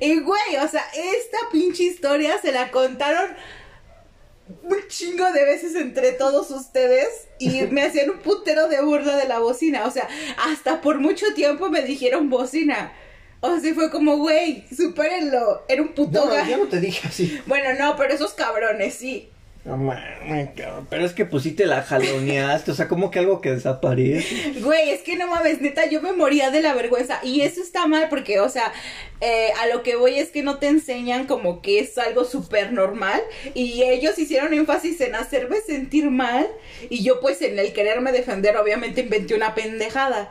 Y 0.00 0.20
güey, 0.20 0.56
o 0.62 0.68
sea, 0.68 0.84
esta 0.94 1.38
pinche 1.52 1.84
historia 1.84 2.40
se 2.40 2.52
la 2.52 2.70
contaron 2.70 3.36
un 4.62 4.88
chingo 4.88 5.32
de 5.32 5.44
veces 5.44 5.74
entre 5.74 6.12
todos 6.12 6.50
ustedes 6.50 7.28
y 7.38 7.62
me 7.70 7.82
hacían 7.82 8.10
un 8.10 8.18
putero 8.18 8.68
de 8.68 8.80
burla 8.80 9.16
de 9.16 9.28
la 9.28 9.38
bocina. 9.38 9.86
O 9.86 9.90
sea, 9.90 10.08
hasta 10.38 10.80
por 10.80 10.98
mucho 10.98 11.26
tiempo 11.34 11.70
me 11.70 11.82
dijeron 11.82 12.30
bocina. 12.30 12.92
O 13.40 13.60
sea, 13.60 13.74
fue 13.74 13.90
como, 13.90 14.16
güey, 14.16 14.64
supérenlo. 14.74 15.64
Era 15.68 15.82
un 15.82 15.88
puto 15.88 16.24
No, 16.24 16.48
yo 16.48 16.56
no 16.58 16.66
te 16.66 16.80
dije 16.80 17.06
así. 17.08 17.40
Bueno, 17.46 17.78
no, 17.78 17.96
pero 17.96 18.14
esos 18.14 18.32
cabrones, 18.32 18.94
sí. 18.94 19.30
No 19.66 19.76
mames. 19.76 20.50
Pero 20.88 21.04
es 21.04 21.12
que 21.12 21.24
pues 21.24 21.42
sí 21.42 21.50
te 21.50 21.66
la 21.66 21.82
jaloneaste. 21.82 22.70
O 22.70 22.74
sea, 22.74 22.86
como 22.86 23.10
que 23.10 23.18
algo 23.18 23.40
que 23.40 23.50
desaparece. 23.50 24.52
Güey, 24.60 24.90
es 24.90 25.00
que 25.00 25.16
no 25.16 25.26
mames, 25.26 25.60
neta, 25.60 25.86
yo 25.86 26.00
me 26.00 26.12
moría 26.12 26.52
de 26.52 26.62
la 26.62 26.72
vergüenza. 26.72 27.18
Y 27.24 27.40
eso 27.40 27.60
está 27.60 27.88
mal 27.88 28.08
porque, 28.08 28.38
o 28.38 28.48
sea, 28.48 28.72
eh, 29.20 29.48
a 29.60 29.66
lo 29.66 29.82
que 29.82 29.96
voy 29.96 30.20
es 30.20 30.30
que 30.30 30.44
no 30.44 30.58
te 30.58 30.68
enseñan 30.68 31.26
como 31.26 31.62
que 31.62 31.80
es 31.80 31.98
algo 31.98 32.24
súper 32.24 32.72
normal. 32.72 33.20
Y 33.54 33.82
ellos 33.82 34.16
hicieron 34.20 34.54
énfasis 34.54 35.00
en 35.00 35.16
hacerme 35.16 35.56
sentir 35.60 36.10
mal. 36.10 36.46
Y 36.88 37.02
yo, 37.02 37.20
pues, 37.20 37.42
en 37.42 37.58
el 37.58 37.72
quererme 37.72 38.12
defender, 38.12 38.56
obviamente 38.56 39.00
inventé 39.00 39.34
una 39.34 39.56
pendejada. 39.56 40.30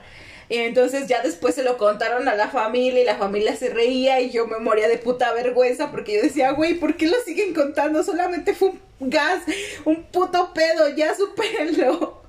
Y 0.49 0.57
entonces 0.57 1.07
ya 1.07 1.21
después 1.21 1.55
se 1.55 1.63
lo 1.63 1.77
contaron 1.77 2.27
a 2.27 2.35
la 2.35 2.49
familia 2.49 3.01
y 3.01 3.05
la 3.05 3.17
familia 3.17 3.55
se 3.55 3.69
reía 3.69 4.21
y 4.21 4.31
yo 4.31 4.47
me 4.47 4.59
moría 4.59 4.87
de 4.87 4.97
puta 4.97 5.33
vergüenza 5.33 5.91
porque 5.91 6.13
yo 6.13 6.21
decía, 6.21 6.51
güey, 6.51 6.75
¿por 6.75 6.95
qué 6.95 7.07
lo 7.07 7.17
siguen 7.25 7.53
contando? 7.53 8.03
Solamente 8.03 8.53
fue 8.53 8.69
un 8.99 9.09
gas, 9.09 9.43
un 9.85 10.03
puto 10.03 10.53
pedo, 10.53 10.89
ya 10.95 11.15
supérenlo. 11.15 12.23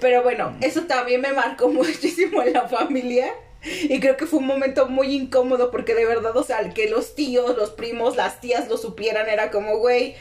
Pero 0.00 0.22
bueno, 0.22 0.56
eso 0.60 0.82
también 0.82 1.20
me 1.20 1.32
marcó 1.32 1.68
muchísimo 1.68 2.42
en 2.42 2.54
la 2.54 2.68
familia. 2.68 3.32
Y 3.62 3.98
creo 3.98 4.16
que 4.16 4.26
fue 4.26 4.38
un 4.38 4.46
momento 4.46 4.86
muy 4.88 5.14
incómodo 5.14 5.70
porque 5.70 5.94
de 5.94 6.06
verdad, 6.06 6.36
o 6.36 6.44
sea, 6.44 6.72
que 6.72 6.88
los 6.88 7.14
tíos, 7.14 7.56
los 7.56 7.70
primos, 7.70 8.16
las 8.16 8.40
tías 8.40 8.68
lo 8.68 8.78
supieran 8.78 9.28
era 9.28 9.50
como, 9.50 9.78
güey, 9.78 10.14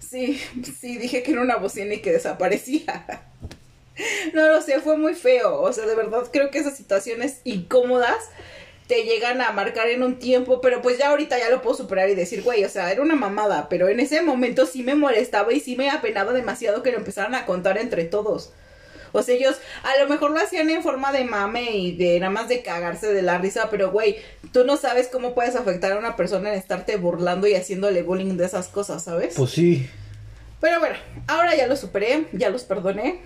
sí, 0.00 0.40
sí, 0.80 0.98
dije 0.98 1.22
que 1.22 1.30
era 1.32 1.42
una 1.42 1.56
bocina 1.56 1.94
y 1.94 2.02
que 2.02 2.12
desaparecía. 2.12 3.06
No 4.34 4.46
lo 4.48 4.60
sé, 4.62 4.80
fue 4.80 4.96
muy 4.96 5.14
feo. 5.14 5.60
O 5.60 5.72
sea, 5.72 5.86
de 5.86 5.94
verdad 5.94 6.28
creo 6.32 6.50
que 6.50 6.58
esas 6.58 6.76
situaciones 6.76 7.40
incómodas 7.44 8.18
te 8.86 9.04
llegan 9.04 9.40
a 9.40 9.52
marcar 9.52 9.88
en 9.88 10.02
un 10.02 10.18
tiempo, 10.18 10.60
pero 10.60 10.82
pues 10.82 10.98
ya 10.98 11.10
ahorita 11.10 11.38
ya 11.38 11.50
lo 11.50 11.62
puedo 11.62 11.76
superar 11.76 12.10
y 12.10 12.14
decir, 12.14 12.42
güey, 12.42 12.64
o 12.64 12.68
sea, 12.68 12.90
era 12.90 13.00
una 13.00 13.14
mamada, 13.14 13.68
pero 13.68 13.88
en 13.88 14.00
ese 14.00 14.20
momento 14.22 14.66
sí 14.66 14.82
me 14.82 14.94
molestaba 14.94 15.52
y 15.52 15.60
sí 15.60 15.76
me 15.76 15.88
apenaba 15.88 16.32
demasiado 16.32 16.82
que 16.82 16.90
lo 16.90 16.98
empezaran 16.98 17.34
a 17.34 17.46
contar 17.46 17.78
entre 17.78 18.04
todos. 18.04 18.52
O 19.12 19.22
sea, 19.22 19.34
ellos 19.34 19.56
a 19.82 20.02
lo 20.02 20.08
mejor 20.08 20.30
lo 20.30 20.40
hacían 20.40 20.68
en 20.70 20.82
forma 20.82 21.12
de 21.12 21.24
mame 21.24 21.70
y 21.76 21.96
de 21.96 22.18
nada 22.18 22.32
más 22.32 22.48
de 22.48 22.62
cagarse 22.62 23.12
de 23.12 23.22
la 23.22 23.38
risa, 23.38 23.68
pero 23.70 23.90
güey, 23.90 24.16
tú 24.52 24.64
no 24.64 24.76
sabes 24.76 25.08
cómo 25.08 25.34
puedes 25.34 25.54
afectar 25.54 25.92
a 25.92 25.98
una 25.98 26.16
persona 26.16 26.50
en 26.50 26.58
estarte 26.58 26.96
burlando 26.96 27.46
y 27.46 27.54
haciéndole 27.54 28.02
bullying 28.02 28.36
de 28.36 28.46
esas 28.46 28.68
cosas, 28.68 29.04
¿sabes? 29.04 29.34
Pues 29.36 29.50
sí. 29.50 29.88
Pero 30.60 30.80
bueno, 30.80 30.96
ahora 31.26 31.54
ya 31.54 31.66
lo 31.66 31.76
superé, 31.76 32.26
ya 32.32 32.48
los 32.48 32.64
perdoné. 32.64 33.20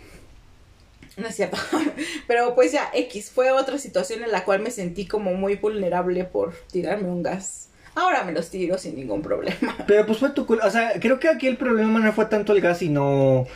No 1.16 1.28
es 1.28 1.36
cierto. 1.36 1.56
Pero 2.26 2.54
pues 2.54 2.72
ya, 2.72 2.90
X, 2.92 3.30
fue 3.30 3.50
otra 3.50 3.78
situación 3.78 4.22
en 4.22 4.32
la 4.32 4.44
cual 4.44 4.60
me 4.60 4.70
sentí 4.70 5.06
como 5.06 5.32
muy 5.34 5.56
vulnerable 5.56 6.24
por 6.24 6.54
tirarme 6.70 7.08
un 7.08 7.22
gas. 7.22 7.68
Ahora 7.94 8.24
me 8.24 8.32
los 8.32 8.50
tiro 8.50 8.76
sin 8.76 8.96
ningún 8.96 9.22
problema. 9.22 9.74
Pero 9.86 10.04
pues 10.04 10.18
fue 10.18 10.30
tu 10.30 10.44
culpa. 10.44 10.66
O 10.66 10.70
sea, 10.70 11.00
creo 11.00 11.18
que 11.18 11.28
aquí 11.28 11.46
el 11.46 11.56
problema 11.56 11.98
no 11.98 12.12
fue 12.12 12.26
tanto 12.26 12.52
el 12.52 12.60
gas, 12.60 12.78
sino. 12.78 13.46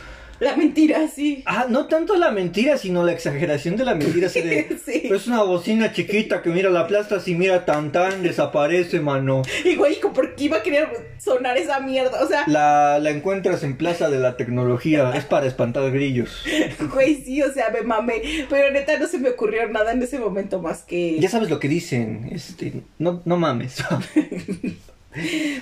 La 0.41 0.55
mentira, 0.55 1.07
sí. 1.07 1.43
Ah, 1.45 1.67
no 1.69 1.85
tanto 1.85 2.15
la 2.15 2.31
mentira, 2.31 2.75
sino 2.77 3.03
la 3.05 3.11
exageración 3.11 3.77
de 3.77 3.85
la 3.85 3.93
mentira. 3.93 4.25
Así 4.27 4.41
de. 4.41 4.75
Sí. 4.85 5.03
Es 5.03 5.27
una 5.27 5.43
bocina 5.43 5.93
chiquita 5.93 6.41
que 6.41 6.49
mira 6.49 6.71
la 6.71 6.79
aplastas 6.81 7.27
y 7.27 7.35
mira 7.35 7.63
tan 7.63 7.91
tan 7.91 8.23
desaparece, 8.23 8.99
mano. 9.01 9.43
Y 9.63 9.75
güey, 9.75 9.99
¿por 9.99 10.33
qué 10.35 10.45
iba 10.45 10.57
a 10.57 10.63
querer 10.63 10.89
sonar 11.19 11.57
esa 11.57 11.79
mierda? 11.79 12.23
O 12.23 12.27
sea, 12.27 12.45
La, 12.47 12.97
la 12.99 13.11
encuentras 13.11 13.61
en 13.63 13.77
Plaza 13.77 14.09
de 14.09 14.17
la 14.17 14.35
Tecnología. 14.35 15.11
Es 15.15 15.25
para 15.25 15.45
espantar 15.45 15.91
grillos. 15.91 16.43
güey, 16.91 17.21
sí, 17.23 17.43
o 17.43 17.53
sea, 17.53 17.69
me 17.69 17.81
mamé. 17.83 18.23
Pero 18.49 18.71
neta 18.71 18.97
no 18.97 19.05
se 19.07 19.19
me 19.19 19.29
ocurrió 19.29 19.69
nada 19.69 19.91
en 19.91 20.01
ese 20.01 20.17
momento 20.17 20.59
más 20.59 20.81
que... 20.81 21.19
Ya 21.19 21.29
sabes 21.29 21.51
lo 21.51 21.59
que 21.59 21.67
dicen. 21.67 22.29
Este, 22.31 22.73
no, 22.97 23.21
no 23.25 23.37
mames. 23.37 23.83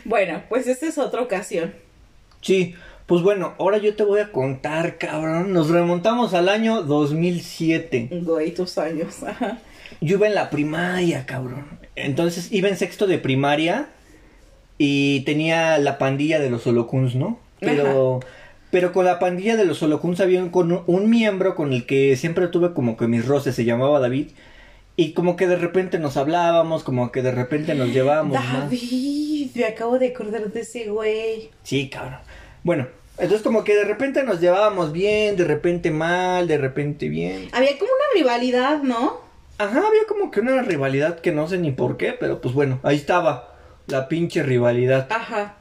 Bueno, 0.05 0.43
pues 0.47 0.67
esta 0.67 0.85
es 0.87 0.97
otra 0.97 1.21
ocasión. 1.21 1.73
sí. 2.41 2.75
Pues 3.10 3.24
bueno, 3.24 3.56
ahora 3.58 3.80
yo 3.80 3.95
te 3.95 4.04
voy 4.04 4.19
a 4.19 4.32
contar, 4.32 5.00
cabrón. 5.00 5.52
Nos 5.52 5.72
remontamos 5.72 6.36
al 6.36 6.48
año 6.48 6.84
2007. 6.84 8.10
Güey, 8.22 8.54
tus 8.54 8.78
años. 8.78 9.24
Ajá. 9.24 9.58
Yo 10.00 10.17
iba 10.17 10.28
en 10.28 10.36
la 10.36 10.52
primaria, 10.52 11.26
cabrón. 11.26 11.65
Entonces 11.95 12.52
iba 12.52 12.69
en 12.69 12.78
sexto 12.78 13.08
de 13.08 13.17
primaria. 13.17 13.89
y 14.78 15.22
tenía 15.22 15.80
la 15.80 15.98
pandilla 15.98 16.39
de 16.39 16.52
los 16.52 16.67
holocuns, 16.67 17.15
¿no? 17.15 17.39
Pero, 17.60 18.19
pero 18.69 18.93
con 18.93 19.06
la 19.06 19.17
pandilla 19.17 19.58
de 19.58 19.65
los 19.65 19.82
holocuns 19.82 20.22
había 20.22 20.43
un, 20.43 20.50
con 20.50 20.84
un 20.86 21.10
miembro 21.10 21.56
con 21.56 21.74
el 21.74 21.88
que 21.88 22.15
siempre 22.15 22.48
tuve 22.48 22.74
como 22.76 22.95
que 22.95 23.08
mis 23.08 23.26
roces, 23.26 23.56
se 23.56 23.65
llamaba 23.65 24.00
David. 24.00 24.28
Y 24.95 25.13
como 25.13 25.36
que 25.36 25.48
de 25.48 25.56
repente 25.56 25.98
nos 25.98 26.15
hablábamos, 26.15 26.84
como 26.84 27.12
que 27.12 27.24
de 27.24 27.32
repente 27.32 27.74
nos 27.74 27.91
llevábamos. 27.91 28.36
más. 28.36 28.65
David, 28.65 29.50
me 29.56 29.65
acabo 29.65 29.98
de 29.98 30.10
acordar 30.10 30.52
de 30.52 30.60
ese 30.62 30.89
güey. 30.89 31.50
Sí, 31.63 31.89
cabrón. 31.89 32.19
Bueno, 32.63 32.88
entonces 33.19 33.41
como 33.41 33.63
que 33.63 33.75
de 33.75 33.84
repente 33.86 34.23
nos 34.23 34.39
llevábamos 34.39 34.91
bien, 34.91 35.36
de 35.36 35.43
repente 35.45 35.91
mal, 35.91 36.47
de 36.47 36.58
repente 36.58 37.10
bien. 37.10 37.49
Había 37.51 37.77
como 37.77 37.91
una 37.91 38.05
rivalidad, 38.21 38.82
¿no? 38.84 39.21
Ajá, 39.58 39.79
había 39.88 40.05
como 40.08 40.32
que 40.32 40.39
una 40.39 40.62
rivalidad 40.62 41.19
que 41.19 41.32
no 41.32 41.47
sé 41.47 41.58
ni 41.58 41.71
por 41.71 41.97
qué, 41.97 42.13
pero 42.13 42.39
pues 42.41 42.53
bueno, 42.53 42.79
ahí 42.84 42.95
estaba 42.95 43.55
la 43.88 44.08
pinche 44.08 44.41
rivalidad. 44.43 45.08
Ajá. 45.12 45.55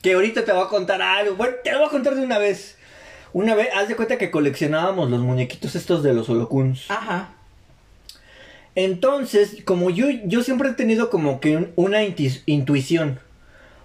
Que 0.00 0.14
ahorita 0.14 0.44
te 0.44 0.52
voy 0.52 0.62
a 0.64 0.68
contar 0.68 1.02
algo. 1.02 1.34
Bueno, 1.36 1.54
te 1.62 1.70
lo 1.72 1.78
voy 1.78 1.86
a 1.88 1.90
contar 1.90 2.14
de 2.14 2.22
una 2.22 2.38
vez. 2.38 2.76
Una 3.34 3.54
vez, 3.54 3.68
haz 3.74 3.88
de 3.88 3.96
cuenta 3.96 4.18
que 4.18 4.30
coleccionábamos 4.30 5.10
los 5.10 5.20
muñequitos 5.20 5.74
estos 5.74 6.02
de 6.02 6.12
los 6.14 6.28
holocuns. 6.28 6.90
Ajá. 6.90 7.30
Entonces, 8.74 9.58
como 9.64 9.90
yo, 9.90 10.06
yo 10.24 10.42
siempre 10.42 10.70
he 10.70 10.72
tenido 10.72 11.10
como 11.10 11.40
que 11.40 11.56
un- 11.56 11.72
una 11.76 12.02
intuición. 12.04 13.20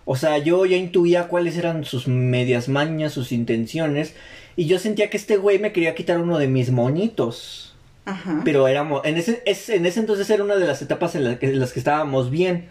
O 0.10 0.16
sea, 0.16 0.38
yo 0.38 0.66
ya 0.66 0.78
intuía 0.78 1.28
cuáles 1.28 1.58
eran 1.58 1.84
sus 1.84 2.08
medias 2.08 2.70
mañas, 2.70 3.12
sus 3.12 3.32
intenciones. 3.34 4.16
Y 4.56 4.66
yo 4.66 4.80
sentía 4.80 5.10
que 5.10 5.18
este 5.18 5.36
güey 5.36 5.60
me 5.60 5.74
quería 5.74 5.96
quitar 5.96 6.18
uno 6.20 6.38
de 6.40 6.48
mis 6.48 6.72
moñitos. 6.72 7.76
Ajá. 8.06 8.42
Pero 8.46 8.70
éramos, 8.70 9.02
en 9.04 9.18
ese, 9.18 9.44
es- 9.46 9.68
en 9.70 9.86
ese 9.86 10.00
entonces 10.00 10.30
era 10.30 10.44
una 10.46 10.56
de 10.56 10.66
las 10.66 10.82
etapas 10.82 11.14
en, 11.16 11.26
la 11.26 11.38
que- 11.38 11.48
en 11.48 11.60
las 11.60 11.74
que 11.74 11.80
estábamos 11.80 12.32
bien. 12.32 12.70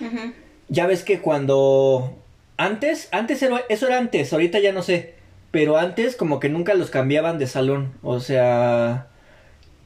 Ujú. 0.00 0.32
Ya 0.68 0.86
ves 0.86 1.04
que 1.04 1.20
cuando... 1.20 2.16
Antes, 2.56 3.08
antes 3.12 3.42
era, 3.42 3.60
eso 3.68 3.86
era 3.86 3.98
antes, 3.98 4.32
ahorita 4.32 4.58
ya 4.58 4.72
no 4.72 4.82
sé. 4.82 5.14
Pero 5.50 5.76
antes 5.76 6.16
como 6.16 6.40
que 6.40 6.48
nunca 6.48 6.72
los 6.74 6.88
cambiaban 6.90 7.38
de 7.38 7.46
salón. 7.46 7.92
O 8.02 8.18
sea... 8.20 9.08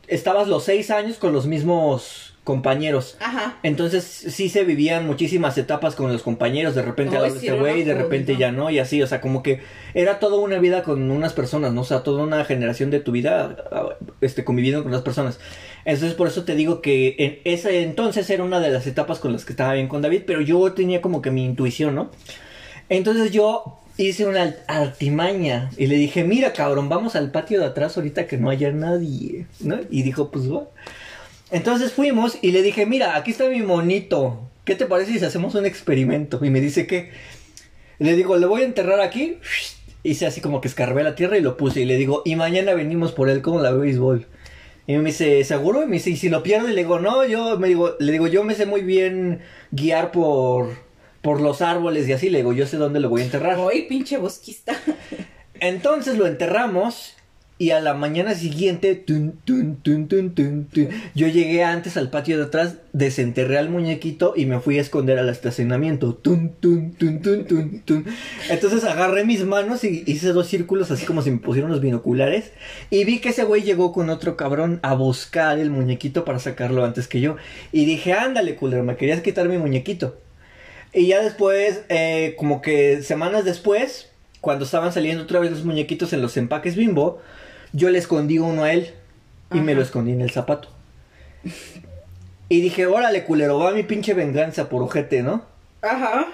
Estabas 0.06 0.46
los 0.46 0.64
seis 0.64 0.90
años 0.92 1.16
con 1.18 1.32
los 1.32 1.46
mismos 1.46 2.31
compañeros. 2.44 3.16
Ajá. 3.20 3.58
Entonces 3.62 4.04
sí 4.04 4.48
se 4.48 4.64
vivían 4.64 5.06
muchísimas 5.06 5.56
etapas 5.58 5.94
con 5.94 6.12
los 6.12 6.22
compañeros, 6.22 6.74
de 6.74 6.82
repente 6.82 7.16
Ay, 7.16 7.22
habla 7.22 7.40
sí, 7.40 7.46
este 7.46 7.58
güey, 7.58 7.84
de 7.84 7.94
repente 7.94 8.36
ya 8.36 8.50
no, 8.50 8.70
y 8.70 8.78
así, 8.78 9.00
o 9.02 9.06
sea, 9.06 9.20
como 9.20 9.42
que 9.42 9.60
era 9.94 10.18
toda 10.18 10.38
una 10.38 10.58
vida 10.58 10.82
con 10.82 11.10
unas 11.10 11.32
personas, 11.32 11.72
¿no? 11.72 11.82
O 11.82 11.84
sea, 11.84 12.02
toda 12.02 12.24
una 12.24 12.44
generación 12.44 12.90
de 12.90 13.00
tu 13.00 13.12
vida 13.12 13.56
este, 14.20 14.44
conviviendo 14.44 14.82
con 14.82 14.92
las 14.92 15.02
personas. 15.02 15.38
Entonces 15.84 16.14
por 16.14 16.28
eso 16.28 16.44
te 16.44 16.54
digo 16.54 16.80
que 16.80 17.16
en 17.18 17.38
ese 17.44 17.82
entonces 17.82 18.28
era 18.30 18.44
una 18.44 18.60
de 18.60 18.70
las 18.70 18.86
etapas 18.86 19.18
con 19.18 19.32
las 19.32 19.44
que 19.44 19.52
estaba 19.52 19.74
bien 19.74 19.88
con 19.88 20.02
David, 20.02 20.22
pero 20.26 20.40
yo 20.40 20.72
tenía 20.72 21.00
como 21.00 21.22
que 21.22 21.30
mi 21.30 21.44
intuición, 21.44 21.94
¿no? 21.94 22.10
Entonces 22.88 23.30
yo 23.32 23.78
hice 23.96 24.26
una 24.26 24.54
artimaña 24.66 25.70
y 25.76 25.86
le 25.86 25.96
dije, 25.96 26.24
mira 26.24 26.52
cabrón, 26.52 26.88
vamos 26.88 27.14
al 27.14 27.30
patio 27.30 27.60
de 27.60 27.66
atrás 27.66 27.96
ahorita 27.96 28.26
que 28.26 28.36
no 28.38 28.50
haya 28.50 28.72
nadie, 28.72 29.46
¿no? 29.60 29.78
Y 29.90 30.02
dijo, 30.02 30.30
pues 30.30 30.50
va. 30.50 30.64
Entonces 31.52 31.92
fuimos 31.92 32.38
y 32.40 32.50
le 32.50 32.62
dije, 32.62 32.86
mira, 32.86 33.14
aquí 33.14 33.30
está 33.30 33.46
mi 33.46 33.60
monito. 33.60 34.50
¿Qué 34.64 34.74
te 34.74 34.86
parece 34.86 35.18
si 35.18 35.24
hacemos 35.24 35.54
un 35.54 35.66
experimento? 35.66 36.42
Y 36.42 36.48
me 36.48 36.62
dice 36.62 36.86
que... 36.86 37.10
Le 37.98 38.16
digo, 38.16 38.36
le 38.38 38.46
voy 38.46 38.62
a 38.62 38.64
enterrar 38.64 39.00
aquí. 39.00 39.36
Hice 40.02 40.26
así 40.26 40.40
como 40.40 40.62
que 40.62 40.68
escarbé 40.68 41.04
la 41.04 41.14
tierra 41.14 41.36
y 41.36 41.42
lo 41.42 41.58
puse. 41.58 41.82
Y 41.82 41.84
le 41.84 41.98
digo, 41.98 42.22
y 42.24 42.36
mañana 42.36 42.72
venimos 42.72 43.12
por 43.12 43.28
él 43.28 43.42
como 43.42 43.60
la 43.60 43.70
béisbol. 43.70 44.26
Y 44.86 44.96
me 44.96 45.10
dice, 45.10 45.44
¿seguro? 45.44 45.82
Y 45.82 45.86
me 45.86 45.96
dice, 45.96 46.10
¿y 46.10 46.16
si 46.16 46.30
lo 46.30 46.42
pierdo? 46.42 46.70
Y 46.70 46.72
le 46.72 46.82
digo, 46.82 46.98
no, 46.98 47.24
yo 47.26 47.58
me 47.58 47.68
digo, 47.68 47.96
le 48.00 48.12
digo, 48.12 48.28
yo 48.28 48.44
me 48.44 48.54
sé 48.54 48.64
muy 48.64 48.80
bien 48.80 49.42
guiar 49.72 50.10
por, 50.10 50.70
por 51.20 51.42
los 51.42 51.60
árboles 51.60 52.08
y 52.08 52.14
así. 52.14 52.30
Le 52.30 52.38
digo, 52.38 52.54
yo 52.54 52.66
sé 52.66 52.78
dónde 52.78 52.98
lo 52.98 53.10
voy 53.10 53.20
a 53.20 53.24
enterrar. 53.24 53.58
Ay, 53.70 53.82
pinche 53.82 54.16
bosquista. 54.16 54.74
Entonces 55.60 56.16
lo 56.16 56.26
enterramos 56.26 57.14
y 57.62 57.70
a 57.70 57.78
la 57.78 57.94
mañana 57.94 58.34
siguiente, 58.34 59.04
yo 61.14 61.28
llegué 61.28 61.62
antes 61.62 61.96
al 61.96 62.10
patio 62.10 62.36
de 62.36 62.46
atrás, 62.46 62.78
desenterré 62.92 63.56
al 63.56 63.70
muñequito 63.70 64.32
y 64.34 64.46
me 64.46 64.58
fui 64.58 64.78
a 64.78 64.80
esconder 64.80 65.16
al 65.20 65.28
estacionamiento. 65.28 66.20
Entonces 68.50 68.82
agarré 68.82 69.24
mis 69.24 69.44
manos 69.44 69.84
y 69.84 70.02
hice 70.08 70.32
dos 70.32 70.48
círculos 70.48 70.90
así 70.90 71.06
como 71.06 71.22
si 71.22 71.30
me 71.30 71.38
pusieran 71.38 71.70
los 71.70 71.80
binoculares 71.80 72.50
y 72.90 73.04
vi 73.04 73.20
que 73.20 73.28
ese 73.28 73.44
güey 73.44 73.62
llegó 73.62 73.92
con 73.92 74.10
otro 74.10 74.36
cabrón 74.36 74.80
a 74.82 74.94
buscar 74.94 75.60
el 75.60 75.70
muñequito 75.70 76.24
para 76.24 76.40
sacarlo 76.40 76.84
antes 76.84 77.06
que 77.06 77.20
yo. 77.20 77.36
Y 77.70 77.84
dije, 77.84 78.12
ándale, 78.12 78.56
culero, 78.56 78.82
me 78.82 78.96
querías 78.96 79.20
quitar 79.20 79.48
mi 79.48 79.58
muñequito. 79.58 80.18
Y 80.92 81.06
ya 81.06 81.22
después, 81.22 81.84
eh, 81.90 82.34
como 82.36 82.60
que 82.60 83.02
semanas 83.02 83.44
después, 83.44 84.10
cuando 84.40 84.64
estaban 84.64 84.92
saliendo 84.92 85.22
otra 85.22 85.38
vez 85.38 85.52
los 85.52 85.64
muñequitos 85.64 86.12
en 86.12 86.22
los 86.22 86.36
empaques 86.36 86.74
bimbo, 86.74 87.22
yo 87.72 87.90
le 87.90 87.98
escondí 87.98 88.38
uno 88.38 88.64
a 88.64 88.72
él 88.72 88.90
y 89.52 89.60
me 89.60 89.74
lo 89.74 89.82
escondí 89.82 90.12
en 90.12 90.20
el 90.20 90.30
zapato. 90.30 90.68
Y 92.48 92.60
dije, 92.60 92.86
órale, 92.86 93.24
culero, 93.24 93.58
va 93.58 93.72
mi 93.72 93.82
pinche 93.82 94.14
venganza 94.14 94.68
por 94.68 94.82
ojete, 94.82 95.22
¿no? 95.22 95.44
Ajá. 95.80 96.26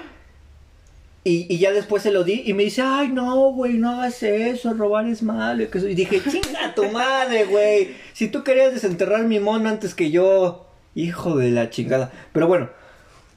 Y, 1.24 1.46
y 1.52 1.58
ya 1.58 1.72
después 1.72 2.02
se 2.02 2.10
lo 2.10 2.24
di 2.24 2.42
y 2.46 2.54
me 2.54 2.64
dice, 2.64 2.82
ay, 2.82 3.08
no, 3.08 3.52
güey, 3.52 3.74
no 3.74 3.90
hagas 3.90 4.22
eso, 4.22 4.72
robar 4.74 5.06
es 5.06 5.22
malo. 5.22 5.62
Y 5.62 5.94
dije, 5.94 6.22
chinga 6.22 6.74
tu 6.74 6.90
madre, 6.90 7.44
güey. 7.44 7.94
Si 8.12 8.28
tú 8.28 8.42
querías 8.42 8.72
desenterrar 8.72 9.24
mi 9.24 9.38
mono 9.38 9.68
antes 9.68 9.94
que 9.94 10.10
yo, 10.10 10.66
hijo 10.94 11.36
de 11.36 11.50
la 11.50 11.70
chingada. 11.70 12.10
Pero 12.32 12.46
bueno, 12.46 12.70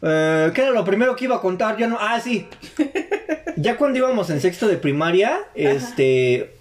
eh, 0.02 0.52
¿qué 0.54 0.62
era 0.62 0.72
lo 0.72 0.86
primero 0.86 1.16
que 1.16 1.26
iba 1.26 1.36
a 1.36 1.42
contar? 1.42 1.78
Ya 1.78 1.88
no, 1.88 1.98
ah, 2.00 2.20
sí. 2.20 2.48
Ya 3.58 3.78
cuando 3.78 4.00
íbamos 4.00 4.30
en 4.30 4.40
sexto 4.42 4.68
de 4.68 4.78
primaria, 4.78 5.40
este, 5.54 6.56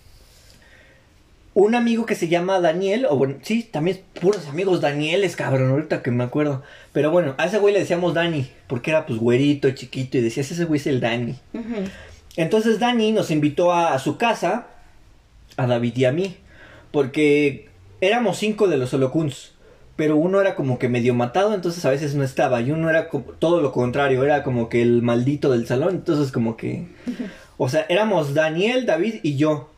un 1.54 1.74
amigo 1.74 2.06
que 2.06 2.14
se 2.14 2.28
llama 2.28 2.60
Daniel, 2.60 3.06
o 3.10 3.16
bueno, 3.16 3.36
sí, 3.42 3.62
también 3.64 4.00
puros 4.20 4.46
amigos 4.46 4.80
Danieles, 4.80 5.34
cabrón, 5.34 5.70
ahorita 5.70 6.02
que 6.02 6.10
me 6.12 6.22
acuerdo. 6.24 6.62
Pero 6.92 7.10
bueno, 7.10 7.34
a 7.38 7.46
ese 7.46 7.58
güey 7.58 7.74
le 7.74 7.80
decíamos 7.80 8.14
Dani, 8.14 8.48
porque 8.68 8.90
era 8.90 9.04
pues 9.06 9.18
güerito, 9.18 9.70
chiquito, 9.72 10.18
y 10.18 10.20
decías, 10.20 10.50
ese 10.50 10.64
güey 10.64 10.78
es 10.80 10.86
el 10.86 11.00
Dani. 11.00 11.36
Entonces 12.36 12.78
Dani 12.78 13.12
nos 13.12 13.30
invitó 13.30 13.72
a, 13.72 13.92
a 13.94 13.98
su 13.98 14.16
casa, 14.16 14.68
a 15.56 15.66
David 15.66 15.96
y 15.96 16.04
a 16.04 16.12
mí, 16.12 16.36
porque 16.92 17.68
éramos 18.00 18.38
cinco 18.38 18.68
de 18.68 18.76
los 18.76 18.94
holocuns, 18.94 19.52
pero 19.96 20.16
uno 20.16 20.40
era 20.40 20.54
como 20.54 20.78
que 20.78 20.88
medio 20.88 21.14
matado, 21.14 21.54
entonces 21.54 21.84
a 21.84 21.90
veces 21.90 22.14
no 22.14 22.24
estaba, 22.24 22.60
y 22.62 22.70
uno 22.70 22.88
era 22.88 23.08
co- 23.08 23.24
todo 23.38 23.60
lo 23.60 23.72
contrario, 23.72 24.24
era 24.24 24.42
como 24.42 24.68
que 24.68 24.80
el 24.82 25.02
maldito 25.02 25.50
del 25.50 25.66
salón, 25.66 25.96
entonces 25.96 26.32
como 26.32 26.56
que... 26.56 26.86
O 27.58 27.68
sea, 27.68 27.84
éramos 27.90 28.32
Daniel, 28.32 28.86
David 28.86 29.16
y 29.22 29.36
yo. 29.36 29.68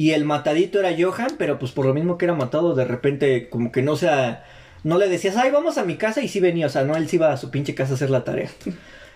Y 0.00 0.12
el 0.12 0.24
matadito 0.24 0.80
era 0.80 0.96
Johan, 0.98 1.32
pero 1.36 1.58
pues 1.58 1.72
por 1.72 1.84
lo 1.84 1.92
mismo 1.92 2.16
que 2.16 2.24
era 2.24 2.32
matado, 2.32 2.74
de 2.74 2.86
repente 2.86 3.50
como 3.50 3.70
que 3.70 3.82
no 3.82 3.96
sea... 3.96 4.46
No 4.82 4.96
le 4.96 5.10
decías, 5.10 5.36
ay, 5.36 5.50
vamos 5.50 5.76
a 5.76 5.84
mi 5.84 5.96
casa 5.96 6.22
y 6.22 6.28
sí 6.28 6.40
venía, 6.40 6.68
o 6.68 6.70
sea, 6.70 6.84
no, 6.84 6.96
él 6.96 7.06
sí 7.06 7.16
iba 7.16 7.30
a 7.30 7.36
su 7.36 7.50
pinche 7.50 7.74
casa 7.74 7.92
a 7.92 7.94
hacer 7.96 8.08
la 8.08 8.24
tarea. 8.24 8.48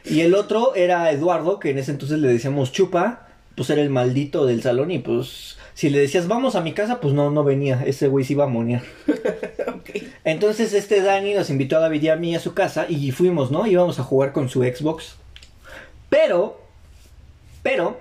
Y 0.05 0.21
el 0.21 0.35
otro 0.35 0.75
era 0.75 1.11
Eduardo, 1.11 1.59
que 1.59 1.71
en 1.71 1.79
ese 1.79 1.91
entonces 1.91 2.19
le 2.19 2.29
decíamos 2.29 2.71
chupa, 2.71 3.29
pues 3.57 3.71
era 3.71 3.81
el 3.81 3.89
maldito 3.89 4.45
del 4.45 4.61
salón 4.61 4.91
y 4.91 4.99
pues 4.99 5.57
si 5.73 5.89
le 5.89 6.01
decías 6.01 6.29
vamos 6.29 6.55
a 6.55 6.61
mi 6.61 6.75
casa, 6.75 7.01
pues 7.01 7.15
no, 7.15 7.31
no 7.31 7.45
venía, 7.45 7.83
ese 7.87 8.09
güey 8.09 8.27
se 8.27 8.35
iba 8.35 8.45
a 8.45 8.49
monear. 8.49 8.83
Entonces 10.25 10.75
este 10.75 11.01
Dani 11.01 11.33
nos 11.33 11.49
invitó 11.49 11.79
a 11.79 11.81
David 11.81 12.03
y 12.03 12.09
a 12.11 12.17
mí 12.17 12.37
a 12.37 12.41
su 12.41 12.53
casa 12.53 12.85
y 12.91 13.11
fuimos, 13.11 13.51
¿no? 13.51 13.67
Íbamos 13.67 13.99
a 14.01 14.05
jugar 14.05 14.33
con 14.33 14.51
su 14.51 14.61
Xbox. 14.61 15.15
Pero, 16.11 16.61
pero, 17.63 17.99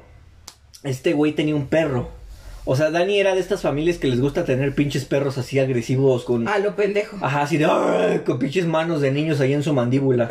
este 0.83 1.13
güey 1.13 1.31
tenía 1.31 1.55
un 1.55 1.67
perro. 1.67 2.22
O 2.65 2.75
sea, 2.75 2.91
Dani 2.91 3.19
era 3.19 3.35
de 3.35 3.41
estas 3.41 3.61
familias 3.61 3.97
que 3.97 4.07
les 4.07 4.21
gusta 4.21 4.45
tener 4.45 4.73
pinches 4.73 5.03
perros 5.03 5.37
así 5.37 5.59
agresivos 5.59 6.23
con... 6.23 6.47
A 6.47 6.59
lo 6.59 6.75
pendejo. 6.75 7.17
Ajá, 7.21 7.41
así 7.41 7.57
de... 7.57 7.67
Con 8.25 8.39
pinches 8.39 8.65
manos 8.65 9.01
de 9.01 9.11
niños 9.11 9.41
ahí 9.41 9.53
en 9.53 9.63
su 9.63 9.73
mandíbula. 9.73 10.29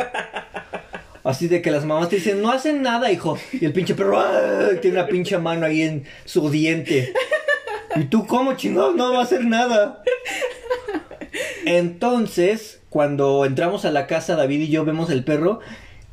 Así 1.25 1.47
de 1.47 1.63
que 1.63 1.71
las 1.71 1.85
mamás 1.85 2.09
te 2.09 2.17
dicen, 2.17 2.41
no 2.43 2.51
hacen 2.51 2.83
nada, 2.83 3.13
hijo. 3.13 3.39
Y 3.53 3.65
el 3.65 3.73
pinche 3.73 3.95
perro 3.95 4.21
tiene 4.81 4.99
una 4.99 5.07
pinche 5.07 5.39
mano 5.39 5.67
ahí 5.67 5.83
en 5.83 6.05
su 6.25 6.49
diente. 6.51 7.13
¿Y 7.97 8.05
tú 8.05 8.27
cómo, 8.27 8.55
chingón? 8.55 8.97
No 8.97 9.13
va 9.13 9.21
a 9.21 9.23
hacer 9.23 9.45
nada. 9.45 10.03
Entonces, 11.67 12.81
cuando 12.89 13.45
entramos 13.45 13.85
a 13.85 13.91
la 13.91 14.07
casa, 14.07 14.37
David 14.37 14.61
y 14.61 14.69
yo 14.69 14.85
vemos 14.85 15.11
el 15.11 15.23
perro. 15.23 15.61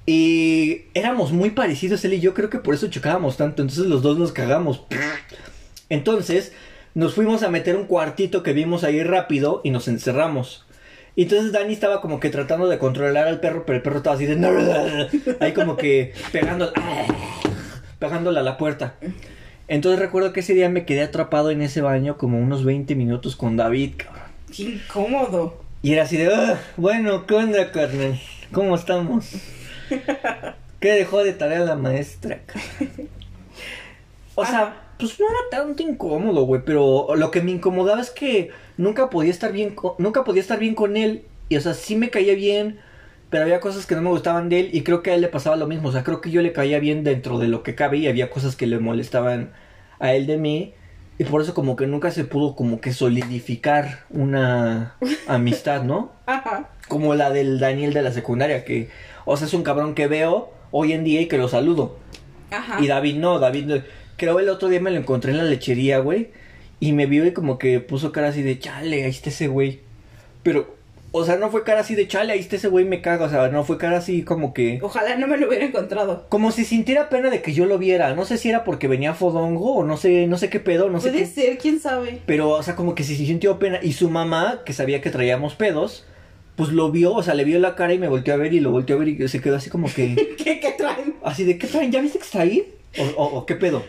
Y 0.06 0.84
éramos 0.94 1.32
muy 1.32 1.52
parecidos 1.52 2.04
él 2.04 2.14
y 2.14 2.20
yo, 2.20 2.34
creo 2.34 2.50
que 2.50 2.60
por 2.60 2.74
eso 2.74 2.88
chocábamos 2.88 3.38
tanto. 3.38 3.62
Entonces 3.62 3.86
los 3.86 4.02
dos 4.02 4.18
nos 4.18 4.32
cagamos. 4.32 4.84
Entonces, 5.90 6.54
nos 6.96 7.14
fuimos 7.14 7.44
a 7.44 7.50
meter 7.50 7.76
un 7.76 7.86
cuartito 7.86 8.44
que 8.44 8.54
vimos 8.54 8.84
ahí 8.84 9.04
rápido 9.04 9.62
y 9.64 9.72
nos 9.72 9.88
encerramos. 9.88 10.66
Y 11.16 11.24
entonces 11.24 11.52
Dani 11.52 11.74
estaba 11.74 12.02
como 12.02 12.20
que 12.20 12.30
tratando 12.30 12.68
de 12.70 12.78
controlar 12.78 13.28
al 13.28 13.40
perro, 13.40 13.66
pero 13.66 13.78
el 13.78 13.82
perro 13.82 13.98
estaba 13.98 14.16
así 14.16 14.26
de... 14.26 15.08
Ahí 15.40 15.52
como 15.54 15.76
que 15.76 16.14
pegando, 16.32 16.72
pegándole 18.00 18.40
a 18.40 18.44
la 18.44 18.58
puerta. 18.58 18.96
Entonces 19.68 20.00
recuerdo 20.00 20.32
que 20.34 20.40
ese 20.40 20.54
día 20.54 20.70
me 20.70 20.86
quedé 20.86 21.02
atrapado 21.04 21.52
en 21.52 21.62
ese 21.62 21.82
baño 21.82 22.18
como 22.18 22.40
unos 22.40 22.64
20 22.64 22.96
minutos 22.96 23.36
con 23.36 23.58
David, 23.58 23.94
cabrón. 23.98 24.24
Qué 24.56 24.64
incómodo. 24.64 25.62
Y 25.82 25.94
era 25.94 26.04
así 26.04 26.18
de, 26.18 26.34
"Ah, 26.34 26.60
bueno, 26.78 27.26
¿qué 27.26 27.36
onda, 27.36 27.72
carnal? 27.72 28.20
¿Cómo 28.52 28.76
estamos? 28.76 29.30
¿Qué 30.80 30.92
dejó 30.94 31.24
de 31.24 31.34
tarea 31.34 31.60
la 31.60 31.76
maestra? 31.76 32.40
O 34.36 34.46
sea, 34.46 34.62
Ajá. 34.62 34.76
Pues 35.00 35.20
no 35.20 35.26
era 35.28 35.40
tanto 35.64 35.82
incómodo, 35.82 36.44
güey, 36.44 36.62
pero 36.66 37.08
lo 37.16 37.32
que 37.32 37.42
me 37.42 37.52
incomodaba 37.52 38.02
es 38.02 38.12
que 38.12 38.52
nunca 38.78 39.10
podía 39.10 39.32
estar 39.32 39.52
bien, 39.52 39.74
co- 39.74 39.96
nunca 39.98 40.24
podía 40.24 40.42
estar 40.42 40.60
bien 40.60 40.76
con 40.76 40.98
él. 40.98 41.24
Y 41.48 41.56
o 41.56 41.62
sea, 41.62 41.74
sí 41.74 41.96
me 41.96 42.10
caía 42.12 42.36
bien, 42.36 42.80
pero 43.30 43.44
había 43.44 43.60
cosas 43.60 43.86
que 43.86 43.96
no 43.96 44.02
me 44.02 44.10
gustaban 44.10 44.50
de 44.50 44.60
él 44.60 44.70
y 44.74 44.84
creo 44.84 45.02
que 45.02 45.12
a 45.12 45.16
él 45.16 45.22
le 45.22 45.28
pasaba 45.30 45.56
lo 45.56 45.66
mismo. 45.68 45.90
O 45.90 45.92
sea, 45.92 46.04
creo 46.04 46.22
que 46.22 46.30
yo 46.32 46.42
le 46.42 46.52
caía 46.54 46.80
bien 46.80 47.04
dentro 47.04 47.40
de 47.40 47.48
lo 47.48 47.64
que 47.64 47.74
cabe 47.76 47.98
y 47.98 48.08
había 48.08 48.30
cosas 48.30 48.56
que 48.56 48.68
le 48.68 48.78
molestaban 48.80 49.54
a 50.00 50.14
él 50.14 50.28
de 50.28 50.38
mí. 50.38 50.74
Y 51.18 51.24
por 51.26 51.42
eso 51.42 51.54
como 51.54 51.76
que 51.76 51.86
nunca 51.88 52.12
se 52.12 52.24
pudo 52.26 52.56
como 52.56 52.80
que 52.82 52.94
solidificar 52.94 54.06
una 54.10 54.96
amistad, 55.28 55.84
¿no? 55.84 56.12
Ajá. 56.26 56.70
Como 56.88 57.16
la 57.16 57.30
del 57.32 57.60
Daniel 57.60 57.94
de 57.94 58.02
la 58.02 58.12
secundaria, 58.12 58.66
que, 58.66 58.90
o 59.26 59.38
sea, 59.38 59.48
es 59.48 59.54
un 59.54 59.64
cabrón 59.64 59.96
que 59.96 60.08
veo 60.08 60.52
hoy 60.72 60.94
en 60.94 61.04
día 61.04 61.22
y 61.22 61.28
que 61.28 61.38
lo 61.38 61.48
saludo. 61.48 61.98
Ajá. 62.52 62.80
Y 62.82 62.88
David 62.88 63.16
no, 63.18 63.40
David 63.40 63.66
no. 63.66 63.76
Creo 64.20 64.40
el 64.40 64.50
otro 64.50 64.68
día 64.68 64.80
me 64.80 64.92
lo 64.92 64.98
encontré 64.98 65.32
en 65.32 65.38
la 65.38 65.44
lechería, 65.46 65.98
güey. 66.00 66.28
Y 66.80 66.94
me 66.94 67.08
vio 67.08 67.26
y 67.26 67.32
como 67.34 67.58
que 67.58 67.80
puso 67.80 68.12
cara 68.12 68.28
así 68.28 68.42
de 68.44 68.60
chale, 68.60 69.04
ahí 69.04 69.10
está 69.10 69.30
ese 69.30 69.48
güey. 69.48 69.80
Pero, 70.44 70.76
o 71.12 71.26
sea, 71.26 71.36
no 71.38 71.50
fue 71.50 71.64
cara 71.64 71.82
así 71.82 71.96
de 71.96 72.08
chale, 72.08 72.32
ahí 72.32 72.40
está 72.40 72.56
ese 72.56 72.68
güey, 72.70 72.86
me 72.86 73.02
cago. 73.02 73.26
O 73.26 73.30
sea, 73.30 73.50
no 73.50 73.64
fue 73.66 73.78
cara 73.78 73.98
así 73.98 74.22
como 74.24 74.54
que. 74.54 74.80
Ojalá 74.82 75.18
no 75.18 75.28
me 75.28 75.38
lo 75.38 75.48
hubiera 75.48 75.66
encontrado. 75.66 76.26
Como 76.30 76.52
si 76.52 76.64
sintiera 76.64 77.10
pena 77.10 77.30
de 77.30 77.42
que 77.42 77.54
yo 77.54 77.66
lo 77.66 77.78
viera. 77.80 78.14
No 78.14 78.24
sé 78.26 78.38
si 78.38 78.50
era 78.50 78.64
porque 78.64 78.88
venía 78.88 79.14
fodongo 79.14 79.76
o 79.78 79.84
no 79.84 79.98
sé, 79.98 80.28
no 80.28 80.38
sé 80.38 80.50
qué 80.50 80.60
pedo, 80.60 80.90
no 80.90 81.02
sé 81.02 81.10
Puede 81.10 81.24
qué. 81.24 81.30
ser, 81.30 81.58
quién 81.58 81.80
sabe. 81.80 82.22
Pero, 82.26 82.50
o 82.52 82.64
sea, 82.64 82.76
como 82.76 82.96
que 82.96 83.04
si 83.04 83.16
se 83.18 83.26
sintió 83.26 83.60
pena. 83.60 83.80
Y 83.82 83.94
su 83.94 84.10
mamá, 84.10 84.62
que 84.66 84.72
sabía 84.74 85.02
que 85.02 85.10
traíamos 85.10 85.56
pedos, 85.56 86.06
pues 86.56 86.70
lo 86.72 86.92
vio, 86.92 87.14
o 87.14 87.24
sea, 87.24 87.34
le 87.34 87.44
vio 87.44 87.60
la 87.60 87.76
cara 87.76 87.94
y 87.94 88.00
me 88.00 88.08
volteó 88.08 88.34
a 88.34 88.38
ver 88.38 88.54
y 88.54 88.60
lo 88.62 88.72
volteó 88.72 88.96
a 88.96 89.00
ver 89.00 89.10
y 89.10 89.28
se 89.28 89.42
quedó 89.42 89.58
así 89.58 89.70
como 89.70 89.88
que. 89.94 90.16
¿Qué, 90.38 90.60
qué 90.62 90.72
traen? 90.78 91.16
Así 91.24 91.44
de, 91.44 91.58
¿qué 91.58 91.68
traen? 91.68 91.92
¿Ya 91.92 92.00
viste 92.02 92.20
que 92.20 92.26
está 92.26 92.42
ahí? 92.42 92.74
¿O, 92.98 93.04
o- 93.22 93.38
o 93.40 93.46
qué 93.46 93.56
pedo? 93.56 93.84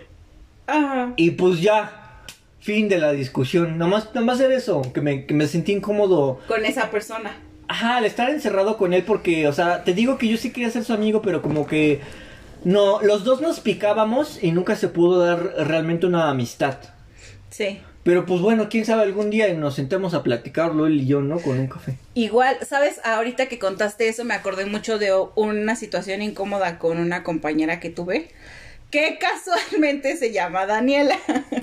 Ajá. 0.71 1.13
Y 1.17 1.33
pues 1.33 1.61
ya, 1.61 2.25
fin 2.61 2.89
de 2.89 2.99
la 2.99 3.13
discusión. 3.13 3.79
Nomás, 3.79 4.15
nomás 4.15 4.41
era 4.41 4.55
eso, 4.55 4.83
que 4.93 5.01
me, 5.01 5.27
que 5.27 5.35
me 5.35 5.47
sentí 5.47 5.73
incómodo. 5.73 6.41
Con 6.47 6.65
esa 6.65 6.91
persona. 6.91 7.37
Ajá, 7.69 7.99
al 7.99 8.05
estar 8.05 8.31
encerrado 8.31 8.77
con 8.77 8.93
él 8.93 9.05
porque, 9.05 9.47
o 9.47 9.53
sea, 9.53 9.85
te 9.85 9.95
digo 9.95 10.19
que 10.19 10.29
yo 10.29 10.37
sí 10.37 10.51
quería 10.51 10.71
ser 10.71 10.85
su 10.85 10.93
amigo, 10.93 11.23
pero 11.23 11.43
como 11.43 11.67
que... 11.67 12.01
No, 12.63 13.01
los 13.01 13.25
dos 13.25 13.41
nos 13.41 13.61
picábamos 13.61 14.43
y 14.43 14.53
nunca 14.53 14.77
se 14.77 14.89
pudo 14.89 15.25
dar 15.25 15.67
realmente 15.67 16.05
una 16.07 16.29
amistad. 16.29 16.77
Sí. 17.49 17.81
Pero 18.03 18.25
pues 18.25 18.41
bueno, 18.41 18.69
quién 18.71 18.85
sabe 18.85 19.03
algún 19.03 19.31
día 19.31 19.53
nos 19.55 19.75
sentemos 19.75 20.15
a 20.15 20.23
platicarlo 20.23 20.87
él 20.87 21.01
y 21.01 21.07
yo, 21.07 21.21
¿no? 21.21 21.39
Con 21.39 21.59
un 21.59 21.69
café. 21.69 21.97
Igual, 22.15 22.57
¿sabes? 22.67 23.01
Ahorita 23.05 23.47
que 23.47 23.59
contaste 23.59 24.09
eso 24.09 24.25
me 24.25 24.35
acordé 24.35 24.65
mucho 24.65 24.99
de 24.99 25.13
una 25.35 25.77
situación 25.77 26.23
incómoda 26.23 26.79
con 26.79 26.99
una 26.99 27.23
compañera 27.23 27.79
que 27.79 27.91
tuve. 27.91 28.29
Que 28.91 29.19
casualmente 29.19 30.17
se 30.17 30.33
llama 30.33 30.67
Daniela. 30.67 31.17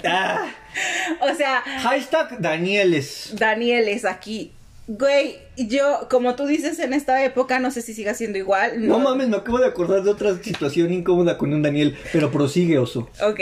Ah, 0.06 0.50
o 1.22 1.34
sea, 1.36 1.62
hashtag 1.62 2.40
Danieles. 2.40 3.32
Daniel 3.34 3.88
es 3.90 4.06
aquí. 4.06 4.54
Güey, 4.90 5.38
yo, 5.58 6.08
como 6.10 6.36
tú 6.36 6.46
dices 6.46 6.80
en 6.80 6.94
esta 6.94 7.22
época, 7.26 7.60
no 7.60 7.72
sé 7.72 7.82
si 7.82 7.94
siga 7.94 8.14
siendo 8.14 8.38
igual. 8.38 8.88
No 8.88 9.00
mames, 9.00 9.28
me 9.28 9.36
acabo 9.36 9.60
de 9.60 9.68
acordar 9.68 10.02
de 10.04 10.12
otra 10.12 10.42
situación 10.42 10.94
incómoda 10.94 11.38
con 11.38 11.54
un 11.54 11.62
Daniel, 11.62 11.98
pero 12.14 12.32
prosigue, 12.32 12.80
oso. 12.80 13.10
Ok, 13.22 13.40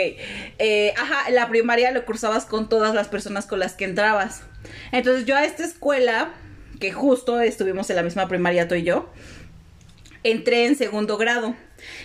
eh, 0.58 0.94
ajá, 0.98 1.30
la 1.30 1.48
primaria 1.48 1.92
lo 1.92 2.04
cursabas 2.04 2.46
con 2.46 2.68
todas 2.68 2.96
las 2.96 3.10
personas 3.10 3.46
con 3.46 3.60
las 3.60 3.74
que 3.74 3.86
entrabas. 3.86 4.42
Entonces 4.92 5.26
yo 5.26 5.36
a 5.36 5.46
esta 5.46 5.64
escuela, 5.64 6.34
que 6.80 6.92
justo 6.92 7.40
estuvimos 7.40 7.92
en 7.92 7.98
la 7.98 8.04
misma 8.04 8.28
primaria 8.28 8.68
tú 8.68 8.74
y 8.74 8.82
yo, 8.82 9.08
entré 10.24 10.66
en 10.66 10.76
segundo 10.76 11.16
grado. 11.18 11.56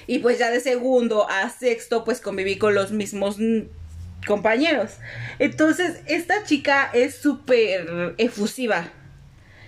Y 0.07 0.19
pues 0.19 0.39
ya 0.39 0.51
de 0.51 0.61
segundo 0.61 1.29
a 1.29 1.49
sexto, 1.51 2.05
pues 2.05 2.21
conviví 2.21 2.59
con 2.59 2.75
los 2.75 2.93
mismos 2.93 3.37
compañeros. 4.27 4.93
Entonces, 5.39 6.01
esta 6.07 6.45
chica 6.45 6.91
es 6.93 7.15
súper 7.17 8.15
efusiva. 8.19 8.93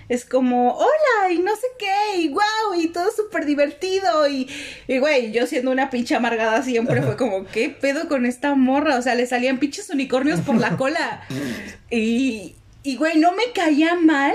Es 0.08 0.24
como, 0.24 0.74
hola, 0.74 1.32
y 1.32 1.38
no 1.38 1.54
sé 1.56 1.66
qué, 1.78 2.20
y 2.20 2.28
wow, 2.28 2.74
y 2.76 2.88
todo 2.88 3.10
súper 3.16 3.46
divertido, 3.46 4.28
y, 4.28 4.46
y 4.86 4.98
güey, 4.98 5.32
yo 5.32 5.46
siendo 5.46 5.70
una 5.70 5.88
pinche 5.88 6.14
amargada 6.14 6.62
siempre 6.62 7.00
fue 7.00 7.16
como, 7.16 7.46
¿qué 7.52 7.70
pedo 7.70 8.08
con 8.08 8.26
esta 8.26 8.54
morra? 8.54 8.98
O 8.98 9.02
sea, 9.02 9.14
le 9.14 9.26
salían 9.26 9.58
pinches 9.58 9.88
unicornios 9.90 10.40
por 10.40 10.56
la 10.56 10.76
cola. 10.76 11.22
Y, 11.94 12.56
y 12.82 12.96
güey, 12.96 13.18
no 13.18 13.32
me 13.32 13.52
caía 13.54 13.94
mal, 13.96 14.34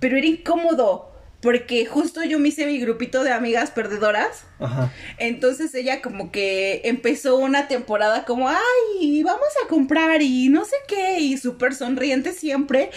pero 0.00 0.16
era 0.16 0.26
incómodo, 0.26 1.12
porque 1.40 1.86
justo 1.86 2.24
yo 2.24 2.38
me 2.38 2.48
hice 2.48 2.66
mi 2.66 2.78
grupito 2.80 3.22
de 3.22 3.32
amigas 3.32 3.70
perdedoras. 3.70 4.44
Ajá. 4.58 4.92
Entonces 5.18 5.72
ella 5.74 6.02
como 6.02 6.32
que 6.32 6.80
empezó 6.84 7.36
una 7.36 7.68
temporada 7.68 8.24
como, 8.24 8.48
ay, 8.48 9.22
vamos 9.22 9.48
a 9.64 9.68
comprar 9.68 10.20
y 10.22 10.48
no 10.48 10.64
sé 10.64 10.76
qué, 10.88 11.20
y 11.20 11.38
súper 11.38 11.74
sonriente 11.74 12.32
siempre. 12.32 12.90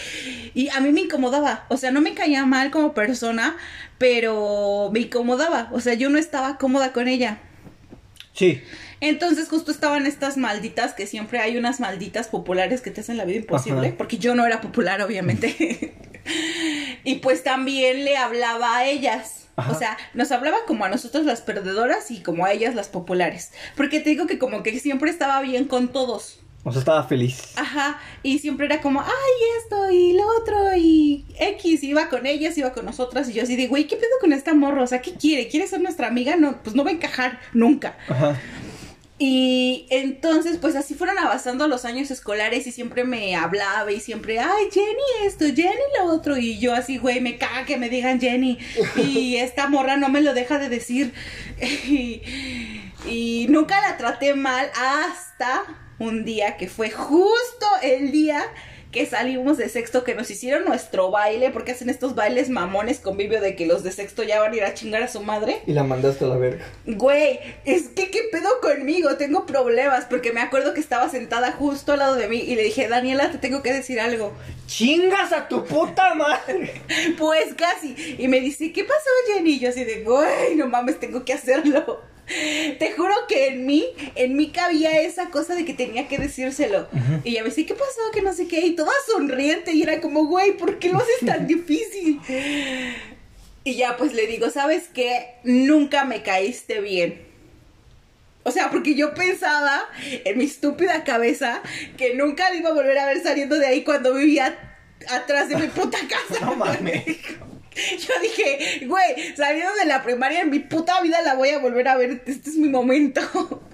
Y 0.55 0.69
a 0.69 0.79
mí 0.79 0.91
me 0.91 1.01
incomodaba, 1.01 1.65
o 1.69 1.77
sea, 1.77 1.91
no 1.91 2.01
me 2.01 2.15
caía 2.15 2.45
mal 2.45 2.71
como 2.71 2.93
persona, 2.93 3.57
pero 3.97 4.89
me 4.91 5.01
incomodaba, 5.01 5.69
o 5.71 5.79
sea, 5.79 5.93
yo 5.93 6.09
no 6.09 6.17
estaba 6.17 6.57
cómoda 6.57 6.93
con 6.93 7.07
ella. 7.07 7.39
Sí. 8.33 8.61
Entonces 9.01 9.49
justo 9.49 9.71
estaban 9.71 10.05
estas 10.05 10.37
malditas, 10.37 10.93
que 10.93 11.07
siempre 11.07 11.39
hay 11.39 11.57
unas 11.57 11.79
malditas 11.79 12.27
populares 12.27 12.81
que 12.81 12.91
te 12.91 13.01
hacen 13.01 13.17
la 13.17 13.25
vida 13.25 13.39
imposible, 13.39 13.87
Ajá. 13.87 13.97
porque 13.97 14.19
yo 14.19 14.35
no 14.35 14.45
era 14.45 14.61
popular, 14.61 15.01
obviamente. 15.01 15.95
y 17.03 17.15
pues 17.15 17.43
también 17.43 18.05
le 18.05 18.15
hablaba 18.15 18.77
a 18.77 18.85
ellas. 18.85 19.47
Ajá. 19.55 19.71
O 19.71 19.75
sea, 19.77 19.97
nos 20.13 20.31
hablaba 20.31 20.57
como 20.67 20.85
a 20.85 20.89
nosotros 20.89 21.25
las 21.25 21.41
perdedoras 21.41 22.11
y 22.11 22.21
como 22.21 22.45
a 22.45 22.53
ellas 22.53 22.75
las 22.75 22.87
populares. 22.87 23.51
Porque 23.75 23.99
te 23.99 24.11
digo 24.11 24.27
que 24.27 24.39
como 24.39 24.63
que 24.63 24.79
siempre 24.79 25.09
estaba 25.09 25.41
bien 25.41 25.65
con 25.65 25.91
todos. 25.91 26.39
O 26.63 26.71
sea, 26.71 26.79
estaba 26.79 27.03
feliz. 27.03 27.53
Ajá, 27.55 27.99
y 28.21 28.37
siempre 28.37 28.67
era 28.67 28.81
como, 28.81 29.01
ay, 29.01 29.07
esto 29.63 29.89
y 29.89 30.13
lo 30.13 30.23
otro 30.39 30.77
y 30.77 31.25
X, 31.39 31.83
iba 31.83 32.07
con 32.07 32.27
ellas, 32.27 32.55
iba 32.55 32.71
con 32.71 32.85
nosotras 32.85 33.27
y 33.29 33.33
yo 33.33 33.41
así 33.41 33.55
de, 33.55 33.67
güey, 33.67 33.87
¿qué 33.87 33.95
pedo 33.95 34.11
con 34.19 34.31
esta 34.31 34.53
morra? 34.53 34.83
O 34.83 34.87
sea, 34.87 35.01
¿qué 35.01 35.13
quiere? 35.13 35.47
¿Quiere 35.47 35.65
ser 35.65 35.81
nuestra 35.81 36.07
amiga? 36.07 36.35
No, 36.35 36.61
pues 36.61 36.75
no 36.75 36.83
va 36.83 36.91
a 36.91 36.93
encajar 36.93 37.39
nunca. 37.53 37.97
Ajá. 38.07 38.39
Y 39.23 39.85
entonces, 39.91 40.57
pues 40.57 40.75
así 40.75 40.95
fueron 40.95 41.19
avanzando 41.19 41.67
los 41.67 41.85
años 41.85 42.09
escolares 42.09 42.65
y 42.65 42.71
siempre 42.71 43.03
me 43.03 43.35
hablaba 43.35 43.91
y 43.91 43.99
siempre, 43.99 44.39
ay, 44.39 44.63
Jenny 44.71 45.27
esto, 45.27 45.45
Jenny 45.45 45.75
lo 45.99 46.05
otro. 46.05 46.37
Y 46.37 46.57
yo 46.57 46.73
así, 46.73 46.97
güey, 46.97 47.21
me 47.21 47.37
caga 47.37 47.67
que 47.67 47.77
me 47.77 47.87
digan 47.87 48.19
Jenny. 48.19 48.57
Y 48.95 49.37
esta 49.37 49.67
morra 49.67 49.95
no 49.95 50.09
me 50.09 50.21
lo 50.21 50.33
deja 50.33 50.57
de 50.57 50.69
decir. 50.69 51.13
Y, 51.61 52.23
y 53.05 53.45
nunca 53.47 53.79
la 53.79 53.95
traté 53.95 54.33
mal 54.33 54.71
hasta 54.75 55.65
un 55.99 56.25
día 56.25 56.57
que 56.57 56.67
fue 56.67 56.89
justo 56.89 57.67
el 57.83 58.11
día 58.11 58.43
que 58.91 59.05
salimos 59.05 59.57
de 59.57 59.69
sexto, 59.69 60.03
que 60.03 60.15
nos 60.15 60.29
hicieron 60.29 60.65
nuestro 60.65 61.11
baile, 61.11 61.49
porque 61.49 61.71
hacen 61.71 61.89
estos 61.89 62.13
bailes 62.13 62.49
mamones 62.49 62.99
convivio 62.99 63.39
de 63.41 63.55
que 63.55 63.65
los 63.65 63.83
de 63.83 63.91
sexto 63.91 64.23
ya 64.23 64.39
van 64.39 64.51
a 64.51 64.55
ir 64.55 64.63
a 64.63 64.73
chingar 64.73 65.03
a 65.03 65.07
su 65.07 65.21
madre. 65.21 65.61
Y 65.65 65.73
la 65.73 65.83
mandaste 65.83 66.25
a 66.25 66.27
la 66.27 66.37
verga. 66.37 66.65
Güey, 66.85 67.39
es 67.65 67.89
que 67.89 68.11
qué 68.11 68.23
pedo 68.31 68.49
conmigo, 68.61 69.15
tengo 69.15 69.45
problemas, 69.45 70.05
porque 70.05 70.33
me 70.33 70.41
acuerdo 70.41 70.73
que 70.73 70.81
estaba 70.81 71.09
sentada 71.09 71.53
justo 71.53 71.93
al 71.93 71.99
lado 71.99 72.15
de 72.15 72.27
mí 72.27 72.39
y 72.39 72.55
le 72.55 72.63
dije, 72.63 72.87
Daniela, 72.87 73.31
te 73.31 73.37
tengo 73.37 73.63
que 73.63 73.71
decir 73.71 73.99
algo. 73.99 74.33
¡Chingas 74.67 75.31
a 75.31 75.47
tu 75.47 75.65
puta 75.65 76.13
madre! 76.13 76.81
Pues 77.17 77.53
casi. 77.55 78.15
Y 78.17 78.27
me 78.27 78.39
dice, 78.39 78.71
¿qué 78.71 78.83
pasó, 78.83 79.09
Jenny? 79.27 79.53
Y 79.53 79.59
yo 79.59 79.69
así 79.69 79.83
de, 79.83 80.03
güey, 80.03 80.55
no 80.55 80.67
mames, 80.67 80.99
tengo 80.99 81.23
que 81.23 81.33
hacerlo. 81.33 82.01
Te 82.79 82.93
juro 82.95 83.13
que 83.27 83.47
en 83.47 83.65
mí, 83.65 83.85
en 84.15 84.35
mí 84.35 84.51
cabía 84.51 85.01
esa 85.01 85.29
cosa 85.29 85.55
de 85.55 85.65
que 85.65 85.73
tenía 85.73 86.07
que 86.07 86.17
decírselo. 86.17 86.87
Y 87.23 87.31
ella 87.31 87.43
me 87.43 87.49
dice, 87.49 87.65
¿qué 87.65 87.73
pasó? 87.73 88.01
Que 88.13 88.21
no 88.21 88.33
sé 88.33 88.47
qué. 88.47 88.61
Y 88.61 88.75
toda 88.75 88.91
sonriente. 89.07 89.73
Y 89.73 89.83
era 89.83 90.01
como, 90.01 90.25
güey, 90.25 90.57
¿por 90.57 90.79
qué 90.79 90.89
lo 90.89 90.97
haces 90.97 91.19
tan 91.25 91.47
difícil? 91.47 92.19
Y 93.63 93.75
ya 93.75 93.97
pues 93.97 94.13
le 94.13 94.27
digo, 94.27 94.49
¿sabes 94.49 94.89
qué? 94.93 95.35
Nunca 95.43 96.05
me 96.05 96.23
caíste 96.23 96.81
bien. 96.81 97.21
O 98.43 98.51
sea, 98.51 98.71
porque 98.71 98.95
yo 98.95 99.13
pensaba 99.13 99.87
en 100.25 100.37
mi 100.37 100.45
estúpida 100.45 101.03
cabeza 101.03 101.61
que 101.97 102.15
nunca 102.15 102.49
le 102.49 102.57
iba 102.57 102.69
a 102.69 102.73
volver 102.73 102.97
a 102.97 103.05
ver 103.05 103.21
saliendo 103.21 103.57
de 103.59 103.67
ahí 103.67 103.83
cuando 103.83 104.15
vivía 104.15 104.57
atrás 105.09 105.49
de 105.49 105.57
mi 105.57 105.67
puta 105.67 105.99
casa. 106.09 106.45
No 106.45 106.55
mames. 106.55 107.03
Yo 107.75 108.13
dije, 108.21 108.85
güey, 108.85 109.35
saliendo 109.35 109.73
de 109.75 109.85
la 109.85 110.03
primaria 110.03 110.41
en 110.41 110.49
mi 110.49 110.59
puta 110.59 111.01
vida 111.01 111.21
la 111.21 111.35
voy 111.35 111.49
a 111.49 111.59
volver 111.59 111.87
a 111.87 111.97
ver, 111.97 112.21
este 112.25 112.49
es 112.49 112.55
mi 112.57 112.69
momento. 112.69 113.21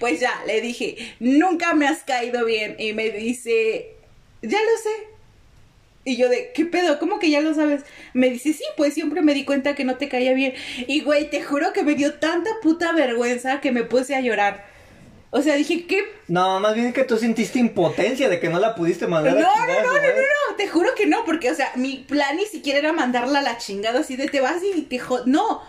Pues 0.00 0.18
ya, 0.18 0.32
le 0.48 0.60
dije, 0.60 0.96
nunca 1.20 1.74
me 1.74 1.86
has 1.86 2.02
caído 2.02 2.44
bien. 2.44 2.74
Y 2.76 2.92
me 2.92 3.10
dice, 3.10 3.94
ya 4.42 4.58
lo 4.58 4.78
sé. 4.82 4.90
Y 6.04 6.16
yo 6.16 6.28
de, 6.28 6.50
¿qué 6.54 6.64
pedo? 6.64 6.98
¿Cómo 6.98 7.20
que 7.20 7.30
ya 7.30 7.40
lo 7.40 7.54
sabes? 7.54 7.82
Me 8.12 8.30
dice, 8.30 8.52
sí, 8.52 8.64
pues 8.76 8.94
siempre 8.94 9.22
me 9.22 9.32
di 9.32 9.44
cuenta 9.44 9.76
que 9.76 9.84
no 9.84 9.96
te 9.96 10.08
caía 10.08 10.32
bien. 10.32 10.54
Y 10.88 11.02
güey, 11.02 11.30
te 11.30 11.42
juro 11.42 11.72
que 11.72 11.84
me 11.84 11.94
dio 11.94 12.14
tanta 12.14 12.50
puta 12.62 12.92
vergüenza 12.92 13.60
que 13.60 13.70
me 13.70 13.84
puse 13.84 14.16
a 14.16 14.20
llorar. 14.20 14.66
O 15.32 15.42
sea, 15.42 15.54
dije, 15.54 15.86
¿qué 15.86 16.04
No, 16.26 16.58
más 16.58 16.74
bien 16.74 16.92
que 16.92 17.04
tú 17.04 17.16
sentiste 17.16 17.60
impotencia 17.60 18.28
de 18.28 18.40
que 18.40 18.48
no 18.48 18.58
la 18.58 18.74
pudiste 18.74 19.06
mandar 19.06 19.34
no, 19.34 19.48
a 19.48 19.66
no, 19.66 19.66
no, 19.66 19.82
no, 19.82 19.92
no, 19.92 19.98
no, 20.00 20.56
te 20.56 20.66
juro 20.66 20.94
que 20.96 21.06
no, 21.06 21.24
porque, 21.24 21.50
o 21.50 21.54
sea, 21.54 21.72
mi 21.76 21.98
plan 21.98 22.36
ni 22.36 22.46
siquiera 22.46 22.80
era 22.80 22.92
mandarla 22.92 23.38
a 23.38 23.42
la 23.42 23.58
chingada 23.58 24.00
así 24.00 24.16
de 24.16 24.28
te 24.28 24.40
vas 24.40 24.56
y 24.62 24.82
te 24.82 24.98
jo... 24.98 25.20
No, 25.26 25.62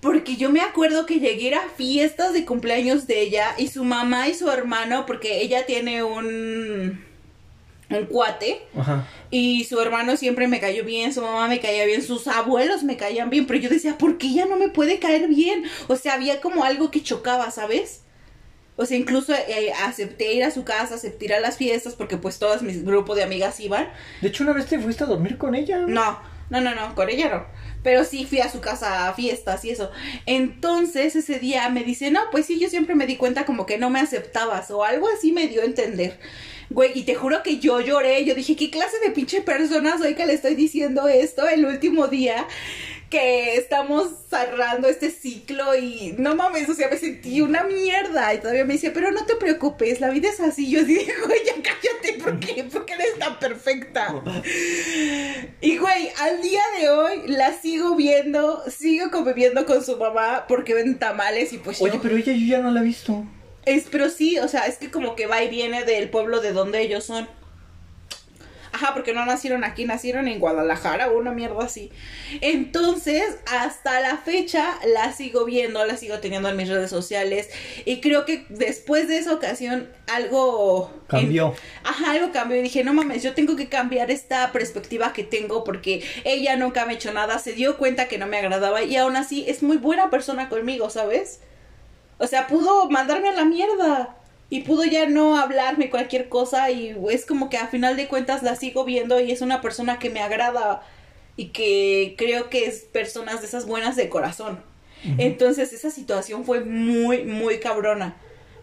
Porque 0.00 0.36
yo 0.36 0.50
me 0.50 0.62
acuerdo 0.62 1.06
que 1.06 1.20
llegué 1.20 1.54
a 1.54 1.68
fiestas 1.76 2.32
de 2.32 2.44
cumpleaños 2.44 3.06
de 3.06 3.20
ella 3.20 3.54
y 3.56 3.68
su 3.68 3.84
mamá 3.84 4.28
y 4.28 4.34
su 4.34 4.50
hermano, 4.50 5.06
porque 5.06 5.40
ella 5.42 5.64
tiene 5.64 6.02
un 6.02 7.04
un 7.88 8.06
cuate 8.06 8.62
Ajá. 8.76 9.06
y 9.30 9.62
su 9.64 9.80
hermano 9.80 10.16
siempre 10.16 10.48
me 10.48 10.58
cayó 10.58 10.84
bien, 10.84 11.14
su 11.14 11.22
mamá 11.22 11.46
me 11.46 11.60
caía 11.60 11.84
bien, 11.86 12.02
sus 12.02 12.26
abuelos 12.26 12.82
me 12.82 12.96
caían 12.96 13.30
bien, 13.30 13.46
pero 13.46 13.60
yo 13.60 13.68
decía, 13.68 13.96
¿por 13.96 14.18
qué 14.18 14.26
ella 14.26 14.46
no 14.46 14.56
me 14.56 14.68
puede 14.70 14.98
caer 14.98 15.28
bien? 15.28 15.64
O 15.86 15.94
sea, 15.94 16.14
había 16.14 16.40
como 16.40 16.64
algo 16.64 16.90
que 16.90 17.02
chocaba, 17.02 17.50
¿sabes? 17.52 18.02
O 18.76 18.84
sea, 18.84 18.96
incluso 18.96 19.32
eh, 19.32 19.72
acepté 19.84 20.34
ir 20.34 20.44
a 20.44 20.50
su 20.50 20.64
casa, 20.64 20.96
acepté 20.96 21.26
ir 21.26 21.34
a 21.34 21.40
las 21.40 21.56
fiestas 21.56 21.94
porque 21.94 22.18
pues 22.18 22.38
todas 22.38 22.62
mis 22.62 22.84
grupo 22.84 23.14
de 23.14 23.22
amigas 23.22 23.58
iban. 23.60 23.88
De 24.20 24.28
hecho, 24.28 24.44
una 24.44 24.52
vez 24.52 24.66
te 24.66 24.78
fuiste 24.78 25.04
a 25.04 25.06
dormir 25.06 25.38
con 25.38 25.54
ella. 25.54 25.78
No, 25.78 26.18
no, 26.50 26.60
no, 26.60 26.74
no, 26.74 26.94
con 26.94 27.08
ella 27.08 27.28
no. 27.28 27.46
Pero 27.82 28.04
sí 28.04 28.26
fui 28.26 28.40
a 28.40 28.50
su 28.50 28.60
casa 28.60 29.08
a 29.08 29.14
fiestas 29.14 29.64
y 29.64 29.70
eso. 29.70 29.90
Entonces 30.26 31.16
ese 31.16 31.38
día 31.38 31.68
me 31.70 31.84
dice, 31.84 32.10
no, 32.10 32.20
pues 32.30 32.46
sí, 32.46 32.58
yo 32.58 32.68
siempre 32.68 32.94
me 32.94 33.06
di 33.06 33.16
cuenta 33.16 33.46
como 33.46 33.64
que 33.64 33.78
no 33.78 33.90
me 33.90 34.00
aceptabas 34.00 34.70
o 34.70 34.84
algo 34.84 35.08
así 35.08 35.32
me 35.32 35.48
dio 35.48 35.62
a 35.62 35.66
entender. 35.66 36.18
Güey, 36.68 36.90
y 36.96 37.02
te 37.04 37.14
juro 37.14 37.42
que 37.44 37.58
yo 37.58 37.80
lloré, 37.80 38.24
yo 38.24 38.34
dije, 38.34 38.56
¿qué 38.56 38.70
clase 38.70 38.98
de 38.98 39.10
pinche 39.10 39.40
persona 39.40 39.96
soy 39.98 40.14
que 40.14 40.26
le 40.26 40.32
estoy 40.32 40.56
diciendo 40.56 41.06
esto 41.06 41.48
el 41.48 41.64
último 41.64 42.08
día? 42.08 42.46
Que 43.10 43.56
estamos 43.56 44.08
cerrando 44.28 44.88
este 44.88 45.10
ciclo 45.10 45.76
y 45.76 46.14
no 46.18 46.34
mames, 46.34 46.68
o 46.68 46.74
sea, 46.74 46.88
me 46.88 46.96
sentí 46.96 47.40
una 47.40 47.62
mierda 47.62 48.34
y 48.34 48.38
todavía 48.38 48.64
me 48.64 48.74
dice, 48.74 48.90
pero 48.90 49.12
no 49.12 49.24
te 49.26 49.36
preocupes, 49.36 50.00
la 50.00 50.10
vida 50.10 50.28
es 50.28 50.40
así. 50.40 50.70
Yo 50.70 50.84
digo, 50.84 51.02
güey, 51.26 51.40
ya 51.44 51.54
cállate, 51.54 52.22
¿por 52.22 52.40
qué? 52.40 52.64
Porque 52.64 52.94
eres 52.94 53.18
tan 53.18 53.38
perfecta. 53.38 54.22
Y 55.60 55.78
güey, 55.78 56.10
al 56.20 56.42
día 56.42 56.60
de 56.78 56.90
hoy 56.90 57.22
la 57.26 57.52
sigo 57.52 57.96
viendo, 57.96 58.62
sigo 58.68 59.10
conviviendo 59.10 59.64
con 59.64 59.82
su 59.82 59.96
mamá 59.96 60.44
porque 60.48 60.74
ven 60.74 60.98
tamales 60.98 61.52
y 61.52 61.58
pues 61.58 61.80
Oye, 61.80 61.94
yo... 61.94 62.02
pero 62.02 62.16
ella 62.16 62.32
yo 62.32 62.46
ya 62.46 62.58
no 62.58 62.70
la 62.70 62.80
he 62.80 62.84
visto. 62.84 63.24
Es, 63.64 63.86
pero 63.90 64.10
sí, 64.10 64.38
o 64.38 64.46
sea, 64.48 64.66
es 64.66 64.78
que 64.78 64.90
como 64.90 65.16
que 65.16 65.26
va 65.26 65.42
y 65.42 65.48
viene 65.48 65.84
del 65.84 66.08
pueblo 66.08 66.40
de 66.40 66.52
donde 66.52 66.80
ellos 66.82 67.04
son. 67.04 67.28
Ajá, 68.76 68.92
porque 68.92 69.14
no 69.14 69.24
nacieron 69.24 69.64
aquí, 69.64 69.86
nacieron 69.86 70.28
en 70.28 70.38
Guadalajara 70.38 71.08
o 71.08 71.16
una 71.16 71.32
mierda 71.32 71.64
así. 71.64 71.90
Entonces, 72.42 73.38
hasta 73.50 74.00
la 74.00 74.18
fecha 74.18 74.78
la 74.84 75.14
sigo 75.14 75.46
viendo, 75.46 75.82
la 75.86 75.96
sigo 75.96 76.18
teniendo 76.18 76.50
en 76.50 76.56
mis 76.56 76.68
redes 76.68 76.90
sociales. 76.90 77.48
Y 77.86 78.02
creo 78.02 78.26
que 78.26 78.44
después 78.50 79.08
de 79.08 79.16
esa 79.16 79.32
ocasión 79.32 79.88
algo... 80.12 80.92
Cambió. 81.06 81.54
Ajá, 81.84 82.10
algo 82.10 82.32
cambió 82.32 82.58
y 82.58 82.62
dije, 82.64 82.84
no 82.84 82.92
mames, 82.92 83.22
yo 83.22 83.32
tengo 83.32 83.56
que 83.56 83.70
cambiar 83.70 84.10
esta 84.10 84.52
perspectiva 84.52 85.14
que 85.14 85.24
tengo 85.24 85.64
porque 85.64 86.04
ella 86.24 86.56
nunca 86.56 86.84
me 86.84 86.92
ha 86.92 86.96
hecho 86.96 87.14
nada, 87.14 87.38
se 87.38 87.54
dio 87.54 87.78
cuenta 87.78 88.08
que 88.08 88.18
no 88.18 88.26
me 88.26 88.36
agradaba 88.36 88.82
y 88.82 88.94
aún 88.96 89.16
así 89.16 89.46
es 89.48 89.62
muy 89.62 89.78
buena 89.78 90.10
persona 90.10 90.50
conmigo, 90.50 90.90
¿sabes? 90.90 91.40
O 92.18 92.26
sea, 92.26 92.46
pudo 92.46 92.90
mandarme 92.90 93.30
a 93.30 93.32
la 93.32 93.46
mierda 93.46 94.16
y 94.48 94.60
pudo 94.60 94.84
ya 94.84 95.06
no 95.06 95.36
hablarme 95.36 95.90
cualquier 95.90 96.28
cosa 96.28 96.70
y 96.70 96.96
es 97.10 97.26
como 97.26 97.50
que 97.50 97.56
a 97.56 97.66
final 97.66 97.96
de 97.96 98.08
cuentas 98.08 98.42
la 98.42 98.56
sigo 98.56 98.84
viendo 98.84 99.20
y 99.20 99.32
es 99.32 99.40
una 99.40 99.60
persona 99.60 99.98
que 99.98 100.10
me 100.10 100.20
agrada 100.20 100.82
y 101.36 101.48
que 101.48 102.14
creo 102.16 102.48
que 102.48 102.66
es 102.66 102.80
personas 102.80 103.40
de 103.40 103.46
esas 103.46 103.66
buenas 103.66 103.96
de 103.96 104.08
corazón. 104.08 104.60
Entonces 105.18 105.72
esa 105.72 105.90
situación 105.90 106.44
fue 106.44 106.64
muy, 106.64 107.24
muy 107.24 107.60
cabrona. 107.60 108.16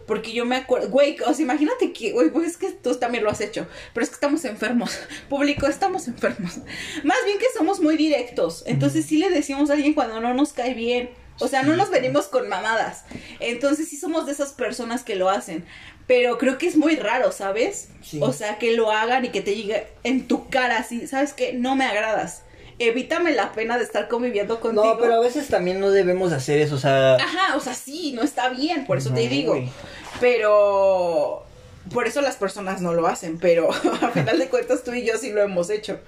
Porque 0.06 0.32
yo 0.32 0.44
me 0.44 0.56
acuerdo, 0.56 0.90
güey, 0.90 1.16
o 1.26 1.32
sea, 1.32 1.42
imagínate 1.42 1.92
que, 1.92 2.12
güey, 2.12 2.28
pues 2.28 2.46
es 2.46 2.56
que 2.58 2.72
tú 2.72 2.94
también 2.96 3.24
lo 3.24 3.30
has 3.30 3.40
hecho, 3.40 3.66
pero 3.94 4.04
es 4.04 4.10
que 4.10 4.16
estamos 4.16 4.44
enfermos, 4.44 4.98
público, 5.30 5.66
estamos 5.66 6.08
enfermos. 6.08 6.58
Más 7.04 7.16
bien 7.24 7.38
que 7.38 7.46
somos 7.56 7.80
muy 7.80 7.96
directos, 7.96 8.64
entonces 8.66 9.06
sí 9.06 9.16
le 9.16 9.30
decimos 9.30 9.70
a 9.70 9.72
alguien 9.72 9.94
cuando 9.94 10.20
no 10.20 10.34
nos 10.34 10.52
cae 10.52 10.74
bien. 10.74 11.08
O 11.40 11.48
sea, 11.48 11.62
no 11.62 11.74
nos 11.76 11.90
venimos 11.90 12.26
con 12.26 12.48
mamadas. 12.48 13.04
Entonces 13.40 13.88
sí 13.88 13.96
somos 13.96 14.26
de 14.26 14.32
esas 14.32 14.52
personas 14.52 15.02
que 15.02 15.16
lo 15.16 15.28
hacen. 15.30 15.64
Pero 16.06 16.38
creo 16.38 16.58
que 16.58 16.66
es 16.66 16.76
muy 16.76 16.96
raro, 16.96 17.32
¿sabes? 17.32 17.88
Sí. 18.02 18.20
O 18.22 18.32
sea, 18.32 18.58
que 18.58 18.76
lo 18.76 18.90
hagan 18.90 19.24
y 19.24 19.30
que 19.30 19.40
te 19.40 19.52
diga 19.52 19.84
en 20.02 20.28
tu 20.28 20.48
cara 20.48 20.78
así, 20.78 21.06
¿sabes 21.06 21.32
qué? 21.32 21.54
No 21.54 21.76
me 21.76 21.84
agradas. 21.86 22.42
Evítame 22.78 23.32
la 23.32 23.52
pena 23.52 23.78
de 23.78 23.84
estar 23.84 24.08
conviviendo 24.08 24.60
contigo. 24.60 24.84
No, 24.84 24.98
pero 24.98 25.14
a 25.14 25.20
veces 25.20 25.48
también 25.48 25.80
no 25.80 25.90
debemos 25.90 26.32
hacer 26.32 26.58
eso, 26.58 26.74
o 26.74 26.78
sea... 26.78 27.14
Ajá, 27.14 27.56
o 27.56 27.60
sea, 27.60 27.72
sí, 27.74 28.12
no 28.12 28.22
está 28.22 28.48
bien, 28.48 28.84
por 28.84 28.98
eso 28.98 29.10
te 29.14 29.28
digo. 29.28 29.52
güey. 29.52 29.68
Pero 30.20 31.44
por 31.92 32.06
eso 32.06 32.20
las 32.20 32.36
personas 32.36 32.80
no 32.80 32.92
lo 32.94 33.06
hacen, 33.06 33.38
pero 33.38 33.70
a 34.02 34.10
final 34.10 34.38
de 34.38 34.48
cuentas 34.48 34.82
tú 34.84 34.92
y 34.92 35.04
yo 35.04 35.16
sí 35.18 35.32
lo 35.32 35.42
hemos 35.42 35.70
hecho. 35.70 36.00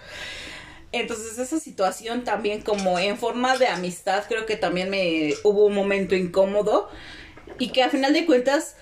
Entonces 1.00 1.38
esa 1.38 1.58
situación 1.58 2.24
también 2.24 2.62
como 2.62 2.98
en 2.98 3.16
forma 3.16 3.56
de 3.56 3.68
amistad 3.68 4.24
creo 4.28 4.46
que 4.46 4.56
también 4.56 4.90
me 4.90 5.34
hubo 5.44 5.66
un 5.66 5.74
momento 5.74 6.14
incómodo 6.14 6.88
y 7.58 7.70
que 7.70 7.82
a 7.82 7.90
final 7.90 8.12
de 8.12 8.26
cuentas 8.26 8.76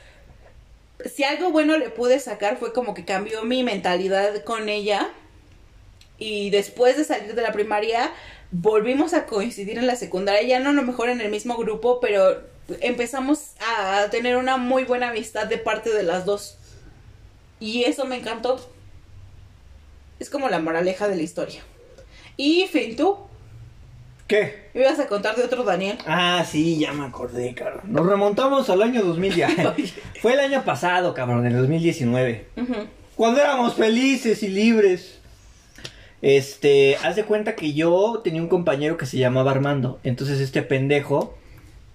si 1.04 1.24
algo 1.24 1.50
bueno 1.50 1.76
le 1.76 1.90
pude 1.90 2.18
sacar 2.20 2.56
fue 2.56 2.72
como 2.72 2.94
que 2.94 3.04
cambió 3.04 3.44
mi 3.44 3.62
mentalidad 3.62 4.42
con 4.44 4.68
ella 4.68 5.10
y 6.18 6.50
después 6.50 6.96
de 6.96 7.04
salir 7.04 7.34
de 7.34 7.42
la 7.42 7.52
primaria 7.52 8.12
volvimos 8.50 9.14
a 9.14 9.26
coincidir 9.26 9.78
en 9.78 9.86
la 9.86 9.96
secundaria, 9.96 10.42
ya 10.42 10.60
no 10.60 10.70
a 10.70 10.74
lo 10.74 10.82
mejor 10.82 11.08
en 11.08 11.20
el 11.20 11.30
mismo 11.30 11.56
grupo, 11.56 11.98
pero 12.00 12.40
empezamos 12.80 13.50
a 13.60 14.08
tener 14.10 14.36
una 14.36 14.56
muy 14.56 14.84
buena 14.84 15.08
amistad 15.08 15.46
de 15.46 15.58
parte 15.58 15.90
de 15.90 16.04
las 16.04 16.24
dos. 16.24 16.56
Y 17.58 17.84
eso 17.84 18.04
me 18.04 18.16
encantó. 18.16 18.64
Es 20.20 20.30
como 20.30 20.48
la 20.48 20.60
moraleja 20.60 21.08
de 21.08 21.16
la 21.16 21.22
historia. 21.22 21.62
Y 22.36 22.66
fin, 22.66 22.96
tú 22.96 23.16
¿Qué? 24.26 24.64
me 24.72 24.80
ibas 24.80 24.98
a 24.98 25.06
contar 25.06 25.36
de 25.36 25.44
otro 25.44 25.64
Daniel. 25.64 25.98
Ah, 26.06 26.44
sí, 26.50 26.78
ya 26.78 26.92
me 26.92 27.04
acordé, 27.04 27.54
cabrón. 27.54 27.82
Nos 27.84 28.06
remontamos 28.06 28.70
al 28.70 28.82
año 28.82 29.02
2000 29.02 29.34
ya. 29.34 29.50
Fue 30.22 30.32
el 30.32 30.40
año 30.40 30.64
pasado, 30.64 31.14
cabrón, 31.14 31.46
en 31.46 31.52
el 31.52 31.58
2019. 31.58 32.46
Ujú. 32.56 32.74
Cuando 33.16 33.40
éramos 33.40 33.74
felices 33.74 34.42
y 34.42 34.48
libres. 34.48 35.20
Este, 36.22 36.96
haz 37.02 37.16
de 37.16 37.24
cuenta 37.24 37.54
que 37.54 37.74
yo 37.74 38.22
tenía 38.24 38.40
un 38.40 38.48
compañero 38.48 38.96
que 38.96 39.04
se 39.04 39.18
llamaba 39.18 39.50
Armando. 39.50 40.00
Entonces 40.04 40.40
este 40.40 40.62
pendejo, 40.62 41.36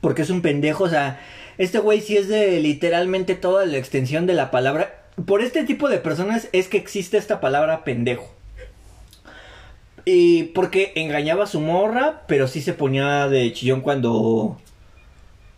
porque 0.01 0.21
es 0.21 0.29
un 0.29 0.43
pendejo, 0.43 0.83
o 0.83 0.89
sea, 0.89 1.19
este 1.57 1.79
güey 1.79 1.99
sí 1.99 2.15
es 2.15 2.27
de 2.27 2.59
literalmente 2.59 3.33
toda 3.33 3.65
la 3.65 3.77
extensión 3.77 4.27
de 4.27 4.35
la 4.35 4.51
palabra. 4.51 5.07
Por 5.25 5.41
este 5.41 5.63
tipo 5.63 5.89
de 5.89 5.97
personas 5.97 6.47
es 6.51 6.67
que 6.67 6.77
existe 6.77 7.17
esta 7.17 7.41
palabra 7.41 7.83
pendejo. 7.83 8.38
Y 10.11 10.45
porque 10.55 10.91
engañaba 10.95 11.43
a 11.43 11.47
su 11.47 11.59
morra, 11.59 12.23
pero 12.25 12.47
sí 12.47 12.61
se 12.61 12.73
ponía 12.73 13.27
de 13.27 13.53
chillón 13.53 13.81
cuando 13.81 14.57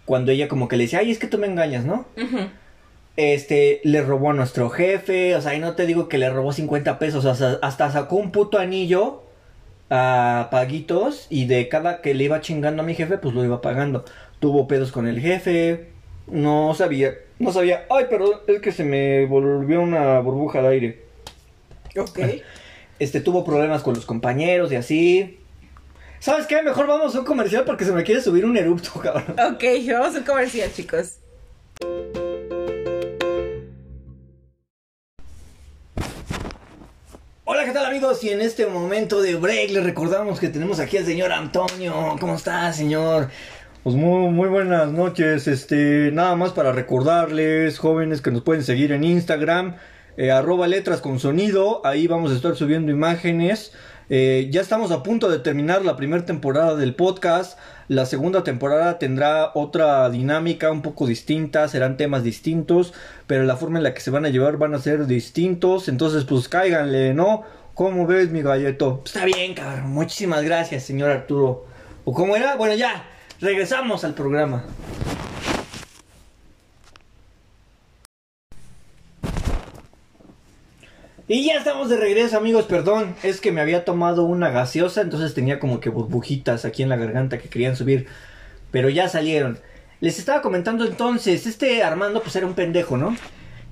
cuando 0.03 0.33
ella 0.33 0.49
como 0.49 0.67
que 0.67 0.75
le 0.75 0.83
decía, 0.83 0.99
"Ay, 0.99 1.09
es 1.09 1.19
que 1.19 1.27
tú 1.27 1.37
me 1.37 1.47
engañas, 1.47 1.85
¿no?" 1.85 2.05
Este, 3.15 3.79
le 3.85 4.01
robó 4.01 4.31
a 4.31 4.33
nuestro 4.33 4.69
jefe, 4.69 5.37
o 5.37 5.41
sea, 5.41 5.55
y 5.55 5.59
no 5.59 5.75
te 5.75 5.85
digo 5.85 6.09
que 6.09 6.17
le 6.17 6.29
robó 6.29 6.51
50 6.51 6.99
pesos, 6.99 7.23
o 7.23 7.33
sea, 7.33 7.59
hasta 7.61 7.91
sacó 7.91 8.17
un 8.17 8.33
puto 8.33 8.59
anillo 8.59 9.23
a 9.89 10.49
paguitos 10.51 11.27
y 11.29 11.45
de 11.45 11.69
cada 11.69 12.01
que 12.01 12.13
le 12.13 12.25
iba 12.25 12.41
chingando 12.41 12.83
a 12.83 12.85
mi 12.85 12.93
jefe, 12.93 13.17
pues 13.19 13.33
lo 13.33 13.45
iba 13.45 13.61
pagando. 13.61 14.03
Tuvo 14.41 14.67
pedos 14.67 14.91
con 14.91 15.07
el 15.07 15.21
jefe, 15.21 15.91
no 16.27 16.73
sabía, 16.73 17.13
no 17.39 17.53
sabía, 17.53 17.85
ay, 17.89 18.07
pero 18.09 18.43
es 18.47 18.59
que 18.59 18.73
se 18.73 18.83
me 18.83 19.25
volvió 19.27 19.79
una 19.79 20.19
burbuja 20.19 20.61
de 20.61 20.67
aire. 20.67 21.01
Ok. 21.97 22.19
Este, 23.01 23.19
tuvo 23.19 23.43
problemas 23.43 23.81
con 23.81 23.95
los 23.95 24.05
compañeros 24.05 24.71
y 24.71 24.75
así. 24.75 25.39
¿Sabes 26.19 26.45
qué? 26.45 26.61
Mejor 26.61 26.85
vamos 26.85 27.15
a 27.15 27.19
un 27.21 27.25
comercial 27.25 27.63
porque 27.65 27.83
se 27.83 27.91
me 27.93 28.03
quiere 28.03 28.21
subir 28.21 28.45
un 28.45 28.55
erupto, 28.55 28.91
cabrón. 29.01 29.35
Ok, 29.39 29.63
vamos 29.91 30.15
a 30.15 30.19
un 30.19 30.23
comercial, 30.23 30.71
chicos. 30.71 31.17
Hola, 37.43 37.65
¿qué 37.65 37.71
tal 37.71 37.87
amigos? 37.87 38.23
Y 38.23 38.29
en 38.29 38.41
este 38.41 38.67
momento 38.67 39.19
de 39.19 39.33
break 39.33 39.71
les 39.71 39.83
recordamos 39.83 40.39
que 40.39 40.49
tenemos 40.49 40.79
aquí 40.79 40.97
al 40.97 41.05
señor 41.07 41.31
Antonio. 41.31 42.17
¿Cómo 42.19 42.35
está, 42.35 42.71
señor? 42.71 43.29
Pues 43.81 43.95
muy, 43.95 44.29
muy 44.29 44.47
buenas 44.47 44.91
noches. 44.91 45.47
Este, 45.47 46.11
nada 46.13 46.35
más 46.35 46.51
para 46.51 46.71
recordarles, 46.71 47.79
jóvenes, 47.79 48.21
que 48.21 48.29
nos 48.29 48.43
pueden 48.43 48.63
seguir 48.63 48.91
en 48.91 49.03
Instagram, 49.03 49.77
eh, 50.17 50.31
arroba 50.31 50.67
letras 50.67 51.01
con 51.01 51.19
sonido. 51.19 51.85
Ahí 51.85 52.07
vamos 52.07 52.31
a 52.31 52.35
estar 52.35 52.55
subiendo 52.55 52.91
imágenes. 52.91 53.73
Eh, 54.09 54.49
ya 54.51 54.59
estamos 54.59 54.91
a 54.91 55.03
punto 55.03 55.29
de 55.29 55.39
terminar 55.39 55.85
la 55.85 55.95
primera 55.95 56.25
temporada 56.25 56.75
del 56.75 56.95
podcast. 56.95 57.57
La 57.87 58.05
segunda 58.05 58.43
temporada 58.43 58.99
tendrá 58.99 59.51
otra 59.53 60.09
dinámica 60.09 60.69
un 60.69 60.81
poco 60.81 61.07
distinta, 61.07 61.67
serán 61.67 61.97
temas 61.97 62.23
distintos, 62.23 62.93
pero 63.27 63.43
la 63.43 63.55
forma 63.55 63.79
en 63.79 63.83
la 63.83 63.93
que 63.93 64.01
se 64.01 64.11
van 64.11 64.25
a 64.25 64.29
llevar 64.29 64.57
van 64.57 64.73
a 64.73 64.79
ser 64.79 65.07
distintos. 65.07 65.87
Entonces, 65.87 66.25
pues 66.25 66.49
cáiganle, 66.49 67.13
¿no? 67.13 67.43
¿Cómo 67.73 68.05
ves, 68.05 68.29
mi 68.31 68.41
galleto? 68.41 69.01
Está 69.05 69.23
bien, 69.25 69.53
cabrón. 69.53 69.89
Muchísimas 69.91 70.43
gracias, 70.43 70.83
señor 70.83 71.09
Arturo. 71.09 71.65
¿O 72.03 72.13
cómo 72.13 72.35
era? 72.35 72.55
Bueno, 72.55 72.75
ya. 72.75 73.05
Regresamos 73.39 74.03
al 74.03 74.13
programa. 74.13 74.65
Y 81.33 81.45
ya 81.45 81.53
estamos 81.53 81.87
de 81.87 81.95
regreso, 81.95 82.35
amigos. 82.35 82.65
Perdón, 82.65 83.15
es 83.23 83.39
que 83.39 83.53
me 83.53 83.61
había 83.61 83.85
tomado 83.85 84.25
una 84.25 84.49
gaseosa, 84.49 84.99
entonces 84.99 85.33
tenía 85.33 85.59
como 85.59 85.79
que 85.79 85.89
burbujitas 85.89 86.65
aquí 86.65 86.83
en 86.83 86.89
la 86.89 86.97
garganta 86.97 87.37
que 87.37 87.47
querían 87.47 87.77
subir. 87.77 88.07
pero 88.69 88.89
ya 88.89 89.07
salieron. 89.07 89.57
Les 90.01 90.19
estaba 90.19 90.41
comentando 90.41 90.85
entonces, 90.85 91.47
este 91.47 91.83
Armando 91.83 92.21
pues 92.21 92.35
era 92.35 92.45
un 92.45 92.53
pendejo, 92.53 92.97
¿no? 92.97 93.15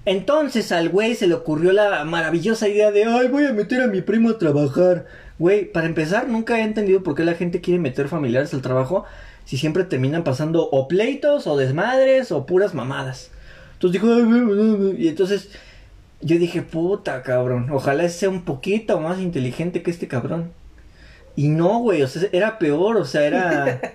Entonces 0.05 0.71
al 0.71 0.87
güey 0.87 1.15
se 1.15 1.27
le 1.27 1.33
ocurrió 1.33 1.73
la 1.73 2.05
maravillosa 2.05 2.69
idea 2.69 2.91
de, 2.91 3.03
ay, 3.03 3.27
voy 3.27 3.43
a 3.45 3.51
meter 3.51 3.81
a 3.81 3.87
mi 3.87 4.01
primo 4.01 4.29
a 4.29 4.37
trabajar. 4.37 5.07
Güey, 5.37 5.69
para 5.69 5.87
empezar, 5.87 6.29
nunca 6.29 6.59
he 6.59 6.63
entendido 6.63 7.03
por 7.03 7.13
qué 7.13 7.25
la 7.25 7.33
gente 7.33 7.59
quiere 7.59 7.81
meter 7.81 8.07
familiares 8.07 8.53
al 8.53 8.61
trabajo 8.61 9.03
si 9.43 9.57
siempre 9.57 9.83
terminan 9.83 10.23
pasando 10.23 10.69
o 10.71 10.87
pleitos 10.87 11.45
o 11.45 11.57
desmadres 11.57 12.31
o 12.31 12.45
puras 12.45 12.73
mamadas. 12.73 13.31
Entonces 13.73 14.01
dijo, 14.01 14.95
y 14.97 15.09
entonces 15.09 15.49
yo 16.21 16.37
dije, 16.37 16.61
puta 16.61 17.21
cabrón, 17.23 17.69
ojalá 17.71 18.07
sea 18.09 18.29
un 18.29 18.43
poquito 18.43 18.99
más 18.99 19.19
inteligente 19.19 19.81
que 19.83 19.91
este 19.91 20.07
cabrón. 20.07 20.51
Y 21.35 21.47
no, 21.47 21.79
güey, 21.79 22.01
o 22.01 22.07
sea, 22.07 22.27
era 22.31 22.59
peor, 22.59 22.97
o 22.97 23.05
sea, 23.05 23.25
era... 23.25 23.81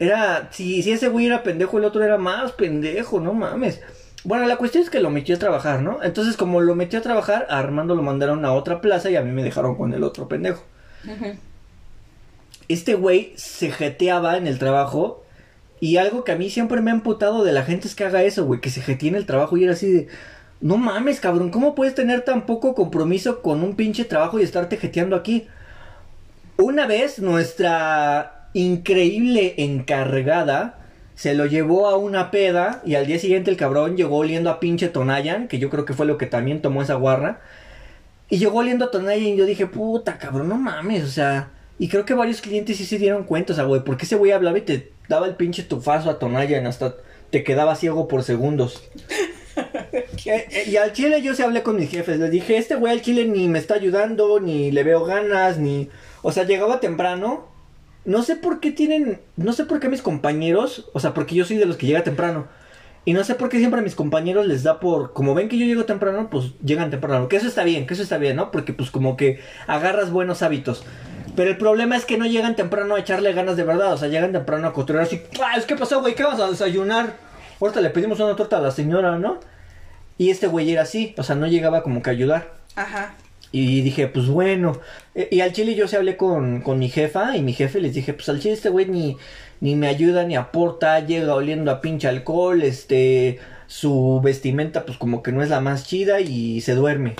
Era, 0.00 0.48
si, 0.52 0.80
si 0.84 0.92
ese 0.92 1.08
güey 1.08 1.26
era 1.26 1.42
pendejo, 1.42 1.76
el 1.76 1.84
otro 1.84 2.04
era 2.04 2.18
más 2.18 2.52
pendejo, 2.52 3.18
no 3.18 3.34
mames. 3.34 3.80
Bueno, 4.22 4.46
la 4.46 4.56
cuestión 4.56 4.84
es 4.84 4.90
que 4.90 5.00
lo 5.00 5.10
metió 5.10 5.34
a 5.34 5.38
trabajar, 5.38 5.82
¿no? 5.82 6.02
Entonces, 6.02 6.36
como 6.36 6.60
lo 6.60 6.76
metió 6.76 7.00
a 7.00 7.02
trabajar, 7.02 7.46
a 7.50 7.58
Armando 7.58 7.96
lo 7.96 8.02
mandaron 8.02 8.44
a 8.44 8.52
otra 8.52 8.80
plaza 8.80 9.10
y 9.10 9.16
a 9.16 9.22
mí 9.22 9.32
me 9.32 9.42
dejaron 9.42 9.74
con 9.74 9.92
el 9.92 10.04
otro 10.04 10.28
pendejo. 10.28 10.62
Este 12.68 12.94
güey 12.94 13.32
se 13.34 13.72
jeteaba 13.72 14.36
en 14.36 14.46
el 14.46 14.58
trabajo 14.58 15.24
y 15.80 15.96
algo 15.96 16.24
que 16.24 16.32
a 16.32 16.36
mí 16.36 16.50
siempre 16.50 16.80
me 16.80 16.90
ha 16.90 16.94
amputado 16.94 17.42
de 17.42 17.52
la 17.52 17.64
gente 17.64 17.88
es 17.88 17.94
que 17.94 18.04
haga 18.04 18.22
eso, 18.22 18.44
güey, 18.44 18.60
que 18.60 18.70
se 18.70 18.82
jetee 18.82 19.08
en 19.08 19.14
el 19.16 19.26
trabajo 19.26 19.56
y 19.56 19.64
era 19.64 19.72
así 19.72 19.90
de... 19.90 20.08
No 20.60 20.76
mames, 20.76 21.20
cabrón, 21.20 21.50
¿cómo 21.50 21.74
puedes 21.74 21.94
tener 21.94 22.22
tan 22.22 22.44
poco 22.44 22.74
compromiso 22.74 23.42
con 23.42 23.62
un 23.62 23.76
pinche 23.76 24.04
trabajo 24.04 24.40
y 24.40 24.42
estarte 24.42 24.76
jeteando 24.76 25.14
aquí? 25.14 25.46
Una 26.56 26.86
vez 26.86 27.20
nuestra 27.20 28.48
increíble 28.54 29.54
encargada 29.58 30.80
se 31.14 31.34
lo 31.34 31.46
llevó 31.46 31.88
a 31.88 31.96
una 31.96 32.32
peda 32.32 32.82
y 32.84 32.96
al 32.96 33.06
día 33.06 33.20
siguiente 33.20 33.50
el 33.50 33.56
cabrón 33.56 33.96
llegó 33.96 34.16
oliendo 34.16 34.50
a 34.50 34.58
pinche 34.58 34.88
Tonayan, 34.88 35.46
que 35.46 35.60
yo 35.60 35.70
creo 35.70 35.84
que 35.84 35.94
fue 35.94 36.06
lo 36.06 36.18
que 36.18 36.26
también 36.26 36.60
tomó 36.60 36.82
esa 36.82 36.94
guarra. 36.94 37.40
Y 38.28 38.38
llegó 38.38 38.58
oliendo 38.58 38.86
a 38.86 38.90
Tonayan 38.90 39.26
y 39.26 39.36
yo 39.36 39.46
dije, 39.46 39.66
puta 39.66 40.18
cabrón, 40.18 40.48
no 40.48 40.56
mames, 40.56 41.04
o 41.04 41.08
sea... 41.08 41.50
Y 41.80 41.88
creo 41.88 42.04
que 42.04 42.14
varios 42.14 42.40
clientes 42.40 42.76
sí 42.76 42.84
se 42.84 42.98
dieron 42.98 43.22
cuenta, 43.22 43.52
o 43.52 43.56
sea, 43.56 43.64
güey, 43.64 43.84
porque 43.84 44.04
ese 44.04 44.16
güey 44.16 44.32
hablaba 44.32 44.58
y 44.58 44.62
te 44.62 44.90
daba 45.08 45.26
el 45.26 45.36
pinche 45.36 45.62
tufazo 45.62 46.10
a 46.10 46.18
Tonayan 46.18 46.66
hasta 46.66 46.96
te 47.30 47.44
quedaba 47.44 47.76
ciego 47.76 48.08
por 48.08 48.24
segundos. 48.24 48.82
y 50.66 50.76
al 50.76 50.92
chile 50.92 51.22
yo 51.22 51.34
se 51.34 51.44
hablé 51.44 51.62
con 51.62 51.76
mis 51.76 51.90
jefes, 51.90 52.18
les 52.18 52.30
dije, 52.30 52.56
este 52.56 52.76
güey 52.76 52.92
al 52.92 53.02
chile 53.02 53.26
ni 53.26 53.48
me 53.48 53.58
está 53.58 53.74
ayudando, 53.74 54.40
ni 54.40 54.70
le 54.70 54.82
veo 54.82 55.04
ganas, 55.04 55.58
ni... 55.58 55.88
O 56.22 56.32
sea, 56.32 56.44
llegaba 56.44 56.80
temprano. 56.80 57.46
No 58.04 58.22
sé 58.22 58.36
por 58.36 58.60
qué 58.60 58.70
tienen, 58.70 59.20
no 59.36 59.52
sé 59.52 59.64
por 59.64 59.80
qué 59.80 59.88
mis 59.88 60.02
compañeros, 60.02 60.88
o 60.94 61.00
sea, 61.00 61.12
porque 61.14 61.34
yo 61.34 61.44
soy 61.44 61.56
de 61.58 61.66
los 61.66 61.76
que 61.76 61.86
llega 61.86 62.04
temprano. 62.04 62.48
Y 63.04 63.12
no 63.12 63.24
sé 63.24 63.34
por 63.34 63.48
qué 63.48 63.58
siempre 63.58 63.80
a 63.80 63.82
mis 63.82 63.94
compañeros 63.94 64.46
les 64.46 64.62
da 64.62 64.80
por, 64.80 65.12
como 65.12 65.34
ven 65.34 65.48
que 65.48 65.58
yo 65.58 65.64
llego 65.64 65.84
temprano, 65.84 66.28
pues 66.30 66.52
llegan 66.62 66.90
temprano. 66.90 67.28
Que 67.28 67.36
eso 67.36 67.46
está 67.46 67.64
bien, 67.64 67.86
que 67.86 67.94
eso 67.94 68.02
está 68.02 68.18
bien, 68.18 68.36
¿no? 68.36 68.50
Porque 68.50 68.72
pues 68.72 68.90
como 68.90 69.16
que 69.16 69.40
agarras 69.66 70.10
buenos 70.10 70.42
hábitos. 70.42 70.84
Pero 71.34 71.50
el 71.50 71.56
problema 71.56 71.96
es 71.96 72.04
que 72.04 72.18
no 72.18 72.26
llegan 72.26 72.56
temprano 72.56 72.96
a 72.96 73.00
echarle 73.00 73.32
ganas 73.32 73.56
de 73.56 73.64
verdad. 73.64 73.92
O 73.94 73.96
sea, 73.96 74.08
llegan 74.08 74.32
temprano 74.32 74.68
a 74.68 74.72
cotorrear 74.72 75.04
así. 75.04 75.22
¡Ah, 75.42 75.56
es 75.56 75.64
que 75.64 75.76
pasó, 75.76 76.00
güey! 76.00 76.14
¿Qué 76.14 76.24
vas 76.24 76.40
a 76.40 76.50
desayunar? 76.50 77.14
Ahorita 77.60 77.80
le 77.80 77.90
pedimos 77.90 78.20
una 78.20 78.36
torta 78.36 78.58
a 78.58 78.60
la 78.60 78.70
señora, 78.70 79.18
¿no? 79.18 79.38
Y 80.18 80.30
este 80.30 80.46
güey 80.48 80.70
era 80.70 80.82
así. 80.82 81.14
O 81.16 81.22
sea, 81.22 81.36
no 81.36 81.46
llegaba 81.46 81.82
como 81.82 82.02
que 82.02 82.10
a 82.10 82.12
ayudar. 82.12 82.52
Ajá. 82.76 83.14
Y 83.52 83.80
dije, 83.80 84.08
pues 84.08 84.26
bueno. 84.26 84.78
E- 85.14 85.28
Y 85.30 85.40
al 85.40 85.52
chile 85.52 85.74
yo 85.74 85.88
se 85.88 85.96
hablé 85.96 86.16
con, 86.16 86.60
con 86.60 86.78
mi 86.78 86.88
jefa 86.90 87.36
y 87.36 87.42
mi 87.42 87.52
jefe 87.54 87.80
les 87.80 87.94
dije, 87.94 88.12
pues 88.12 88.28
al 88.28 88.40
chile 88.40 88.54
este 88.54 88.68
güey 88.68 88.86
ni, 88.86 89.16
ni 89.60 89.74
me 89.74 89.86
ayuda 89.88 90.24
ni 90.24 90.36
aporta, 90.36 91.00
llega 91.06 91.34
oliendo 91.34 91.70
a 91.70 91.80
pinche 91.80 92.08
alcohol, 92.08 92.62
este, 92.62 93.38
su 93.66 94.20
vestimenta 94.22 94.84
pues 94.84 94.98
como 94.98 95.22
que 95.22 95.32
no 95.32 95.42
es 95.42 95.48
la 95.48 95.60
más 95.60 95.86
chida 95.86 96.20
y 96.20 96.60
se 96.60 96.74
duerme. 96.74 97.14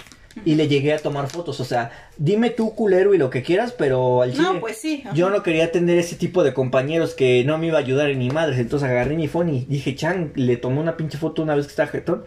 Y 0.44 0.54
le 0.54 0.68
llegué 0.68 0.92
a 0.92 0.98
tomar 0.98 1.28
fotos, 1.28 1.58
o 1.58 1.64
sea, 1.64 1.90
dime 2.16 2.50
tú 2.50 2.72
culero 2.76 3.12
y 3.12 3.18
lo 3.18 3.28
que 3.28 3.42
quieras, 3.42 3.72
pero 3.76 4.22
al 4.22 4.30
chile 4.32 4.44
No, 4.44 4.60
pues 4.60 4.76
sí. 4.76 5.02
ajá. 5.04 5.12
yo 5.12 5.30
no 5.30 5.42
quería 5.42 5.72
tener 5.72 5.98
ese 5.98 6.14
tipo 6.14 6.44
de 6.44 6.54
compañeros 6.54 7.14
que 7.14 7.42
no 7.44 7.58
me 7.58 7.66
iba 7.68 7.78
a 7.78 7.80
ayudar 7.80 8.10
en 8.10 8.20
ni 8.20 8.30
madres. 8.30 8.60
Entonces 8.60 8.88
agarré 8.88 9.16
mi 9.16 9.26
phone 9.26 9.48
y 9.52 9.64
dije, 9.64 9.96
Chan, 9.96 10.30
le 10.36 10.56
tomé 10.56 10.78
una 10.78 10.96
pinche 10.96 11.18
foto 11.18 11.42
una 11.42 11.56
vez 11.56 11.66
que 11.66 11.70
estaba 11.70 11.88
jetón. 11.88 12.24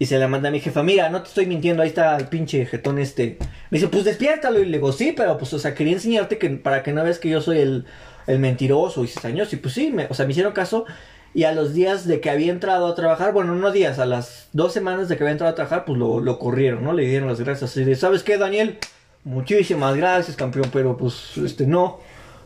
Y 0.00 0.06
se 0.06 0.18
la 0.18 0.28
mandé 0.28 0.48
a 0.48 0.50
mi 0.50 0.60
jefa, 0.60 0.82
mira, 0.82 1.10
no 1.10 1.20
te 1.20 1.28
estoy 1.28 1.44
mintiendo, 1.44 1.82
ahí 1.82 1.90
está 1.90 2.16
el 2.16 2.26
pinche 2.28 2.64
jetón 2.64 2.98
este. 2.98 3.36
Me 3.68 3.76
dice, 3.76 3.88
pues 3.88 4.02
despiértalo. 4.04 4.58
Y 4.58 4.64
le 4.64 4.78
digo, 4.78 4.92
sí, 4.92 5.12
pero 5.14 5.36
pues, 5.36 5.52
o 5.52 5.58
sea, 5.58 5.74
quería 5.74 5.92
enseñarte 5.92 6.38
que 6.38 6.48
para 6.48 6.82
que 6.82 6.94
no 6.94 7.04
veas 7.04 7.18
que 7.18 7.28
yo 7.28 7.42
soy 7.42 7.58
el, 7.58 7.84
el 8.26 8.38
mentiroso 8.38 9.04
y 9.04 9.08
cizañoso. 9.08 9.54
Y 9.54 9.58
pues 9.58 9.74
sí, 9.74 9.94
o 10.08 10.14
sea, 10.14 10.24
me 10.24 10.30
hicieron 10.30 10.54
caso. 10.54 10.86
Y 11.34 11.44
a 11.44 11.52
los 11.52 11.74
días 11.74 12.06
de 12.06 12.20
que 12.22 12.30
había 12.30 12.50
entrado 12.50 12.86
a 12.86 12.94
trabajar, 12.94 13.34
bueno, 13.34 13.54
no 13.54 13.72
días, 13.72 13.98
a 13.98 14.06
las 14.06 14.48
dos 14.54 14.72
semanas 14.72 15.10
de 15.10 15.18
que 15.18 15.22
había 15.22 15.32
entrado 15.32 15.52
a 15.52 15.54
trabajar, 15.54 15.84
pues 15.84 15.98
lo, 15.98 16.18
lo 16.20 16.38
corrieron, 16.38 16.82
¿no? 16.82 16.94
Le 16.94 17.06
dieron 17.06 17.28
las 17.28 17.38
gracias. 17.38 17.70
Así 17.70 17.84
de, 17.84 17.94
¿sabes 17.94 18.22
qué, 18.22 18.38
Daniel? 18.38 18.78
Muchísimas 19.24 19.94
gracias, 19.96 20.34
campeón, 20.34 20.70
pero 20.72 20.96
pues, 20.96 21.36
este, 21.36 21.66
no, 21.66 22.00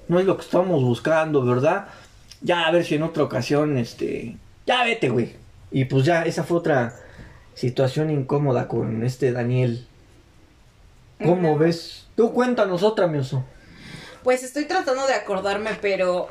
no 0.09 0.19
es 0.19 0.27
lo 0.27 0.37
que 0.37 0.43
estamos 0.43 0.83
buscando, 0.83 1.45
¿verdad? 1.45 1.87
Ya, 2.41 2.67
a 2.67 2.73
ver 2.73 2.85
si 2.85 2.97
en 2.97 3.05
otra 3.05 3.23
ocasión, 3.23 3.79
este, 3.79 4.35
ya 4.67 4.83
vete, 4.83 5.09
güey. 5.09 5.37
Y 5.71 5.85
pues 5.85 6.05
ya, 6.05 6.25
esa 6.25 6.43
fue 6.43 6.59
otra 6.59 7.04
situación 7.55 8.11
incómoda 8.11 8.69
con 8.69 9.05
este 9.05 9.33
Daniel. 9.33 9.87
¿Cómo 11.25 11.57
ves? 11.57 12.07
Tú 12.17 12.33
cuéntanos 12.33 12.83
otra, 12.83 13.07
mi 13.07 13.19
oso. 13.19 13.45
Pues 14.23 14.43
estoy 14.43 14.65
tratando 14.65 15.07
de 15.07 15.15
acordarme, 15.15 15.71
pero 15.81 16.29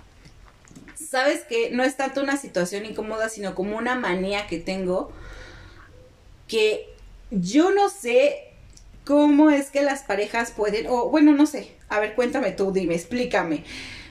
sabes 0.94 1.44
que 1.44 1.70
no 1.70 1.82
es 1.82 1.96
tanto 1.96 2.22
una 2.22 2.36
situación 2.36 2.86
incómoda, 2.86 3.28
sino 3.28 3.54
como 3.54 3.76
una 3.76 3.94
manía 3.94 4.46
que 4.46 4.58
tengo 4.58 5.12
que 6.48 6.90
yo 7.30 7.70
no 7.70 7.88
sé 7.88 8.50
cómo 9.04 9.50
es 9.50 9.70
que 9.70 9.82
las 9.82 10.02
parejas 10.02 10.50
pueden, 10.50 10.86
o 10.88 11.08
bueno, 11.08 11.32
no 11.32 11.46
sé, 11.46 11.72
a 11.88 12.00
ver, 12.00 12.14
cuéntame 12.14 12.52
tú, 12.52 12.72
dime, 12.72 12.94
explícame, 12.94 13.64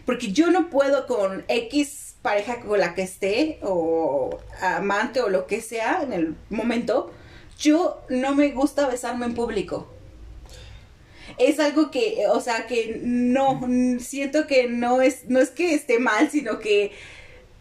porque 0.06 0.32
yo 0.32 0.50
no 0.50 0.70
puedo 0.70 1.06
con 1.06 1.44
X 1.48 2.09
pareja 2.22 2.60
con 2.60 2.80
la 2.80 2.94
que 2.96 3.04
esté, 3.04 3.60
o 3.62 4.38
amante 4.62 5.22
o 5.22 5.30
lo 5.30 5.48
que 5.48 5.62
sea 5.62 6.02
en 6.04 6.14
el 6.14 6.36
momento, 6.50 7.12
yo 7.58 8.02
no 8.10 8.36
me 8.36 8.50
gusta 8.50 8.88
besarme 8.88 9.26
en 9.26 9.36
público. 9.36 9.88
Es 11.38 11.60
algo 11.60 11.92
que, 11.92 12.26
o 12.30 12.42
sea, 12.42 12.68
que 12.68 13.00
no, 13.02 13.62
siento 14.00 14.48
que 14.48 14.68
no 14.68 15.02
es, 15.02 15.26
no 15.30 15.40
es 15.40 15.50
que 15.50 15.74
esté 15.74 16.00
mal, 16.00 16.30
sino 16.30 16.60
que 16.60 16.92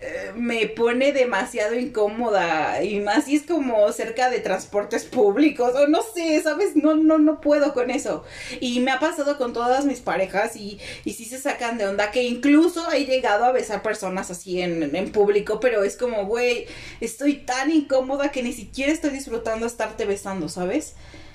eh, 0.00 0.32
me 0.36 0.68
pone 0.68 1.12
demasiado 1.12 1.74
incómoda 1.74 2.84
y 2.84 3.00
más 3.00 3.24
si 3.24 3.34
es 3.34 3.42
como 3.42 3.90
cerca 3.90 4.30
de 4.30 4.38
transportes 4.38 5.04
públicos 5.04 5.74
o 5.74 5.88
no 5.88 6.02
sé, 6.02 6.40
¿sabes? 6.40 6.76
No, 6.76 6.94
no, 6.94 7.18
no 7.18 7.40
puedo 7.40 7.74
con 7.74 7.90
eso. 7.90 8.22
Y 8.60 8.78
me 8.78 8.92
ha 8.92 9.00
pasado 9.00 9.36
con 9.38 9.52
todas 9.52 9.86
mis 9.86 9.98
parejas 9.98 10.54
y, 10.54 10.78
y 11.04 11.14
sí 11.14 11.24
se 11.24 11.38
sacan 11.40 11.78
de 11.78 11.86
onda 11.88 12.12
que 12.12 12.22
incluso 12.22 12.92
he 12.92 13.06
llegado 13.06 13.44
a 13.44 13.50
besar 13.52 13.82
personas 13.82 14.30
así 14.30 14.60
en, 14.62 14.94
en 14.94 15.10
público, 15.10 15.58
pero 15.58 15.82
es 15.82 15.96
como, 15.96 16.26
güey, 16.26 16.66
estoy 17.00 17.34
tan 17.34 17.70
incómoda 17.72 18.30
que 18.30 18.44
ni 18.44 18.52
siquiera 18.52 18.92
estoy 18.92 19.10
disfrutando 19.10 19.66
estarte 19.66 20.04
besando, 20.04 20.48
¿sabes? 20.48 20.94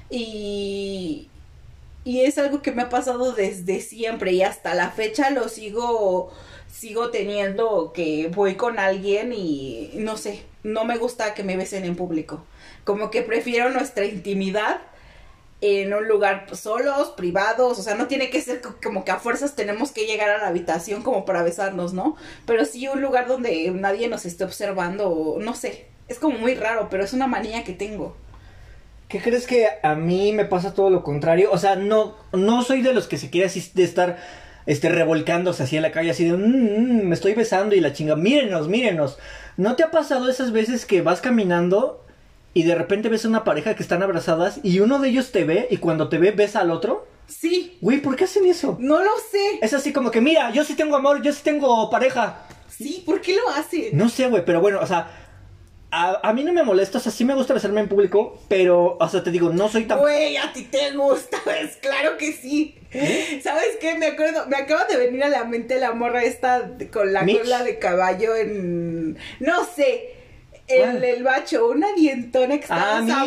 Y, 0.09 1.27
y 2.05 2.21
es 2.21 2.37
algo 2.37 2.61
que 2.61 2.71
me 2.71 2.83
ha 2.83 2.89
pasado 2.89 3.33
desde 3.33 3.81
siempre 3.81 4.33
y 4.33 4.43
hasta 4.43 4.73
la 4.73 4.91
fecha 4.91 5.29
lo 5.29 5.49
sigo 5.49 6.31
sigo 6.73 7.11
teniendo 7.11 7.93
que 7.93 8.29
voy 8.33 8.55
con 8.55 8.79
alguien 8.79 9.31
y 9.33 9.91
no 9.95 10.17
sé, 10.17 10.43
no 10.63 10.85
me 10.85 10.97
gusta 10.97 11.33
que 11.35 11.43
me 11.43 11.57
besen 11.57 11.85
en 11.85 11.95
público. 11.95 12.43
Como 12.83 13.11
que 13.11 13.21
prefiero 13.21 13.69
nuestra 13.69 14.05
intimidad 14.05 14.81
en 15.61 15.93
un 15.93 16.07
lugar 16.09 16.47
solos, 16.55 17.11
privados, 17.11 17.79
o 17.79 17.83
sea, 17.83 17.95
no 17.95 18.07
tiene 18.07 18.29
que 18.29 18.41
ser 18.41 18.61
co- 18.61 18.75
como 18.83 19.05
que 19.05 19.11
a 19.11 19.19
fuerzas 19.19 19.55
tenemos 19.55 19.91
que 19.93 20.05
llegar 20.05 20.29
a 20.29 20.39
la 20.39 20.47
habitación 20.49 21.03
como 21.03 21.25
para 21.25 21.43
besarnos, 21.43 21.93
¿no? 21.93 22.17
Pero 22.45 22.65
sí 22.65 22.87
un 22.89 23.01
lugar 23.01 23.27
donde 23.27 23.71
nadie 23.71 24.09
nos 24.09 24.25
esté 24.25 24.43
observando, 24.43 25.37
no 25.39 25.55
sé, 25.55 25.85
es 26.09 26.19
como 26.19 26.37
muy 26.37 26.55
raro, 26.55 26.89
pero 26.91 27.03
es 27.05 27.13
una 27.13 27.27
manía 27.27 27.63
que 27.63 27.73
tengo. 27.73 28.15
¿Qué 29.07 29.21
crees 29.21 29.45
que 29.45 29.67
a 29.83 29.95
mí 29.95 30.31
me 30.33 30.45
pasa 30.45 30.73
todo 30.73 30.89
lo 30.89 31.03
contrario? 31.03 31.49
O 31.51 31.57
sea, 31.57 31.75
no, 31.75 32.15
no 32.31 32.63
soy 32.63 32.81
de 32.81 32.93
los 32.93 33.07
que 33.07 33.17
se 33.17 33.29
quiere 33.29 33.47
así 33.47 33.63
de 33.75 33.83
estar 33.83 34.17
este, 34.65 34.89
revolcándose 34.89 35.63
así 35.63 35.75
en 35.75 35.81
la 35.83 35.91
calle, 35.91 36.11
así 36.11 36.25
de, 36.25 36.33
"Mm, 36.37 37.01
mm, 37.01 37.03
me 37.07 37.13
estoy 37.15 37.33
besando 37.33 37.75
y 37.75 37.79
la 37.81 37.93
chinga, 37.93 38.15
mírenos, 38.15 38.67
mírenos. 38.67 39.17
¿No 39.57 39.75
te 39.75 39.83
ha 39.83 39.91
pasado 39.91 40.29
esas 40.29 40.51
veces 40.51 40.85
que 40.85 41.01
vas 41.01 41.21
caminando 41.21 42.03
y 42.53 42.63
de 42.63 42.75
repente 42.75 43.09
ves 43.09 43.25
a 43.25 43.29
una 43.29 43.43
pareja 43.43 43.75
que 43.75 43.83
están 43.83 44.03
abrazadas 44.03 44.59
y 44.63 44.79
uno 44.79 44.99
de 44.99 45.09
ellos 45.09 45.31
te 45.31 45.43
ve 45.43 45.67
y 45.69 45.77
cuando 45.77 46.09
te 46.09 46.17
ve 46.17 46.31
besa 46.31 46.61
al 46.61 46.71
otro? 46.71 47.07
Sí, 47.27 47.77
Güey, 47.81 48.01
¿por 48.01 48.15
qué 48.15 48.25
hacen 48.25 48.45
eso? 48.45 48.77
no 48.79 48.99
lo 49.03 49.11
sé. 49.31 49.59
Es 49.61 49.73
así 49.73 49.93
como 49.93 50.11
que, 50.11 50.21
mira, 50.21 50.51
yo 50.51 50.63
sí 50.63 50.75
tengo 50.75 50.95
amor, 50.95 51.21
yo 51.21 51.31
sí 51.31 51.41
tengo 51.43 51.89
pareja. 51.89 52.39
Sí, 52.69 53.03
¿por 53.05 53.21
qué 53.21 53.35
lo 53.35 53.49
hacen? 53.49 53.89
No 53.97 54.09
sé, 54.09 54.27
güey, 54.27 54.43
pero 54.43 54.59
bueno, 54.59 54.79
o 54.81 54.87
sea, 54.87 55.22
a, 55.93 56.27
a 56.29 56.33
mí 56.33 56.43
no 56.43 56.51
me 56.53 56.63
molesta, 56.63 56.97
o 56.97 57.01
sea, 57.01 57.11
sí 57.11 57.23
me 57.23 57.35
gusta 57.35 57.53
besarme 57.53 57.79
en 57.81 57.87
público, 57.87 58.39
pero, 58.47 58.97
o 58.99 59.09
sea, 59.09 59.23
te 59.23 59.31
digo, 59.31 59.49
no 59.51 59.69
soy 59.69 59.85
tan... 59.85 59.99
Güey, 59.99 60.37
a 60.37 60.51
ti 60.51 60.63
te 60.63 60.91
gusta, 60.91 61.37
es 61.61 61.77
claro 61.77 62.17
que 62.17 62.33
sí. 62.33 62.75
¿Sabes 63.41 63.77
qué? 63.79 63.95
Me 63.97 64.07
acuerdo, 64.07 64.45
me 64.47 64.57
acaba 64.57 64.85
de 64.85 64.97
venir 64.97 65.23
a 65.23 65.29
la 65.29 65.45
mente 65.45 65.79
la 65.79 65.93
morra 65.93 66.23
esta 66.23 66.71
con 66.91 67.13
la 67.13 67.23
Mitch. 67.23 67.41
cola 67.41 67.63
de 67.63 67.79
caballo 67.79 68.35
en. 68.35 69.17
No 69.39 69.65
sé. 69.65 70.15
El, 70.81 71.03
el 71.03 71.23
bacho, 71.23 71.67
una 71.67 71.91
dientona 71.93 72.57
que 72.59 72.65
Ah, 72.69 72.99
estaba. 73.01 73.25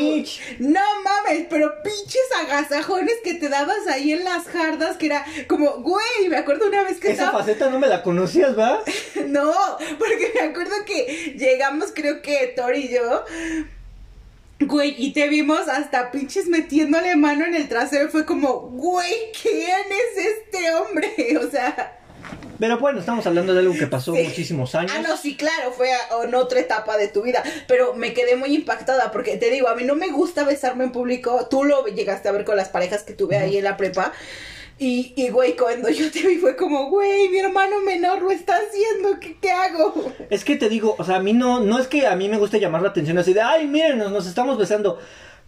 No 0.59 0.81
mames, 1.05 1.47
pero 1.51 1.73
pinches 1.83 2.29
agasajones 2.43 3.15
que 3.23 3.35
te 3.35 3.49
dabas 3.49 3.87
ahí 3.91 4.13
en 4.13 4.25
las 4.25 4.45
jardas, 4.47 4.97
que 4.97 5.07
era 5.07 5.25
como, 5.49 5.71
güey, 5.83 6.29
me 6.29 6.37
acuerdo 6.37 6.67
una 6.69 6.83
vez 6.85 6.99
que 6.99 7.13
Esa 7.13 7.25
estaba. 7.25 7.39
faceta 7.41 7.71
no 7.71 7.79
me 7.79 7.87
la 7.89 8.03
conocías, 8.03 8.59
¿va? 8.59 8.83
No, 9.27 9.53
porque 9.99 10.33
me 10.35 10.41
acuerdo 10.41 10.75
que 10.87 11.35
llegamos, 11.39 11.93
creo 11.95 12.23
que 12.23 12.53
Thor 12.57 12.75
y 12.77 12.89
yo. 12.89 13.25
Güey, 14.59 14.95
y 14.97 15.13
te 15.13 15.29
vimos 15.29 15.69
hasta 15.69 16.11
pinches 16.11 16.47
metiéndole 16.47 17.15
mano 17.17 17.45
en 17.45 17.55
el 17.55 17.69
trasero. 17.69 18.09
Fue 18.09 18.25
como, 18.25 18.61
güey, 18.71 19.13
¿quién 19.43 19.85
es 19.91 20.25
este 20.27 20.73
hombre? 20.73 21.13
O 21.47 21.51
sea. 21.51 21.99
Pero 22.59 22.79
bueno, 22.79 23.01
estamos 23.01 23.27
hablando 23.27 23.53
de 23.53 23.61
algo 23.61 23.75
que 23.75 23.87
pasó 23.87 24.15
sí. 24.15 24.23
muchísimos 24.23 24.75
años. 24.75 24.93
Ah, 24.97 25.03
no, 25.07 25.17
sí, 25.17 25.37
claro, 25.37 25.73
fue 25.73 25.91
a- 25.93 26.25
en 26.25 26.35
otra 26.35 26.61
etapa 26.61 26.97
de 26.97 27.09
tu 27.09 27.23
vida. 27.23 27.43
Pero 27.69 27.95
me 27.95 28.15
quedé 28.15 28.37
muy 28.37 28.55
impactada 28.55 29.11
porque 29.13 29.37
te 29.37 29.51
digo, 29.51 29.69
a 29.69 29.75
mí 29.75 29.85
no 29.85 29.95
me 29.95 30.09
gusta 30.09 30.45
besarme 30.45 30.85
en 30.85 30.93
público. 30.93 31.47
Tú 31.51 31.65
lo 31.65 31.85
llegaste 31.87 32.29
a 32.29 32.33
ver 32.33 32.45
con 32.45 32.57
las 32.57 32.69
parejas 32.69 33.03
que 33.03 33.13
tuve 33.15 33.37
ahí 33.37 33.57
en 33.59 33.65
la 33.65 33.77
prepa. 33.77 34.13
Y, 34.79 35.15
y, 35.17 35.31
güey, 35.31 35.57
cuando 35.57 35.89
yo 35.89 36.11
te 36.11 36.21
vi 36.27 36.37
fue 36.37 36.55
como, 36.55 36.91
güey, 36.91 37.31
mi 37.31 37.39
hermano 37.39 37.81
menor 37.81 38.21
lo 38.21 38.31
está 38.31 38.57
haciendo, 38.57 39.19
¿qué, 39.21 39.39
qué 39.41 39.51
hago? 39.51 40.13
Es 40.29 40.45
que 40.45 40.57
te 40.57 40.69
digo, 40.69 40.95
o 40.99 41.05
sea, 41.05 41.17
a 41.17 41.21
mí 41.21 41.33
no, 41.33 41.61
no 41.61 41.79
es 41.79 41.87
que 41.89 42.07
a 42.07 42.15
mí 42.15 42.29
me 42.29 42.37
guste 42.37 42.61
llamar 42.61 42.83
la 42.83 42.91
atención 42.91 43.17
así 43.17 43.33
de, 43.33 43.41
ay, 43.41 43.67
miren, 43.69 43.97
nos, 43.97 44.13
nos 44.13 44.27
estamos 44.27 44.59
besando. 44.59 44.99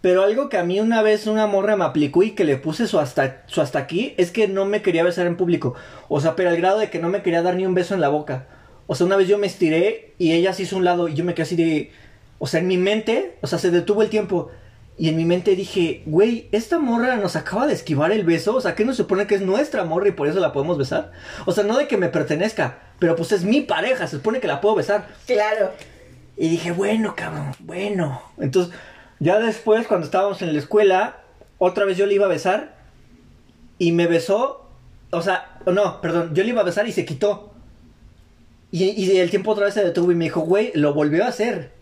Pero 0.00 0.22
algo 0.22 0.48
que 0.48 0.58
a 0.58 0.64
mí 0.64 0.78
una 0.78 1.02
vez 1.02 1.26
una 1.26 1.46
morra 1.46 1.76
me 1.76 1.84
aplicó 1.84 2.22
y 2.22 2.32
que 2.32 2.44
le 2.44 2.56
puse 2.56 2.86
su 2.86 3.00
hasta, 3.00 3.42
su 3.46 3.60
hasta 3.60 3.80
aquí 3.80 4.14
es 4.16 4.30
que 4.30 4.46
no 4.46 4.64
me 4.64 4.80
quería 4.80 5.02
besar 5.02 5.26
en 5.26 5.36
público. 5.36 5.74
O 6.08 6.20
sea, 6.20 6.36
pero 6.36 6.50
al 6.50 6.56
grado 6.56 6.78
de 6.78 6.88
que 6.88 7.00
no 7.00 7.08
me 7.08 7.22
quería 7.22 7.42
dar 7.42 7.56
ni 7.56 7.66
un 7.66 7.74
beso 7.74 7.94
en 7.94 8.00
la 8.00 8.08
boca. 8.08 8.46
O 8.86 8.94
sea, 8.94 9.06
una 9.06 9.16
vez 9.16 9.26
yo 9.26 9.38
me 9.38 9.48
estiré 9.48 10.14
y 10.18 10.32
ella 10.32 10.52
se 10.52 10.62
hizo 10.62 10.76
un 10.76 10.84
lado 10.84 11.08
y 11.08 11.14
yo 11.14 11.24
me 11.24 11.34
quedé 11.34 11.42
así 11.42 11.56
de... 11.56 11.90
O 12.38 12.46
sea, 12.46 12.60
en 12.60 12.68
mi 12.68 12.76
mente, 12.76 13.36
o 13.42 13.48
sea, 13.48 13.58
se 13.58 13.72
detuvo 13.72 14.02
el 14.02 14.08
tiempo. 14.08 14.50
Y 14.96 15.08
en 15.08 15.16
mi 15.16 15.24
mente 15.24 15.56
dije, 15.56 16.02
güey, 16.06 16.48
esta 16.52 16.78
morra 16.78 17.16
nos 17.16 17.36
acaba 17.36 17.66
de 17.66 17.72
esquivar 17.72 18.12
el 18.12 18.24
beso. 18.24 18.54
O 18.54 18.60
sea, 18.60 18.76
¿qué 18.76 18.84
nos 18.84 18.96
supone 18.96 19.26
que 19.26 19.34
es 19.34 19.42
nuestra 19.42 19.84
morra 19.84 20.08
y 20.08 20.12
por 20.12 20.28
eso 20.28 20.38
la 20.38 20.52
podemos 20.52 20.78
besar? 20.78 21.12
O 21.46 21.52
sea, 21.52 21.64
no 21.64 21.76
de 21.76 21.88
que 21.88 21.96
me 21.96 22.08
pertenezca, 22.08 22.78
pero 22.98 23.14
pues 23.16 23.32
es 23.32 23.44
mi 23.44 23.62
pareja, 23.62 24.06
se 24.06 24.16
supone 24.16 24.40
que 24.40 24.48
la 24.48 24.60
puedo 24.60 24.76
besar. 24.76 25.08
Claro. 25.26 25.72
Y 26.36 26.48
dije, 26.48 26.70
bueno, 26.70 27.14
cabrón, 27.16 27.52
bueno. 27.60 28.22
Entonces, 28.38 28.72
ya 29.20 29.38
después, 29.38 29.86
cuando 29.86 30.06
estábamos 30.06 30.42
en 30.42 30.52
la 30.52 30.58
escuela, 30.58 31.22
otra 31.58 31.84
vez 31.84 31.96
yo 31.96 32.06
le 32.06 32.14
iba 32.14 32.26
a 32.26 32.28
besar 32.28 32.76
y 33.78 33.92
me 33.92 34.06
besó. 34.06 34.66
O 35.10 35.22
sea, 35.22 35.58
no, 35.66 36.00
perdón, 36.00 36.34
yo 36.34 36.42
le 36.42 36.50
iba 36.50 36.60
a 36.60 36.64
besar 36.64 36.86
y 36.86 36.92
se 36.92 37.04
quitó. 37.04 37.52
Y, 38.70 38.84
y 38.84 39.18
el 39.18 39.30
tiempo 39.30 39.52
otra 39.52 39.66
vez 39.66 39.74
se 39.74 39.84
detuvo 39.84 40.12
y 40.12 40.14
me 40.14 40.26
dijo, 40.26 40.40
güey, 40.40 40.70
lo 40.74 40.92
volvió 40.92 41.24
a 41.24 41.28
hacer. 41.28 41.72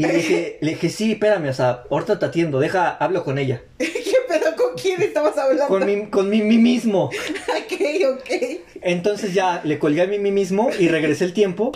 Y 0.00 0.06
le 0.06 0.14
dije, 0.14 0.58
le 0.62 0.70
dije, 0.70 0.88
sí, 0.88 1.12
espérame, 1.12 1.48
o 1.48 1.52
sea, 1.52 1.84
ahorita 1.90 2.18
te 2.18 2.26
atiendo, 2.26 2.58
deja, 2.58 2.88
hablo 2.88 3.22
con 3.22 3.38
ella. 3.38 3.62
¿Qué 3.78 4.16
pedo 4.26 4.56
con 4.56 4.74
quién 4.74 5.02
estabas 5.02 5.36
hablando? 5.36 5.66
Con 5.66 5.84
mi, 5.84 6.06
con 6.06 6.30
mi, 6.30 6.40
mismo. 6.40 7.04
ok, 7.48 8.16
ok. 8.16 8.30
Entonces 8.80 9.34
ya 9.34 9.60
le 9.62 9.78
colgué 9.78 10.02
a 10.02 10.06
mí 10.06 10.18
mismo 10.18 10.70
y 10.78 10.88
regresé 10.88 11.24
el 11.24 11.34
tiempo. 11.34 11.72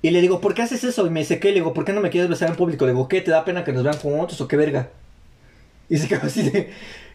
Y 0.00 0.10
le 0.10 0.20
digo, 0.20 0.40
¿por 0.40 0.54
qué 0.54 0.62
haces 0.62 0.84
eso? 0.84 1.06
Y 1.06 1.10
me 1.10 1.20
dice, 1.20 1.40
¿qué? 1.40 1.48
Le 1.48 1.56
digo, 1.56 1.74
¿por 1.74 1.84
qué 1.84 1.92
no 1.92 2.00
me 2.00 2.10
quieres 2.10 2.30
besar 2.30 2.48
en 2.48 2.56
público? 2.56 2.86
Le 2.86 2.92
digo, 2.92 3.08
¿qué? 3.08 3.20
¿Te 3.20 3.30
da 3.30 3.44
pena 3.44 3.64
que 3.64 3.72
nos 3.72 3.82
vean 3.82 3.98
con 3.98 4.20
otros 4.20 4.40
o 4.40 4.48
qué 4.48 4.56
verga? 4.56 4.90
Y 5.88 5.98
se 5.98 6.08
quedó 6.08 6.26
así 6.26 6.48
de... 6.50 6.70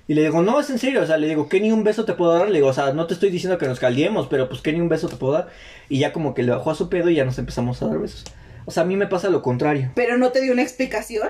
Y 0.05 0.15
le 0.15 0.23
digo, 0.23 0.41
no, 0.41 0.59
es 0.59 0.69
en 0.69 0.79
serio, 0.79 1.01
o 1.01 1.05
sea, 1.05 1.15
le 1.15 1.29
digo, 1.29 1.47
¿qué 1.47 1.61
ni 1.61 1.71
un 1.71 1.85
beso 1.85 2.03
te 2.03 2.11
puedo 2.11 2.33
dar? 2.33 2.49
Le 2.49 2.55
digo, 2.55 2.67
o 2.67 2.73
sea, 2.73 2.91
no 2.91 3.07
te 3.07 3.13
estoy 3.13 3.29
diciendo 3.29 3.57
que 3.57 3.67
nos 3.67 3.79
caldiemos, 3.79 4.27
pero 4.27 4.49
pues, 4.49 4.59
¿qué 4.59 4.73
ni 4.73 4.81
un 4.81 4.89
beso 4.89 5.07
te 5.07 5.15
puedo 5.15 5.31
dar? 5.31 5.49
Y 5.87 5.99
ya 5.99 6.11
como 6.11 6.33
que 6.33 6.43
le 6.43 6.51
bajó 6.51 6.71
a 6.71 6.75
su 6.75 6.89
pedo 6.89 7.09
y 7.09 7.15
ya 7.15 7.23
nos 7.23 7.39
empezamos 7.39 7.81
a 7.81 7.87
dar 7.87 7.99
besos. 7.99 8.25
O 8.65 8.71
sea, 8.71 8.83
a 8.83 8.85
mí 8.85 8.97
me 8.97 9.07
pasa 9.07 9.29
lo 9.29 9.41
contrario. 9.41 9.91
¿Pero 9.95 10.17
no 10.17 10.33
te 10.33 10.41
dio 10.41 10.51
una 10.51 10.61
explicación? 10.61 11.29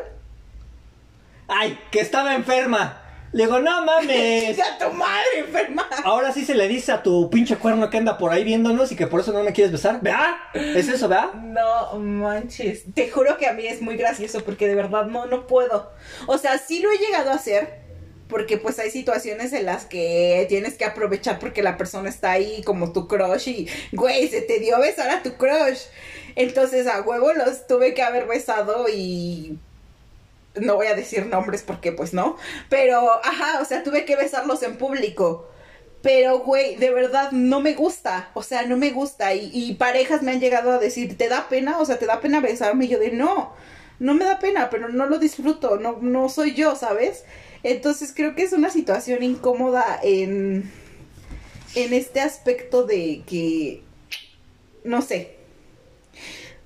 ¡Ay, 1.47 1.78
que 1.91 1.99
estaba 1.99 2.34
enferma! 2.34 3.03
Le 3.34 3.45
digo, 3.45 3.59
no 3.59 3.84
mames. 3.84 4.59
¡A 4.59 4.77
tu 4.77 4.93
madre 4.93 5.39
enferma! 5.39 5.89
Ahora 6.03 6.31
sí 6.31 6.45
se 6.45 6.53
le 6.53 6.67
dice 6.67 6.91
a 6.91 7.01
tu 7.01 7.31
pinche 7.31 7.55
cuerno 7.55 7.89
que 7.89 7.97
anda 7.97 8.17
por 8.17 8.31
ahí 8.31 8.43
viéndonos 8.43 8.91
y 8.91 8.95
que 8.95 9.07
por 9.07 9.21
eso 9.21 9.34
no 9.34 9.43
me 9.43 9.53
quieres 9.53 9.71
besar. 9.71 10.01
¿Vea? 10.01 10.38
¿Es 10.53 10.88
eso, 10.88 11.07
vea? 11.07 11.31
No 11.34 11.97
manches. 11.97 12.84
Te 12.93 13.09
juro 13.09 13.38
que 13.38 13.47
a 13.47 13.53
mí 13.53 13.65
es 13.65 13.81
muy 13.81 13.97
gracioso 13.97 14.43
porque 14.45 14.67
de 14.67 14.75
verdad 14.75 15.07
no, 15.07 15.25
no 15.25 15.47
puedo. 15.47 15.91
O 16.27 16.38
sea, 16.38 16.59
sí 16.59 16.79
lo 16.79 16.91
he 16.91 16.97
llegado 16.97 17.31
a 17.31 17.36
hacer. 17.36 17.81
Porque 18.29 18.57
pues 18.57 18.79
hay 18.79 18.89
situaciones 18.89 19.51
en 19.53 19.65
las 19.65 19.86
que 19.86 20.45
tienes 20.47 20.75
que 20.75 20.86
aprovechar 20.86 21.39
porque 21.39 21.61
la 21.61 21.77
persona 21.77 22.09
está 22.09 22.31
ahí 22.31 22.63
como 22.63 22.91
tu 22.91 23.07
crush 23.07 23.49
y, 23.49 23.67
güey, 23.91 24.27
se 24.27 24.41
te 24.41 24.59
dio 24.59 24.79
besar 24.79 25.09
a 25.09 25.21
tu 25.21 25.34
crush. 25.34 25.81
Entonces 26.36 26.88
a 26.88 27.01
huevo 27.01 27.34
los 27.34 27.67
tuve 27.67 27.93
que 27.93 28.01
haber 28.01 28.25
besado 28.25 28.88
y 28.89 29.59
no 30.56 30.76
voy 30.76 30.88
a 30.88 30.95
decir 30.95 31.26
nombres 31.26 31.64
porque 31.64 31.91
pues 31.91 32.14
no, 32.14 32.38
pero 32.70 33.12
ajá, 33.24 33.60
o 33.62 33.66
sea, 33.66 33.84
tuve 33.84 34.06
que 34.06 34.16
besarlos 34.16 34.64
en 34.64 34.78
público. 34.78 35.49
Pero, 36.01 36.39
güey, 36.39 36.76
de 36.76 36.91
verdad 36.91 37.32
no 37.32 37.62
me 37.62 37.76
gusta, 37.76 38.30
o 38.34 38.43
sea, 38.43 38.66
no 38.66 38.76
me 38.76 38.91
gusta. 38.91 39.34
Y, 39.36 39.74
parejas 39.76 40.22
me 40.22 40.32
han 40.34 40.41
llegado 40.41 40.72
a 40.72 40.78
decir, 40.78 41.18
¿te 41.18 41.30
da 41.30 41.47
pena? 41.47 41.80
O 41.80 41.86
sea, 41.86 41.97
¿te 41.97 42.06
da 42.06 42.20
pena 42.20 42.41
besarme? 42.41 42.86
Y 42.86 42.88
yo 42.89 42.99
de, 42.99 43.12
no, 43.12 43.54
no 43.99 44.14
me 44.14 44.26
da 44.26 44.38
pena, 44.38 44.70
pero 44.70 44.89
no 44.89 45.06
lo 45.06 45.18
disfruto, 45.18 45.78
no, 45.78 45.99
no 46.01 46.28
soy 46.28 46.56
yo, 46.56 46.76
¿sabes? 46.76 47.24
Entonces 47.64 48.12
creo 48.14 48.36
que 48.36 48.43
es 48.43 48.51
una 48.51 48.70
situación 48.70 49.24
incómoda 49.24 49.97
en, 50.04 50.70
en 51.76 51.93
este 51.93 52.20
aspecto 52.20 52.84
de 52.84 53.24
que, 53.26 53.82
no 54.84 55.01
sé, 55.01 55.38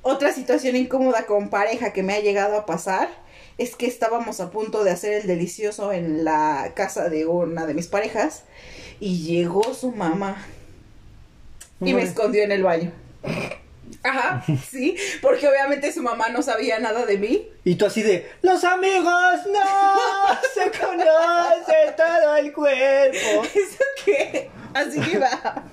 otra 0.01 0.33
situación 0.33 0.75
incómoda 0.75 1.27
con 1.27 1.49
pareja 1.49 1.93
que 1.93 2.01
me 2.01 2.15
ha 2.15 2.21
llegado 2.21 2.57
a 2.57 2.65
pasar 2.65 3.26
es 3.57 3.75
que 3.75 3.87
estábamos 3.87 4.39
a 4.39 4.51
punto 4.51 4.83
de 4.83 4.91
hacer 4.91 5.13
el 5.13 5.27
delicioso 5.27 5.91
en 5.91 6.23
la 6.23 6.73
casa 6.75 7.09
de 7.09 7.25
una 7.25 7.65
de 7.65 7.73
mis 7.73 7.87
parejas 7.87 8.43
y 8.99 9.23
llegó 9.23 9.73
su 9.73 9.91
mamá 9.91 10.45
y 11.81 11.93
me 11.93 12.03
escondió 12.03 12.43
en 12.43 12.51
el 12.51 12.63
baño. 12.63 12.91
Ajá, 14.03 14.43
sí, 14.69 14.95
porque 15.21 15.47
obviamente 15.47 15.91
su 15.91 16.01
mamá 16.01 16.29
no 16.29 16.41
sabía 16.41 16.79
nada 16.79 17.05
de 17.05 17.17
mí. 17.17 17.49
Y 17.63 17.75
tú 17.75 17.85
así 17.85 18.01
de, 18.03 18.29
los 18.41 18.63
amigos 18.63 19.39
no 19.51 20.39
se 20.53 20.71
conoce 20.79 21.93
todo 21.95 22.35
el 22.35 22.53
cuerpo. 22.53 23.43
¿Eso 23.43 23.83
qué? 24.05 24.49
Así 24.73 24.99
que 24.99 25.17
va. 25.17 25.63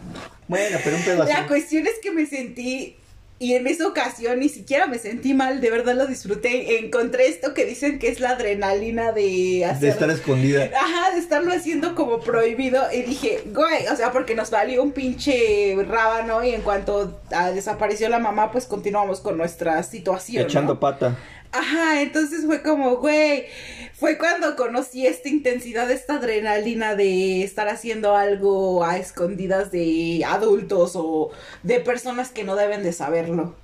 Bueno, 0.48 0.78
pero 0.82 0.96
un 0.96 1.02
pedo 1.02 1.22
así. 1.22 1.32
La 1.32 1.46
cuestión 1.46 1.86
es 1.86 1.98
que 2.02 2.10
me 2.10 2.26
sentí, 2.26 2.96
y 3.40 3.54
en 3.54 3.66
esa 3.66 3.88
ocasión 3.88 4.38
ni 4.38 4.48
siquiera 4.48 4.86
me 4.86 4.98
sentí 4.98 5.34
mal, 5.34 5.60
de 5.60 5.68
verdad 5.68 5.94
lo 5.96 6.06
disfruté. 6.06 6.78
Encontré 6.78 7.26
esto 7.26 7.52
que 7.52 7.64
dicen 7.64 7.98
que 7.98 8.08
es 8.08 8.20
la 8.20 8.30
adrenalina 8.30 9.10
de 9.10 9.64
hacer. 9.64 9.80
De 9.80 9.88
estar 9.88 10.10
escondida. 10.10 10.70
Ajá, 10.74 11.12
de 11.12 11.18
estarlo 11.18 11.52
haciendo 11.52 11.96
como 11.96 12.20
prohibido. 12.20 12.80
Y 12.92 13.02
dije, 13.02 13.42
güey, 13.46 13.88
o 13.92 13.96
sea, 13.96 14.12
porque 14.12 14.36
nos 14.36 14.50
valió 14.50 14.82
un 14.82 14.92
pinche 14.92 15.76
rábano. 15.86 16.44
Y 16.44 16.50
en 16.50 16.62
cuanto 16.62 17.20
ah, 17.32 17.50
desapareció 17.50 18.08
la 18.08 18.20
mamá, 18.20 18.52
pues 18.52 18.66
continuamos 18.66 19.20
con 19.20 19.36
nuestra 19.36 19.82
situación. 19.82 20.44
Echando 20.44 20.74
¿no? 20.74 20.80
pata. 20.80 21.16
Ajá, 21.54 22.02
entonces 22.02 22.44
fue 22.44 22.62
como, 22.62 22.96
güey, 22.96 23.46
fue 23.94 24.18
cuando 24.18 24.56
conocí 24.56 25.06
esta 25.06 25.28
intensidad, 25.28 25.88
esta 25.88 26.14
adrenalina 26.14 26.96
de 26.96 27.44
estar 27.44 27.68
haciendo 27.68 28.16
algo 28.16 28.84
a 28.84 28.98
escondidas 28.98 29.70
de 29.70 30.24
adultos 30.26 30.92
o 30.96 31.30
de 31.62 31.78
personas 31.78 32.30
que 32.30 32.42
no 32.42 32.56
deben 32.56 32.82
de 32.82 32.92
saberlo. 32.92 33.54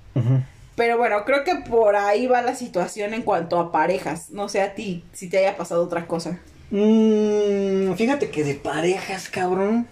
Pero 0.77 0.97
bueno, 0.97 1.25
creo 1.25 1.43
que 1.43 1.55
por 1.55 1.97
ahí 1.97 2.27
va 2.27 2.41
la 2.41 2.55
situación 2.55 3.13
en 3.13 3.23
cuanto 3.23 3.59
a 3.59 3.73
parejas. 3.73 4.29
No 4.29 4.47
sé 4.47 4.61
a 4.61 4.73
ti 4.73 5.03
si 5.11 5.29
te 5.29 5.39
haya 5.39 5.57
pasado 5.57 5.83
otra 5.83 6.07
cosa. 6.07 6.39
Mm, 6.69 7.93
fíjate 7.95 8.29
que 8.29 8.45
de 8.45 8.55
parejas, 8.55 9.27
cabrón. 9.27 9.85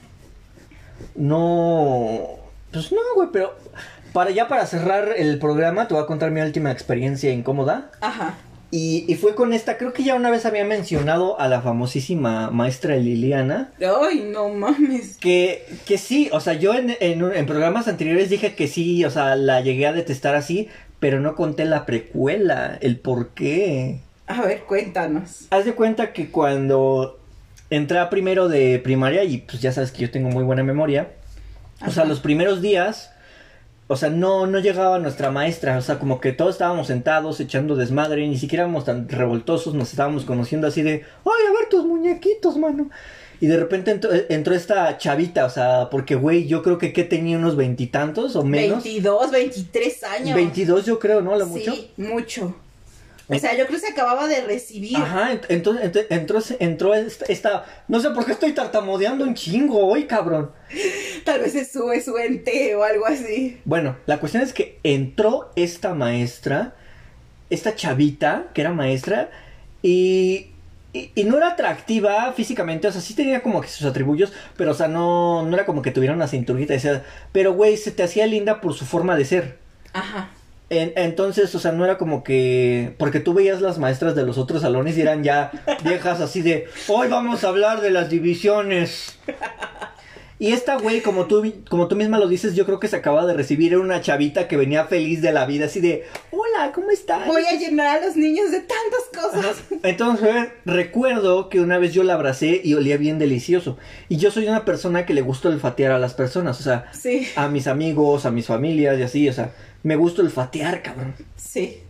No. 1.15 2.39
Pues 2.71 2.93
no, 2.93 3.01
güey, 3.15 3.27
pero. 3.33 3.53
Para 4.13 4.31
ya 4.31 4.47
para 4.47 4.65
cerrar 4.65 5.13
el 5.17 5.39
programa, 5.39 5.87
te 5.87 5.93
voy 5.93 6.03
a 6.03 6.07
contar 6.07 6.31
mi 6.31 6.41
última 6.41 6.71
experiencia 6.71 7.31
incómoda. 7.31 7.91
Ajá. 8.01 8.35
Y, 8.71 9.05
y 9.07 9.15
fue 9.15 9.33
con 9.33 9.53
esta, 9.53 9.77
creo 9.77 9.93
que 9.93 10.03
ya 10.03 10.13
una 10.13 10.29
vez 10.29 10.45
había 10.45 10.63
mencionado 10.63 11.39
a 11.39 11.47
la 11.47 11.61
famosísima 11.61 12.51
maestra 12.51 12.95
Liliana. 12.97 13.71
Ay, 13.79 14.29
no 14.31 14.49
mames. 14.49 15.17
Que, 15.17 15.65
que 15.87 15.97
sí, 15.97 16.29
o 16.31 16.39
sea, 16.39 16.53
yo 16.53 16.75
en, 16.75 16.95
en, 16.99 17.45
programas 17.47 17.87
anteriores 17.87 18.29
dije 18.29 18.53
que 18.53 18.67
sí, 18.67 19.03
o 19.05 19.09
sea, 19.09 19.35
la 19.35 19.61
llegué 19.61 19.87
a 19.87 19.93
detestar 19.93 20.35
así, 20.35 20.69
pero 20.99 21.19
no 21.19 21.33
conté 21.33 21.65
la 21.65 21.87
precuela, 21.87 22.77
el 22.81 22.99
por 22.99 23.29
qué. 23.29 24.01
A 24.27 24.41
ver, 24.43 24.61
cuéntanos. 24.61 25.47
Haz 25.49 25.65
de 25.65 25.73
cuenta 25.73 26.13
que 26.13 26.29
cuando 26.29 27.19
entré 27.71 27.97
a 27.97 28.11
primero 28.11 28.49
de 28.49 28.77
primaria, 28.77 29.23
y 29.23 29.39
pues 29.39 29.61
ya 29.61 29.71
sabes 29.71 29.91
que 29.91 30.01
yo 30.01 30.11
tengo 30.11 30.29
muy 30.29 30.43
buena 30.43 30.61
memoria, 30.63 31.09
o 31.85 31.89
sea, 31.89 32.05
los 32.05 32.19
primeros 32.19 32.61
días, 32.61 33.11
o 33.91 33.95
sea, 33.95 34.11
no, 34.11 34.45
no 34.45 34.59
llegaba 34.59 34.99
nuestra 34.99 35.31
maestra, 35.31 35.75
o 35.75 35.81
sea, 35.81 35.97
como 35.97 36.21
que 36.21 36.31
todos 36.31 36.51
estábamos 36.51 36.85
sentados 36.85 37.39
echando 37.39 37.75
desmadre, 37.75 38.27
ni 38.27 38.37
siquiera 38.37 38.65
éramos 38.65 38.85
tan 38.85 39.09
revoltosos, 39.09 39.73
nos 39.73 39.89
estábamos 39.89 40.25
conociendo 40.25 40.67
así 40.67 40.83
de, 40.83 40.91
ay, 41.25 41.47
a 41.47 41.59
ver 41.59 41.69
tus 41.71 41.83
muñequitos, 41.85 42.55
mano. 42.55 42.91
Y 43.41 43.47
de 43.47 43.57
repente 43.57 43.89
entró, 43.89 44.11
entró 44.29 44.53
esta 44.53 44.95
chavita, 44.99 45.43
o 45.45 45.49
sea, 45.49 45.89
porque, 45.89 46.13
güey, 46.13 46.45
yo 46.45 46.61
creo 46.61 46.77
que 46.77 46.93
que 46.93 47.03
tenía 47.03 47.39
unos 47.39 47.55
veintitantos 47.55 48.35
o 48.35 48.43
menos. 48.43 48.83
22, 48.83 49.31
23 49.31 50.03
años. 50.03 50.35
22 50.35 50.85
yo 50.85 50.99
creo, 50.99 51.21
¿no? 51.21 51.35
¿La 51.35 51.45
mucho? 51.45 51.73
Sí, 51.73 51.89
mucho. 51.97 52.55
O 53.31 53.37
sea, 53.39 53.51
yo 53.55 53.67
creo 53.67 53.79
que 53.79 53.85
se 53.85 53.91
acababa 53.93 54.27
de 54.27 54.41
recibir. 54.41 54.97
Ajá, 54.97 55.31
ent- 55.33 55.45
entonces 55.49 55.91
ent- 55.91 56.07
entró, 56.09 56.39
entró 56.59 56.93
esta, 56.95 57.25
esta- 57.25 57.65
No 57.87 57.99
sé 57.99 58.09
por 58.09 58.25
qué 58.25 58.31
estoy 58.31 58.53
tartamudeando 58.53 59.23
un 59.23 59.35
chingo 59.35 59.85
hoy, 59.85 60.05
cabrón. 60.05 60.51
Tal 61.25 61.39
vez 61.41 61.51
se 61.53 61.63
sube 61.65 62.01
su 62.01 62.17
ente 62.17 62.75
o 62.75 62.83
algo 62.83 63.05
así. 63.05 63.59
Bueno, 63.65 63.97
la 64.07 64.19
cuestión 64.19 64.41
es 64.43 64.51
que 64.53 64.79
entró 64.83 65.51
esta 65.55 65.93
maestra, 65.93 66.73
esta 67.51 67.75
chavita, 67.75 68.45
que 68.53 68.61
era 68.61 68.71
maestra, 68.73 69.29
y, 69.83 70.47
y, 70.93 71.11
y 71.15 71.23
no 71.23 71.37
era 71.37 71.49
atractiva 71.49 72.33
físicamente, 72.33 72.87
o 72.87 72.91
sea, 72.91 72.99
sí 73.01 73.13
tenía 73.13 73.41
como 73.43 73.61
que 73.61 73.67
sus 73.67 73.85
atributos, 73.85 74.33
pero, 74.57 74.71
o 74.71 74.73
sea, 74.73 74.87
no, 74.87 75.43
no 75.45 75.53
era 75.55 75.65
como 75.65 75.81
que 75.83 75.91
tuviera 75.91 76.15
una 76.15 76.27
cinturita, 76.27 76.77
sea, 76.79 77.03
pero, 77.31 77.53
güey, 77.53 77.77
se 77.77 77.91
te 77.91 78.01
hacía 78.03 78.25
linda 78.25 78.59
por 78.59 78.73
su 78.73 78.85
forma 78.85 79.15
de 79.15 79.25
ser. 79.25 79.57
Ajá. 79.93 80.29
En- 80.69 80.93
entonces, 80.95 81.53
o 81.55 81.59
sea, 81.59 81.71
no 81.71 81.83
era 81.85 81.97
como 81.97 82.23
que. 82.23 82.93
Porque 82.97 83.19
tú 83.19 83.33
veías 83.33 83.61
las 83.61 83.79
maestras 83.79 84.15
de 84.15 84.23
los 84.25 84.37
otros 84.37 84.61
salones 84.61 84.97
y 84.97 85.01
eran 85.01 85.23
ya 85.23 85.51
viejas 85.83 86.21
así 86.21 86.41
de. 86.41 86.67
Hoy 86.87 87.07
vamos 87.07 87.43
a 87.43 87.47
hablar 87.49 87.81
de 87.81 87.91
las 87.91 88.09
divisiones. 88.09 89.17
Y 90.41 90.53
esta 90.53 90.77
güey, 90.77 91.01
como 91.01 91.25
tú, 91.25 91.53
como 91.69 91.89
tú 91.89 91.97
misma 91.97 92.17
lo 92.17 92.29
dices, 92.29 92.55
yo 92.55 92.65
creo 92.65 92.79
que 92.79 92.87
se 92.87 92.95
acaba 92.95 93.25
de 93.25 93.33
recibir 93.33 93.73
era 93.73 93.81
una 93.81 93.99
chavita 93.99 94.47
que 94.47 94.55
venía 94.55 94.85
feliz 94.85 95.21
de 95.21 95.33
la 95.33 95.45
vida, 95.45 95.65
así 95.65 95.81
de. 95.81 96.05
Hola, 96.31 96.71
¿cómo 96.73 96.91
estás? 96.91 97.27
Voy 97.27 97.43
a 97.43 97.57
llenar 97.59 97.97
a 98.01 98.05
los 98.05 98.15
niños 98.15 98.49
de 98.49 98.61
tantas 98.61 99.21
cosas. 99.21 99.63
Entonces, 99.83 100.47
recuerdo 100.63 101.49
que 101.49 101.59
una 101.59 101.77
vez 101.77 101.93
yo 101.93 102.03
la 102.03 102.13
abracé 102.13 102.61
y 102.63 102.73
olía 102.73 102.95
bien 102.95 103.19
delicioso. 103.19 103.77
Y 104.07 104.15
yo 104.15 104.31
soy 104.31 104.47
una 104.47 104.63
persona 104.63 105.05
que 105.05 105.13
le 105.13 105.21
gusta 105.21 105.49
olfatear 105.49 105.91
a 105.91 105.99
las 105.99 106.13
personas, 106.13 106.57
o 106.61 106.63
sea, 106.63 106.85
Sí, 106.93 107.27
a 107.35 107.49
mis 107.49 107.67
amigos, 107.67 108.25
a 108.25 108.31
mis 108.31 108.45
familias 108.45 108.97
y 108.97 109.03
así, 109.03 109.27
o 109.27 109.33
sea, 109.33 109.51
me 109.83 109.95
gusta 109.95 110.21
olfatear, 110.21 110.81
cabrón. 110.81 111.15
sí. 111.35 111.83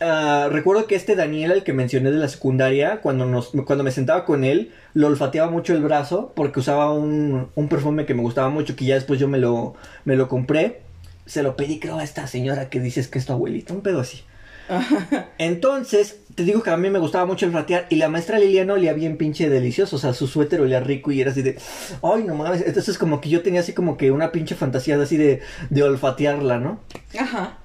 Ah, 0.00 0.48
recuerdo 0.52 0.86
que 0.86 0.94
este 0.94 1.16
Daniel, 1.16 1.50
el 1.50 1.64
que 1.64 1.72
mencioné 1.72 2.12
de 2.12 2.18
la 2.18 2.28
secundaria, 2.28 3.00
cuando, 3.00 3.26
nos, 3.26 3.50
cuando 3.66 3.82
me 3.82 3.90
sentaba 3.90 4.24
con 4.24 4.44
él, 4.44 4.72
lo 4.94 5.08
olfateaba 5.08 5.50
mucho 5.50 5.74
el 5.74 5.82
brazo 5.82 6.32
porque 6.36 6.60
usaba 6.60 6.92
un, 6.92 7.48
un 7.56 7.68
perfume 7.68 8.06
que 8.06 8.14
me 8.14 8.22
gustaba 8.22 8.48
mucho, 8.48 8.76
que 8.76 8.84
ya 8.84 8.94
después 8.94 9.18
yo 9.18 9.26
me 9.26 9.38
lo, 9.38 9.74
me 10.04 10.14
lo 10.14 10.28
compré. 10.28 10.82
Se 11.26 11.42
lo 11.42 11.56
pedí, 11.56 11.80
creo, 11.80 11.98
a 11.98 12.04
esta 12.04 12.26
señora 12.28 12.70
que 12.70 12.80
dices 12.80 13.08
que 13.08 13.18
es 13.18 13.26
tu 13.26 13.32
abuelita, 13.32 13.74
un 13.74 13.80
pedo 13.80 14.00
así. 14.00 14.22
Entonces, 15.38 16.20
te 16.34 16.44
digo 16.44 16.62
que 16.62 16.70
a 16.70 16.76
mí 16.76 16.90
me 16.90 16.98
gustaba 16.98 17.26
mucho 17.26 17.46
olfatear 17.46 17.86
y 17.90 17.96
la 17.96 18.08
maestra 18.08 18.38
Liliana 18.38 18.74
olía 18.74 18.92
bien 18.92 19.16
pinche 19.16 19.48
delicioso, 19.48 19.96
o 19.96 19.98
sea, 19.98 20.12
su 20.12 20.26
suéter 20.26 20.60
olía 20.60 20.80
rico 20.80 21.10
y 21.10 21.20
era 21.20 21.30
así 21.30 21.42
de, 21.42 21.58
ay, 22.02 22.22
no 22.24 22.34
mames, 22.34 22.62
entonces 22.66 22.98
como 22.98 23.20
que 23.20 23.28
yo 23.28 23.42
tenía 23.42 23.60
así 23.60 23.72
como 23.72 23.96
que 23.96 24.10
una 24.10 24.30
pinche 24.32 24.54
fantasía 24.54 24.96
de 24.96 25.04
así 25.04 25.16
de, 25.16 25.40
de 25.70 25.82
olfatearla, 25.82 26.58
¿no? 26.58 26.80
Ajá. 27.18 27.58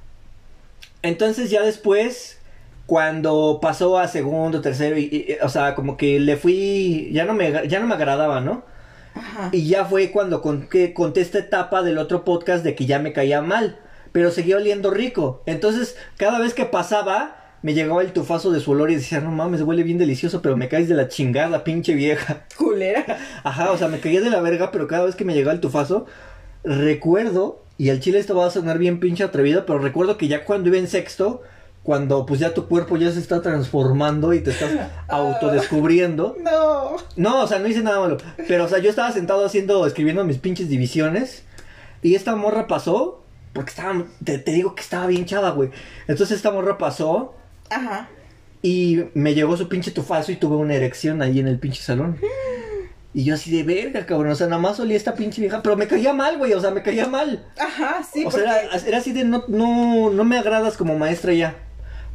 Entonces 1.01 1.49
ya 1.49 1.61
después, 1.61 2.39
cuando 2.85 3.59
pasó 3.61 3.97
a 3.99 4.07
segundo, 4.07 4.61
tercero, 4.61 4.97
y, 4.97 5.03
y- 5.03 5.37
o 5.43 5.49
sea, 5.49 5.75
como 5.75 5.97
que 5.97 6.19
le 6.19 6.37
fui, 6.37 7.09
ya 7.11 7.25
no 7.25 7.33
me, 7.33 7.67
ya 7.67 7.79
no 7.79 7.87
me 7.87 7.95
agradaba, 7.95 8.39
¿no? 8.41 8.63
Ajá. 9.15 9.49
Y 9.51 9.67
ya 9.67 9.85
fue 9.85 10.11
cuando 10.11 10.41
con, 10.41 10.67
que 10.67 10.93
conté 10.93 11.21
esta 11.21 11.39
etapa 11.39 11.83
del 11.83 11.97
otro 11.97 12.23
podcast 12.23 12.63
de 12.63 12.73
que 12.75 12.85
ya 12.85 12.99
me 12.99 13.13
caía 13.13 13.41
mal, 13.41 13.77
pero 14.13 14.31
seguía 14.31 14.55
oliendo 14.55 14.91
rico. 14.91 15.43
Entonces, 15.45 15.97
cada 16.15 16.39
vez 16.39 16.53
que 16.53 16.63
pasaba, 16.63 17.35
me 17.63 17.73
llegaba 17.73 18.01
el 18.01 18.13
tufazo 18.13 18.51
de 18.51 18.61
su 18.61 18.71
olor 18.71 18.91
y 18.91 18.95
decía, 18.95 19.19
no 19.19 19.31
mames, 19.31 19.61
huele 19.61 19.83
bien 19.83 19.97
delicioso, 19.97 20.41
pero 20.41 20.55
me 20.55 20.69
caes 20.69 20.87
de 20.87 20.95
la 20.95 21.09
chingada, 21.09 21.63
pinche 21.63 21.95
vieja. 21.95 22.45
Culera. 22.57 23.17
Ajá, 23.43 23.71
o 23.71 23.77
sea, 23.77 23.89
me 23.89 23.99
caía 23.99 24.21
de 24.21 24.29
la 24.29 24.39
verga, 24.39 24.71
pero 24.71 24.87
cada 24.87 25.05
vez 25.05 25.15
que 25.15 25.25
me 25.25 25.33
llegaba 25.33 25.53
el 25.53 25.59
tufazo, 25.59 26.05
recuerdo, 26.63 27.63
y 27.77 27.89
el 27.89 27.99
chile 27.99 28.19
esto 28.19 28.35
va 28.35 28.45
a 28.45 28.51
sonar 28.51 28.77
bien 28.77 28.99
pinche 28.99 29.23
atrevido, 29.23 29.65
pero 29.65 29.79
recuerdo 29.79 30.17
que 30.17 30.27
ya 30.27 30.45
cuando 30.45 30.69
iba 30.69 30.77
en 30.77 30.87
sexto, 30.87 31.41
cuando 31.81 32.25
pues 32.25 32.39
ya 32.39 32.53
tu 32.53 32.67
cuerpo 32.67 32.97
ya 32.97 33.11
se 33.11 33.19
está 33.19 33.41
transformando 33.41 34.33
y 34.33 34.41
te 34.41 34.51
estás 34.51 34.71
autodescubriendo. 35.07 36.37
No. 36.39 36.97
No, 37.15 37.43
o 37.43 37.47
sea, 37.47 37.59
no 37.59 37.67
hice 37.67 37.81
nada 37.81 37.99
malo, 37.99 38.17
pero 38.47 38.65
o 38.65 38.67
sea, 38.67 38.77
yo 38.77 38.89
estaba 38.91 39.11
sentado 39.11 39.43
haciendo, 39.43 39.87
escribiendo 39.87 40.23
mis 40.23 40.37
pinches 40.37 40.69
divisiones, 40.69 41.43
y 42.01 42.15
esta 42.15 42.35
morra 42.35 42.67
pasó, 42.67 43.22
porque 43.53 43.69
estaba, 43.69 44.03
te, 44.23 44.39
te 44.39 44.51
digo 44.51 44.75
que 44.75 44.81
estaba 44.81 45.07
bien 45.07 45.25
chava, 45.25 45.51
güey. 45.51 45.69
Entonces 46.07 46.37
esta 46.37 46.51
morra 46.51 46.77
pasó, 46.77 47.35
Ajá. 47.69 48.09
y 48.61 49.05
me 49.13 49.33
llegó 49.33 49.55
su 49.55 49.69
pinche 49.69 49.91
tufazo 49.91 50.31
y 50.31 50.35
tuve 50.35 50.55
una 50.55 50.73
erección 50.73 51.21
ahí 51.21 51.39
en 51.39 51.47
el 51.47 51.59
pinche 51.59 51.81
salón. 51.81 52.19
Y 53.15 53.25
yo 53.25 53.35
así 53.35 53.55
de 53.55 53.61
verga, 53.61 54.05
cabrón. 54.07 54.31
O 54.31 54.35
sea, 54.35 54.47
nada 54.47 54.59
más 54.59 54.79
olía 54.79 54.97
esta 54.97 55.13
pinche 55.13 55.39
vieja. 55.39 55.61
Pero 55.61 55.77
me 55.77 55.87
caía 55.87 56.13
mal, 56.13 56.39
güey. 56.39 56.53
O 56.53 56.59
sea, 56.59 56.71
me 56.71 56.81
caía 56.81 57.07
mal. 57.07 57.45
Ajá, 57.59 58.01
sí. 58.11 58.25
o 58.25 58.31
sea, 58.31 58.41
era, 58.41 58.75
era 58.75 58.97
así 58.97 59.11
de 59.11 59.23
no, 59.23 59.43
no, 59.47 60.09
no 60.09 60.23
me 60.23 60.37
agradas 60.37 60.77
como 60.77 60.97
maestra 60.97 61.31
ya. 61.31 61.55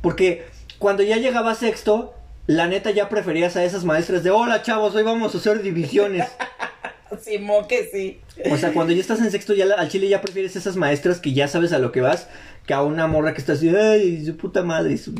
Porque 0.03 0.45
cuando 0.81 1.05
ya 1.05 1.17
llegaba 1.17 1.55
sexto, 1.55 2.15
la 2.49 2.67
neta 2.67 2.91
ya 2.91 3.09
preferías 3.09 3.55
a 3.57 3.63
esas 3.63 3.85
maestras 3.85 4.25
de 4.25 4.31
hola 4.31 4.63
chavos, 4.63 4.95
hoy 4.97 5.05
vamos 5.05 5.35
a 5.35 5.39
hacer 5.39 5.63
divisiones. 5.63 6.27
Simón 7.23 7.67
que 7.69 7.89
sí. 7.93 8.21
O 8.51 8.57
sea, 8.57 8.73
cuando 8.73 8.93
ya 8.93 9.01
estás 9.01 9.21
en 9.21 9.31
sexto, 9.31 9.55
ya 9.55 9.67
la- 9.67 9.77
al 9.77 9.89
chile 9.89 10.09
ya 10.09 10.21
prefieres 10.21 10.55
esas 10.57 10.77
maestras 10.77 11.21
que 11.21 11.33
ya 11.33 11.49
sabes 11.49 11.73
a 11.73 11.79
lo 11.79 11.93
que 11.93 12.01
vas, 12.01 12.29
que 12.67 12.75
a 12.75 12.83
una 12.83 13.07
morra 13.07 13.33
que 13.35 13.41
está 13.41 13.55
así, 13.55 13.69
ay, 13.75 14.25
su 14.25 14.37
puta 14.37 14.63
madre. 14.63 14.97
su-". 14.99 15.15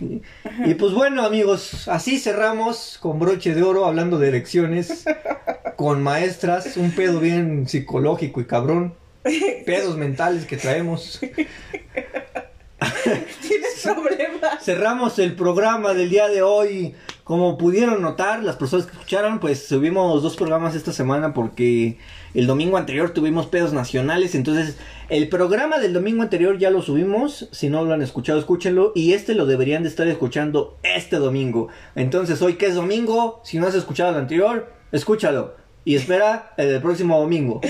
Y 0.65 0.75
pues 0.75 0.93
bueno, 0.93 1.25
amigos, 1.25 1.89
así 1.89 2.19
cerramos 2.19 2.99
con 3.01 3.19
broche 3.19 3.55
de 3.55 3.63
oro 3.63 3.85
hablando 3.87 4.19
de 4.19 4.29
elecciones, 4.29 5.05
con 5.77 6.03
maestras, 6.03 6.77
un 6.77 6.91
pedo 6.93 7.21
bien 7.21 7.67
psicológico 7.69 8.41
y 8.41 8.45
cabrón, 8.47 8.95
pedos 9.67 9.97
mentales 9.97 10.45
que 10.47 10.57
traemos. 10.57 11.21
Tienes 13.43 13.81
problemas. 13.83 14.63
Cerramos 14.65 15.19
el 15.19 15.35
programa 15.35 15.95
del 15.95 16.11
día 16.11 16.29
de 16.29 16.43
hoy. 16.43 16.95
Como 17.29 17.59
pudieron 17.59 18.01
notar, 18.01 18.43
las 18.43 18.57
personas 18.57 18.87
que 18.87 18.93
escucharon, 18.93 19.39
pues 19.39 19.67
subimos 19.67 20.23
dos 20.23 20.35
programas 20.35 20.75
esta 20.75 20.95
semana 20.95 21.35
porque 21.35 21.99
el 22.33 22.47
domingo 22.47 22.79
anterior 22.79 23.11
tuvimos 23.11 23.45
pedos 23.45 23.75
nacionales. 23.75 24.35
Entonces, 24.35 24.79
el 25.11 25.29
programa 25.29 25.79
del 25.79 25.93
domingo 25.93 26.23
anterior 26.23 26.57
ya 26.57 26.71
lo 26.71 26.81
subimos. 26.81 27.51
Si 27.53 27.69
no 27.69 27.85
lo 27.85 27.93
han 27.93 28.01
escuchado, 28.01 28.39
escúchenlo. 28.39 28.93
Y 28.95 29.13
este 29.13 29.35
lo 29.35 29.45
deberían 29.45 29.83
de 29.83 29.91
estar 29.91 30.09
escuchando 30.09 30.79
este 30.83 31.17
domingo. 31.17 31.69
Entonces, 31.95 32.41
hoy 32.41 32.55
que 32.55 32.65
es 32.65 32.77
domingo, 32.77 33.43
si 33.45 33.59
no 33.59 33.67
has 33.67 33.75
escuchado 33.75 34.13
el 34.13 34.17
anterior, 34.17 34.73
escúchalo. 34.91 35.53
Y 35.89 35.97
espera 35.97 36.53
el 36.59 36.83
próximo 36.83 37.19
domingo. 37.19 37.63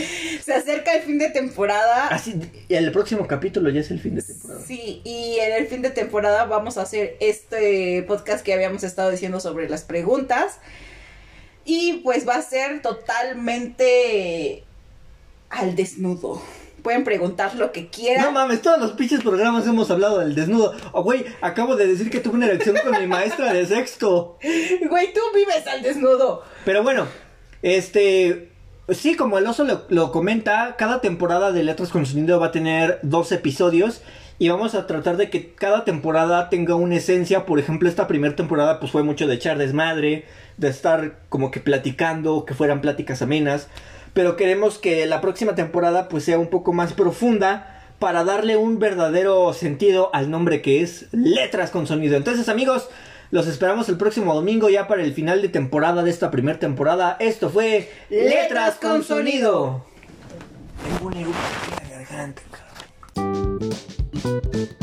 Se 0.44 0.52
acerca 0.52 0.92
el 0.92 1.02
fin 1.02 1.18
de 1.20 1.30
temporada. 1.30 2.08
Así, 2.08 2.34
el 2.68 2.90
próximo 2.90 3.28
capítulo 3.28 3.70
ya 3.70 3.78
es 3.78 3.92
el 3.92 4.00
fin 4.00 4.16
de 4.16 4.22
temporada. 4.22 4.60
Sí, 4.66 5.00
y 5.04 5.36
en 5.38 5.52
el 5.52 5.68
fin 5.68 5.82
de 5.82 5.90
temporada 5.90 6.44
vamos 6.46 6.78
a 6.78 6.82
hacer 6.82 7.16
este 7.20 8.02
podcast 8.08 8.44
que 8.44 8.52
habíamos 8.52 8.82
estado 8.82 9.12
diciendo 9.12 9.38
sobre 9.38 9.68
las 9.68 9.84
preguntas. 9.84 10.58
Y 11.64 11.98
pues 12.02 12.26
va 12.26 12.34
a 12.34 12.42
ser 12.42 12.82
totalmente 12.82 14.64
al 15.50 15.76
desnudo. 15.76 16.42
Pueden 16.82 17.04
preguntar 17.04 17.54
lo 17.54 17.70
que 17.70 17.82
No 17.82 17.88
quieran. 17.92 18.34
mames, 18.34 18.62
todos 18.62 18.80
los 18.80 18.92
pinches 18.94 19.20
programas 19.20 19.64
hemos 19.68 19.92
hablado 19.92 20.18
del 20.18 20.34
desnudo. 20.34 20.74
Oh, 20.90 21.04
güey, 21.04 21.24
acabo 21.40 21.76
de 21.76 21.86
decir 21.86 22.10
que 22.10 22.18
tuve 22.18 22.34
una 22.34 22.46
erección 22.46 22.76
con 22.82 22.98
mi 22.98 23.06
maestra 23.06 23.52
de 23.52 23.64
sexto. 23.64 24.38
Güey, 24.90 25.12
tú 25.12 25.20
vives 25.36 25.64
al 25.68 25.82
desnudo. 25.82 26.42
Pero 26.64 26.82
bueno, 26.82 27.06
este. 27.62 28.50
Sí, 28.88 29.16
como 29.16 29.36
el 29.36 29.46
oso 29.46 29.64
lo, 29.64 29.82
lo 29.90 30.12
comenta, 30.12 30.76
cada 30.78 31.02
temporada 31.02 31.52
de 31.52 31.62
Letras 31.62 31.90
con 31.90 32.06
Sonido 32.06 32.40
va 32.40 32.46
a 32.46 32.52
tener 32.52 32.98
dos 33.02 33.32
episodios. 33.32 34.02
Y 34.40 34.50
vamos 34.50 34.76
a 34.76 34.86
tratar 34.86 35.16
de 35.16 35.30
que 35.30 35.52
cada 35.52 35.84
temporada 35.84 36.48
tenga 36.48 36.76
una 36.76 36.96
esencia. 36.96 37.44
Por 37.44 37.58
ejemplo, 37.58 37.88
esta 37.88 38.06
primera 38.06 38.36
temporada 38.36 38.78
pues 38.78 38.92
fue 38.92 39.02
mucho 39.02 39.26
de 39.26 39.34
echar 39.34 39.58
desmadre, 39.58 40.26
de 40.58 40.68
estar 40.68 41.16
como 41.28 41.50
que 41.50 41.58
platicando, 41.58 42.44
que 42.44 42.54
fueran 42.54 42.80
pláticas 42.80 43.20
amenas. 43.20 43.66
Pero 44.14 44.36
queremos 44.36 44.78
que 44.78 45.06
la 45.06 45.20
próxima 45.20 45.56
temporada 45.56 46.08
pues 46.08 46.22
sea 46.24 46.38
un 46.38 46.48
poco 46.48 46.72
más 46.72 46.92
profunda 46.92 47.82
para 47.98 48.22
darle 48.22 48.56
un 48.56 48.78
verdadero 48.78 49.52
sentido 49.52 50.10
al 50.12 50.30
nombre 50.30 50.62
que 50.62 50.82
es 50.82 51.08
Letras 51.10 51.70
con 51.70 51.88
Sonido. 51.88 52.16
Entonces 52.16 52.48
amigos, 52.48 52.88
los 53.30 53.46
esperamos 53.46 53.88
el 53.90 53.98
próximo 53.98 54.34
domingo 54.34 54.70
ya 54.70 54.88
para 54.88 55.02
el 55.02 55.12
final 55.12 55.42
de 55.42 55.50
temporada 55.50 56.02
de 56.02 56.10
esta 56.10 56.30
primera 56.30 56.58
temporada. 56.58 57.16
Esto 57.20 57.50
fue 57.50 57.92
Letras 58.08 58.76
con 58.76 59.04
Sonido. 59.04 59.84
Tengo 60.82 61.08
un 61.08 61.14
en 61.14 61.26
la 61.30 61.98
garganta, 61.98 62.42
cabrón. 63.14 64.78